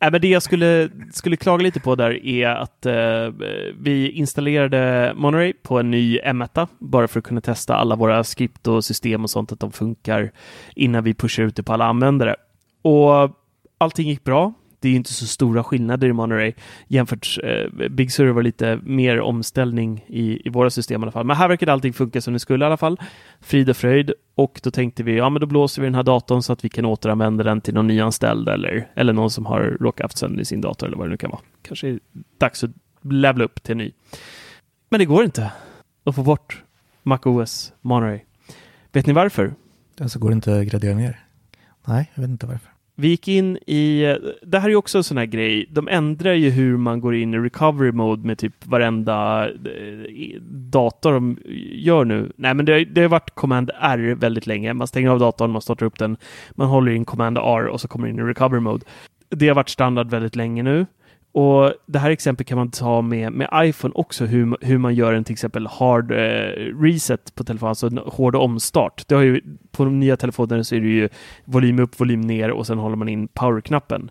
Äh, 0.00 0.10
men 0.10 0.20
det 0.20 0.28
jag 0.28 0.42
skulle, 0.42 0.90
skulle 1.12 1.36
klaga 1.36 1.62
lite 1.62 1.80
på 1.80 1.94
där 1.94 2.26
är 2.26 2.48
att 2.48 2.86
eh, 2.86 3.32
vi 3.80 4.10
installerade 4.10 5.12
Monterey 5.16 5.52
på 5.62 5.78
en 5.78 5.90
ny 5.90 6.18
M1 6.20 6.68
bara 6.78 7.08
för 7.08 7.18
att 7.18 7.24
kunna 7.24 7.40
testa 7.40 7.76
alla 7.76 7.96
våra 7.96 8.24
skript 8.24 8.66
och 8.66 8.84
system 8.84 9.24
och 9.24 9.30
sånt 9.30 9.52
att 9.52 9.60
de 9.60 9.72
funkar 9.72 10.32
innan 10.76 11.04
vi 11.04 11.14
pushar 11.14 11.42
ut 11.42 11.56
det 11.56 11.62
på 11.62 11.72
alla 11.72 11.84
användare. 11.84 12.36
Och 12.82 13.30
allting 13.78 14.08
gick 14.08 14.24
bra 14.24 14.52
det 14.84 14.88
är 14.88 14.96
inte 14.96 15.12
så 15.12 15.26
stora 15.26 15.64
skillnader 15.64 16.08
i 16.08 16.12
Monterey 16.12 16.52
jämfört 16.88 17.38
eh, 17.42 17.88
Big 17.88 18.12
Sur 18.12 18.32
var 18.32 18.42
lite 18.42 18.80
mer 18.82 19.20
omställning 19.20 20.04
i, 20.06 20.48
i 20.48 20.48
våra 20.48 20.70
system 20.70 21.00
i 21.00 21.04
alla 21.04 21.12
fall. 21.12 21.26
Men 21.26 21.36
här 21.36 21.48
verkade 21.48 21.72
allting 21.72 21.92
funka 21.92 22.20
som 22.20 22.32
det 22.32 22.38
skulle 22.38 22.64
i 22.64 22.66
alla 22.66 22.76
fall. 22.76 23.00
Frid 23.40 23.70
och 23.70 23.76
fröjd. 23.76 24.12
Och 24.34 24.60
då 24.62 24.70
tänkte 24.70 25.02
vi, 25.02 25.16
ja 25.16 25.30
men 25.30 25.40
då 25.40 25.46
blåser 25.46 25.82
vi 25.82 25.86
den 25.86 25.94
här 25.94 26.02
datorn 26.02 26.42
så 26.42 26.52
att 26.52 26.64
vi 26.64 26.68
kan 26.68 26.84
återanvända 26.84 27.44
den 27.44 27.60
till 27.60 27.74
någon 27.74 27.86
nyanställd 27.86 28.48
eller, 28.48 28.88
eller 28.94 29.12
någon 29.12 29.30
som 29.30 29.46
har 29.46 29.76
råkat 29.80 30.04
haft 30.04 30.18
sönder 30.18 30.42
i 30.42 30.44
sin 30.44 30.60
dator 30.60 30.86
eller 30.86 30.96
vad 30.96 31.06
det 31.06 31.10
nu 31.10 31.16
kan 31.16 31.30
vara. 31.30 31.40
Kanske 31.62 31.88
är 31.88 31.98
dags 32.38 32.64
att 32.64 32.70
levla 33.02 33.44
upp 33.44 33.62
till 33.62 33.72
en 33.72 33.78
ny. 33.78 33.92
Men 34.88 34.98
det 34.98 35.04
går 35.04 35.24
inte 35.24 35.52
att 36.04 36.14
få 36.14 36.22
bort 36.22 36.62
MacOS 37.02 37.72
Monterey. 37.80 38.20
Vet 38.92 39.06
ni 39.06 39.12
varför? 39.12 39.54
Alltså 40.00 40.18
går 40.18 40.28
det 40.28 40.34
inte 40.34 40.58
att 40.58 40.66
gradera 40.66 40.94
ner? 40.94 41.20
Nej, 41.84 42.10
jag 42.14 42.22
vet 42.22 42.30
inte 42.30 42.46
varför. 42.46 42.73
Vi 42.96 43.08
gick 43.08 43.28
in 43.28 43.56
i, 43.56 44.16
det 44.42 44.58
här 44.58 44.66
är 44.66 44.70
ju 44.70 44.76
också 44.76 44.98
en 44.98 45.04
sån 45.04 45.16
här 45.16 45.26
grej, 45.26 45.66
de 45.70 45.88
ändrar 45.88 46.32
ju 46.32 46.50
hur 46.50 46.76
man 46.76 47.00
går 47.00 47.14
in 47.14 47.34
i 47.34 47.38
recovery 47.38 47.92
mode 47.92 48.26
med 48.26 48.38
typ 48.38 48.66
varenda 48.66 49.48
eh, 49.48 50.40
dator 50.50 51.12
de 51.12 51.38
gör 51.72 52.04
nu. 52.04 52.32
Nej 52.36 52.54
men 52.54 52.66
det, 52.66 52.84
det 52.84 53.00
har 53.00 53.08
varit 53.08 53.34
command 53.34 53.70
R 53.80 54.14
väldigt 54.14 54.46
länge, 54.46 54.74
man 54.74 54.86
stänger 54.86 55.08
av 55.08 55.18
datorn, 55.18 55.50
man 55.50 55.62
startar 55.62 55.86
upp 55.86 55.98
den, 55.98 56.16
man 56.50 56.68
håller 56.68 56.92
in 56.92 57.04
command 57.04 57.38
R 57.38 57.66
och 57.66 57.80
så 57.80 57.88
kommer 57.88 58.08
in 58.08 58.18
i 58.18 58.22
recovery 58.22 58.60
mode. 58.60 58.84
Det 59.28 59.48
har 59.48 59.54
varit 59.54 59.68
standard 59.68 60.10
väldigt 60.10 60.36
länge 60.36 60.62
nu. 60.62 60.86
Och 61.34 61.72
Det 61.86 61.98
här 61.98 62.10
exemplet 62.10 62.46
kan 62.46 62.58
man 62.58 62.70
ta 62.70 63.02
med, 63.02 63.32
med 63.32 63.48
iPhone 63.54 63.94
också, 63.94 64.24
hur, 64.24 64.56
hur 64.60 64.78
man 64.78 64.94
gör 64.94 65.12
en 65.12 65.24
till 65.24 65.32
exempel 65.32 65.66
hard 65.66 66.10
eh, 66.10 66.16
reset 66.80 67.34
på 67.34 67.44
telefonen, 67.44 67.68
alltså 67.68 67.86
en 67.86 67.98
hård 67.98 68.36
omstart. 68.36 69.08
Det 69.08 69.14
har 69.14 69.22
ju, 69.22 69.40
på 69.70 69.84
de 69.84 70.00
nya 70.00 70.16
telefonerna 70.16 70.64
så 70.64 70.74
är 70.74 70.80
det 70.80 70.88
ju 70.88 71.08
volym 71.44 71.78
upp, 71.78 72.00
volym 72.00 72.20
ner 72.20 72.50
och 72.50 72.66
sen 72.66 72.78
håller 72.78 72.96
man 72.96 73.08
in 73.08 73.28
powerknappen. 73.28 74.10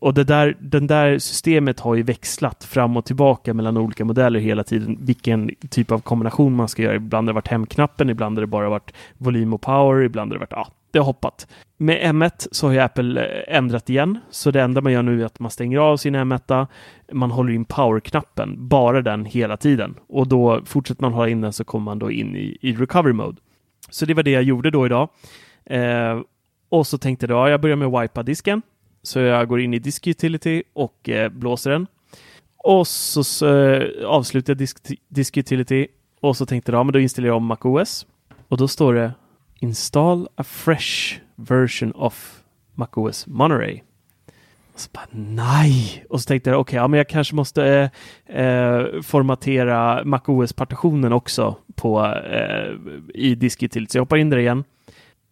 Och 0.00 0.14
det 0.14 0.24
där, 0.24 0.56
den 0.60 0.86
där 0.86 1.18
systemet 1.18 1.80
har 1.80 1.94
ju 1.94 2.02
växlat 2.02 2.64
fram 2.64 2.96
och 2.96 3.04
tillbaka 3.04 3.54
mellan 3.54 3.76
olika 3.76 4.04
modeller 4.04 4.40
hela 4.40 4.64
tiden, 4.64 4.98
vilken 5.00 5.50
typ 5.70 5.92
av 5.92 5.98
kombination 5.98 6.56
man 6.56 6.68
ska 6.68 6.82
göra. 6.82 6.94
Ibland 6.94 7.28
har 7.28 7.32
det 7.32 7.34
varit 7.34 7.48
hemknappen, 7.48 8.10
ibland 8.10 8.36
har 8.36 8.40
det 8.40 8.46
bara 8.46 8.68
varit 8.68 8.92
volym 9.18 9.54
och 9.54 9.60
power, 9.60 10.02
ibland 10.02 10.32
har 10.32 10.34
det 10.34 10.40
varit, 10.40 10.52
ja, 10.52 10.68
det 10.90 10.98
har 10.98 11.06
hoppat. 11.06 11.46
Med 11.76 12.14
M1 12.14 12.48
så 12.52 12.66
har 12.66 12.72
ju 12.72 12.80
Apple 12.80 13.26
eh, 13.26 13.56
ändrat 13.56 13.90
igen, 13.90 14.18
så 14.30 14.50
det 14.50 14.62
enda 14.62 14.80
man 14.80 14.92
gör 14.92 15.02
nu 15.02 15.22
är 15.22 15.26
att 15.26 15.40
man 15.40 15.50
stänger 15.50 15.78
av 15.78 15.96
sin 15.96 16.16
M1, 16.16 16.66
man 17.12 17.30
håller 17.30 17.52
in 17.52 17.64
power-knappen, 17.64 18.68
bara 18.68 19.02
den 19.02 19.24
hela 19.24 19.56
tiden. 19.56 19.94
Och 20.08 20.28
då 20.28 20.60
fortsätter 20.64 21.02
man 21.02 21.12
hålla 21.12 21.28
in 21.28 21.40
den 21.40 21.52
så 21.52 21.64
kommer 21.64 21.84
man 21.84 21.98
då 21.98 22.10
in 22.10 22.36
i, 22.36 22.58
i 22.60 22.72
recovery 22.72 23.12
mode. 23.12 23.36
Så 23.90 24.06
det 24.06 24.14
var 24.14 24.22
det 24.22 24.30
jag 24.30 24.42
gjorde 24.42 24.70
då 24.70 24.86
idag. 24.86 25.08
Eh, 25.64 26.20
och 26.68 26.86
så 26.86 26.98
tänkte 26.98 27.26
jag, 27.26 27.38
ja, 27.38 27.50
jag 27.50 27.60
börjar 27.60 27.76
med 27.76 27.88
att 27.88 28.02
wipa 28.02 28.22
disken. 28.22 28.62
Så 29.04 29.18
jag 29.18 29.48
går 29.48 29.60
in 29.60 29.74
i 29.74 29.78
Disk 29.78 30.06
Utility 30.06 30.62
och 30.72 31.08
eh, 31.08 31.28
blåser 31.28 31.70
den. 31.70 31.86
Och 32.56 32.86
så, 32.86 33.24
så 33.24 33.56
eh, 33.56 34.06
avslutar 34.06 34.50
jag 34.50 34.58
disk, 34.58 34.78
disk 35.08 35.36
Utility 35.36 35.86
och 36.20 36.36
så 36.36 36.46
tänkte 36.46 36.72
jag, 36.72 36.78
ja, 36.78 36.82
men 36.82 36.92
då 36.92 37.00
installerar 37.00 37.30
jag 37.30 37.36
om 37.36 37.46
MacOS. 37.46 38.06
Och 38.48 38.56
då 38.56 38.68
står 38.68 38.94
det 38.94 39.12
Install 39.60 40.28
a 40.36 40.44
fresh 40.44 41.20
version 41.36 41.92
of 41.92 42.42
MacOS 42.74 43.26
Monterey. 43.26 43.80
Och 44.74 44.80
så 44.80 44.90
bara, 44.92 45.06
nej! 45.10 46.04
Och 46.08 46.20
så 46.20 46.26
tänkte 46.26 46.50
jag, 46.50 46.60
okej, 46.60 46.70
okay, 46.70 46.82
ja, 46.82 46.88
men 46.88 46.98
jag 46.98 47.08
kanske 47.08 47.34
måste 47.34 47.90
eh, 48.26 48.44
eh, 48.46 49.02
formatera 49.02 50.04
MacOS-partitionen 50.04 51.12
också 51.12 51.56
på, 51.74 52.06
eh, 52.06 52.72
i 53.14 53.34
Diskit 53.34 53.72
Så 53.72 53.98
jag 53.98 54.02
hoppar 54.02 54.16
in 54.16 54.30
där 54.30 54.38
igen. 54.38 54.64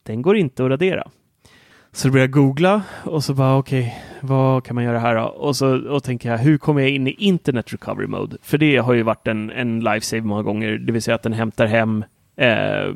Den 0.03 0.23
går 0.23 0.37
inte 0.37 0.65
att 0.65 0.71
radera. 0.71 1.11
Så 1.95 2.09
då 2.09 2.13
började 2.13 2.25
jag 2.25 2.31
googla 2.31 2.83
och 3.05 3.25
så 3.25 3.35
bara 3.35 3.57
okej, 3.57 3.81
okay, 3.81 4.29
vad 4.29 4.65
kan 4.65 4.75
man 4.75 4.85
göra 4.85 4.99
här 4.99 5.15
då? 5.15 5.25
Och 5.25 5.57
så 5.57 5.89
och 5.89 6.05
tänker 6.05 6.31
jag, 6.31 6.39
hur 6.39 6.59
kommer 6.59 6.81
jag 6.81 6.91
in 6.91 7.07
i 7.07 7.11
internet 7.11 7.73
recovery 7.73 8.07
mode? 8.07 8.37
För 8.43 8.59
det 8.59 8.77
har 8.77 8.93
ju 8.93 9.03
varit 9.03 9.29
en, 9.29 9.51
en 9.51 9.81
lifesave 9.81 10.23
många 10.23 10.43
gånger, 10.43 10.73
det 10.73 10.93
vill 10.93 11.03
säga 11.03 11.15
att 11.15 11.23
den 11.23 11.33
hämtar 11.33 11.67
hem 11.67 12.05
eh, 12.37 12.95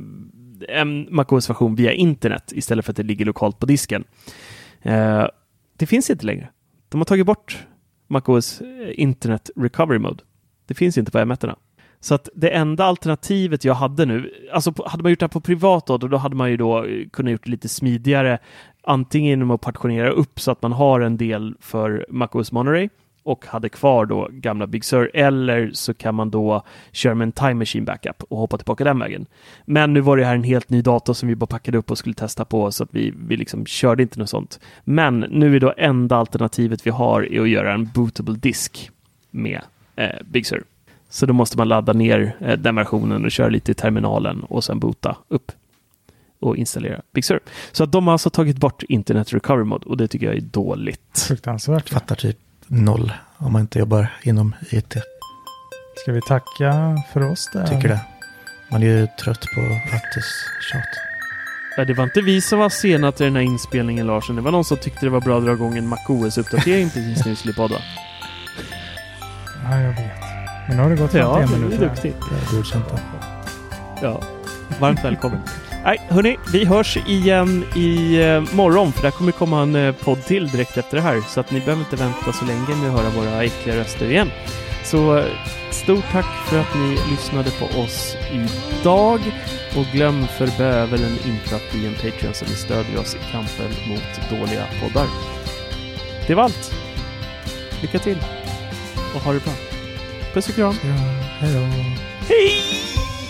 en 0.69 1.07
MacOS-version 1.11 1.75
via 1.75 1.93
internet 1.93 2.53
istället 2.55 2.85
för 2.85 2.93
att 2.93 2.97
det 2.97 3.03
ligger 3.03 3.25
lokalt 3.25 3.59
på 3.59 3.67
disken. 3.67 4.05
Eh, 4.83 5.27
det 5.77 5.87
finns 5.87 6.11
inte 6.11 6.27
längre. 6.27 6.49
De 6.89 7.01
har 7.01 7.05
tagit 7.05 7.27
bort 7.27 7.67
MacOS 8.09 8.61
eh, 8.61 9.01
Internet 9.01 9.51
Recovery 9.57 9.99
Mode. 9.99 10.25
Det 10.67 10.75
finns 10.75 10.99
inte 10.99 11.11
på 11.11 11.19
M1. 11.19 11.55
Så 12.01 12.15
att 12.15 12.29
det 12.35 12.51
enda 12.51 12.85
alternativet 12.85 13.65
jag 13.65 13.75
hade 13.75 14.07
nu, 14.07 14.33
alltså 14.53 14.75
hade 14.87 15.03
man 15.03 15.13
gjort 15.13 15.21
det 15.21 15.25
här 15.25 15.29
på 15.29 15.41
privat 15.41 15.87
då, 15.87 15.99
då 15.99 16.17
hade 16.17 16.37
man 16.37 16.51
ju 16.51 16.57
då 16.57 16.85
eh, 16.85 17.09
kunnat 17.13 17.33
gjort 17.33 17.45
det 17.45 17.51
lite 17.51 17.69
smidigare. 17.69 18.39
Antingen 18.89 19.29
genom 19.29 19.51
att 19.51 19.61
partitionera 19.61 20.11
upp 20.11 20.41
så 20.41 20.51
att 20.51 20.63
man 20.63 20.73
har 20.73 21.01
en 21.01 21.17
del 21.17 21.55
för 21.61 22.07
MacOS 22.09 22.53
Monterey 22.53 22.89
och 23.27 23.47
hade 23.47 23.69
kvar 23.69 24.07
då 24.07 24.29
gamla 24.33 24.67
Big 24.67 24.85
Sur 24.85 25.11
eller 25.15 25.71
så 25.73 25.95
kan 25.95 26.15
man 26.15 26.31
då 26.31 26.63
köra 26.93 27.15
med 27.15 27.27
en 27.27 27.33
Time 27.33 27.55
Machine 27.55 27.85
Backup 27.85 28.23
och 28.23 28.39
hoppa 28.39 28.57
tillbaka 28.59 28.85
den 28.85 28.99
vägen. 28.99 29.27
Men 29.65 29.93
nu 29.93 30.01
var 30.01 30.17
det 30.17 30.25
här 30.25 30.35
en 30.35 30.43
helt 30.43 30.71
ny 30.71 30.83
dator 30.83 31.13
som 31.13 31.29
vi 31.29 31.37
bara 31.37 31.47
packade 31.47 31.79
upp 31.79 31.91
och 31.91 31.99
skulle 31.99 32.15
testa 32.15 32.45
på 32.45 32.73
så 32.73 32.83
att 32.85 32.95
vi, 32.95 33.15
vi 33.29 33.37
liksom 33.37 33.67
körde 33.67 34.03
inte 34.03 34.19
något 34.19 34.31
sånt. 34.31 34.61
Men 34.85 35.21
nu 35.21 35.57
är 35.57 35.61
då 35.61 35.75
enda 35.77 36.17
alternativet 36.17 36.87
vi 36.87 36.91
har 36.91 37.33
är 37.33 37.41
att 37.41 37.49
göra 37.49 37.75
en 37.75 37.91
bootable 37.95 38.35
disk 38.35 38.91
med 39.31 39.61
eh, 39.97 40.23
Big 40.25 40.47
Sur. 40.47 40.65
Så 41.09 41.27
då 41.27 41.33
måste 41.33 41.59
man 41.59 41.69
ladda 41.69 41.93
ner 41.93 42.37
eh, 42.41 42.59
den 42.59 42.77
versionen 42.77 43.25
och 43.25 43.31
köra 43.31 43.49
lite 43.49 43.73
i 43.73 43.75
terminalen 43.75 44.43
och 44.43 44.65
sen 44.65 44.79
boota 44.79 45.17
upp 45.29 45.53
och 46.41 46.57
installera 46.57 47.01
Big 47.13 47.25
Sur. 47.25 47.41
Så 47.73 47.85
att 47.85 47.93
de 47.93 48.07
har 48.07 48.13
alltså 48.13 48.31
tagit 48.31 48.57
bort 48.57 48.83
Internet 48.83 49.33
Recovery 49.33 49.65
Mode 49.65 49.87
och 49.87 49.97
det 49.97 50.09
tycker 50.09 50.27
jag 50.27 50.37
är 50.37 50.41
dåligt. 50.41 51.19
Fruktansvärt. 51.29 51.89
Fattar 51.89 52.17
typ 52.17 52.39
noll 52.67 53.13
om 53.37 53.53
man 53.53 53.61
inte 53.61 53.79
jobbar 53.79 54.13
inom 54.23 54.55
IT. 54.71 54.97
Ska 55.97 56.13
vi 56.13 56.21
tacka 56.21 56.97
för 57.13 57.31
oss 57.31 57.51
där? 57.53 57.67
Tycker 57.67 57.89
det. 57.89 58.01
Man 58.71 58.83
är 58.83 58.87
ju 58.87 59.07
trött 59.07 59.41
på 59.55 59.61
Attis 59.97 60.25
tjat. 60.73 60.85
Ja, 61.77 61.85
det 61.85 61.95
var 61.95 62.05
inte 62.05 62.21
vi 62.21 62.41
som 62.41 62.59
var 62.59 62.69
sena 62.69 63.13
till 63.13 63.27
den 63.27 63.37
här 63.37 63.43
inspelningen 63.43 64.07
Larsson. 64.07 64.37
Det 64.37 64.43
var 64.43 64.51
någon 64.53 64.65
som 64.65 64.77
tyckte 64.77 65.07
det 65.07 65.11
var 65.11 65.21
bra 65.21 65.39
att 65.39 65.45
dra 65.45 65.53
igång 65.53 65.79
en 65.79 65.89
MacOS-uppdatering 65.89 66.91
precis 66.91 67.25
när 67.25 67.31
vi 67.31 67.37
skulle 67.37 67.55
podda. 67.55 67.75
Ja, 69.65 69.81
jag 69.81 69.89
vet. 69.89 69.97
Men 70.69 70.77
nu 70.77 70.83
har 70.83 70.91
det 70.91 70.97
gått 70.97 71.13
51 71.13 71.51
ja, 71.51 71.57
minuter. 71.57 71.75
Ja, 71.75 71.79
det 71.79 71.85
är 71.85 71.89
duktigt. 71.89 72.17
Jag 72.31 72.53
är 72.53 72.57
godkänt 72.57 72.85
Ja, 74.03 74.23
varmt 74.81 75.05
välkommen. 75.05 75.41
Nej, 75.87 76.01
hörni, 76.09 76.37
vi 76.53 76.65
hörs 76.65 76.97
igen 76.97 77.65
i 77.77 78.21
eh, 78.23 78.55
morgon 78.55 78.93
för 78.93 79.03
där 79.03 79.11
kommer 79.11 79.33
komma 79.33 79.63
en 79.63 79.77
eh, 79.77 79.95
podd 79.95 80.25
till 80.25 80.49
direkt 80.49 80.77
efter 80.77 80.97
det 80.97 81.03
här 81.03 81.21
så 81.21 81.41
att 81.41 81.51
ni 81.51 81.61
behöver 81.61 81.83
inte 81.83 81.97
vänta 81.97 82.33
så 82.33 82.45
länge 82.45 82.77
med 82.83 82.91
att 82.91 83.01
höra 83.01 83.11
våra 83.11 83.45
äckliga 83.45 83.77
röster 83.77 84.11
igen. 84.11 84.31
Så 84.85 85.19
eh, 85.19 85.25
stort 85.71 86.05
tack 86.13 86.49
för 86.49 86.59
att 86.59 86.75
ni 86.75 86.99
lyssnade 87.11 87.51
på 87.51 87.81
oss 87.81 88.17
idag 88.33 89.21
och 89.77 89.85
glöm 89.93 90.27
för 90.39 90.49
bövelen 90.59 91.19
inte 91.27 91.57
att 91.57 91.73
bli 91.73 91.87
en 91.87 91.95
Patreon 91.95 92.35
så 92.35 92.45
ni 92.45 92.55
stödjer 92.55 93.01
oss 93.01 93.15
i 93.15 93.19
kampen 93.33 93.71
mot 93.89 94.31
dåliga 94.31 94.65
poddar. 94.83 95.07
Det 96.27 96.35
var 96.35 96.43
allt. 96.43 96.75
Lycka 97.83 97.99
till 97.99 98.19
och 99.15 99.21
ha 99.21 99.33
det 99.33 99.45
bra. 99.45 99.53
Puss 100.35 100.49
och 100.49 100.55
kram. 100.55 100.75
Hej! 101.39 102.63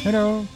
Hej 0.04 0.12
då. 0.12 0.55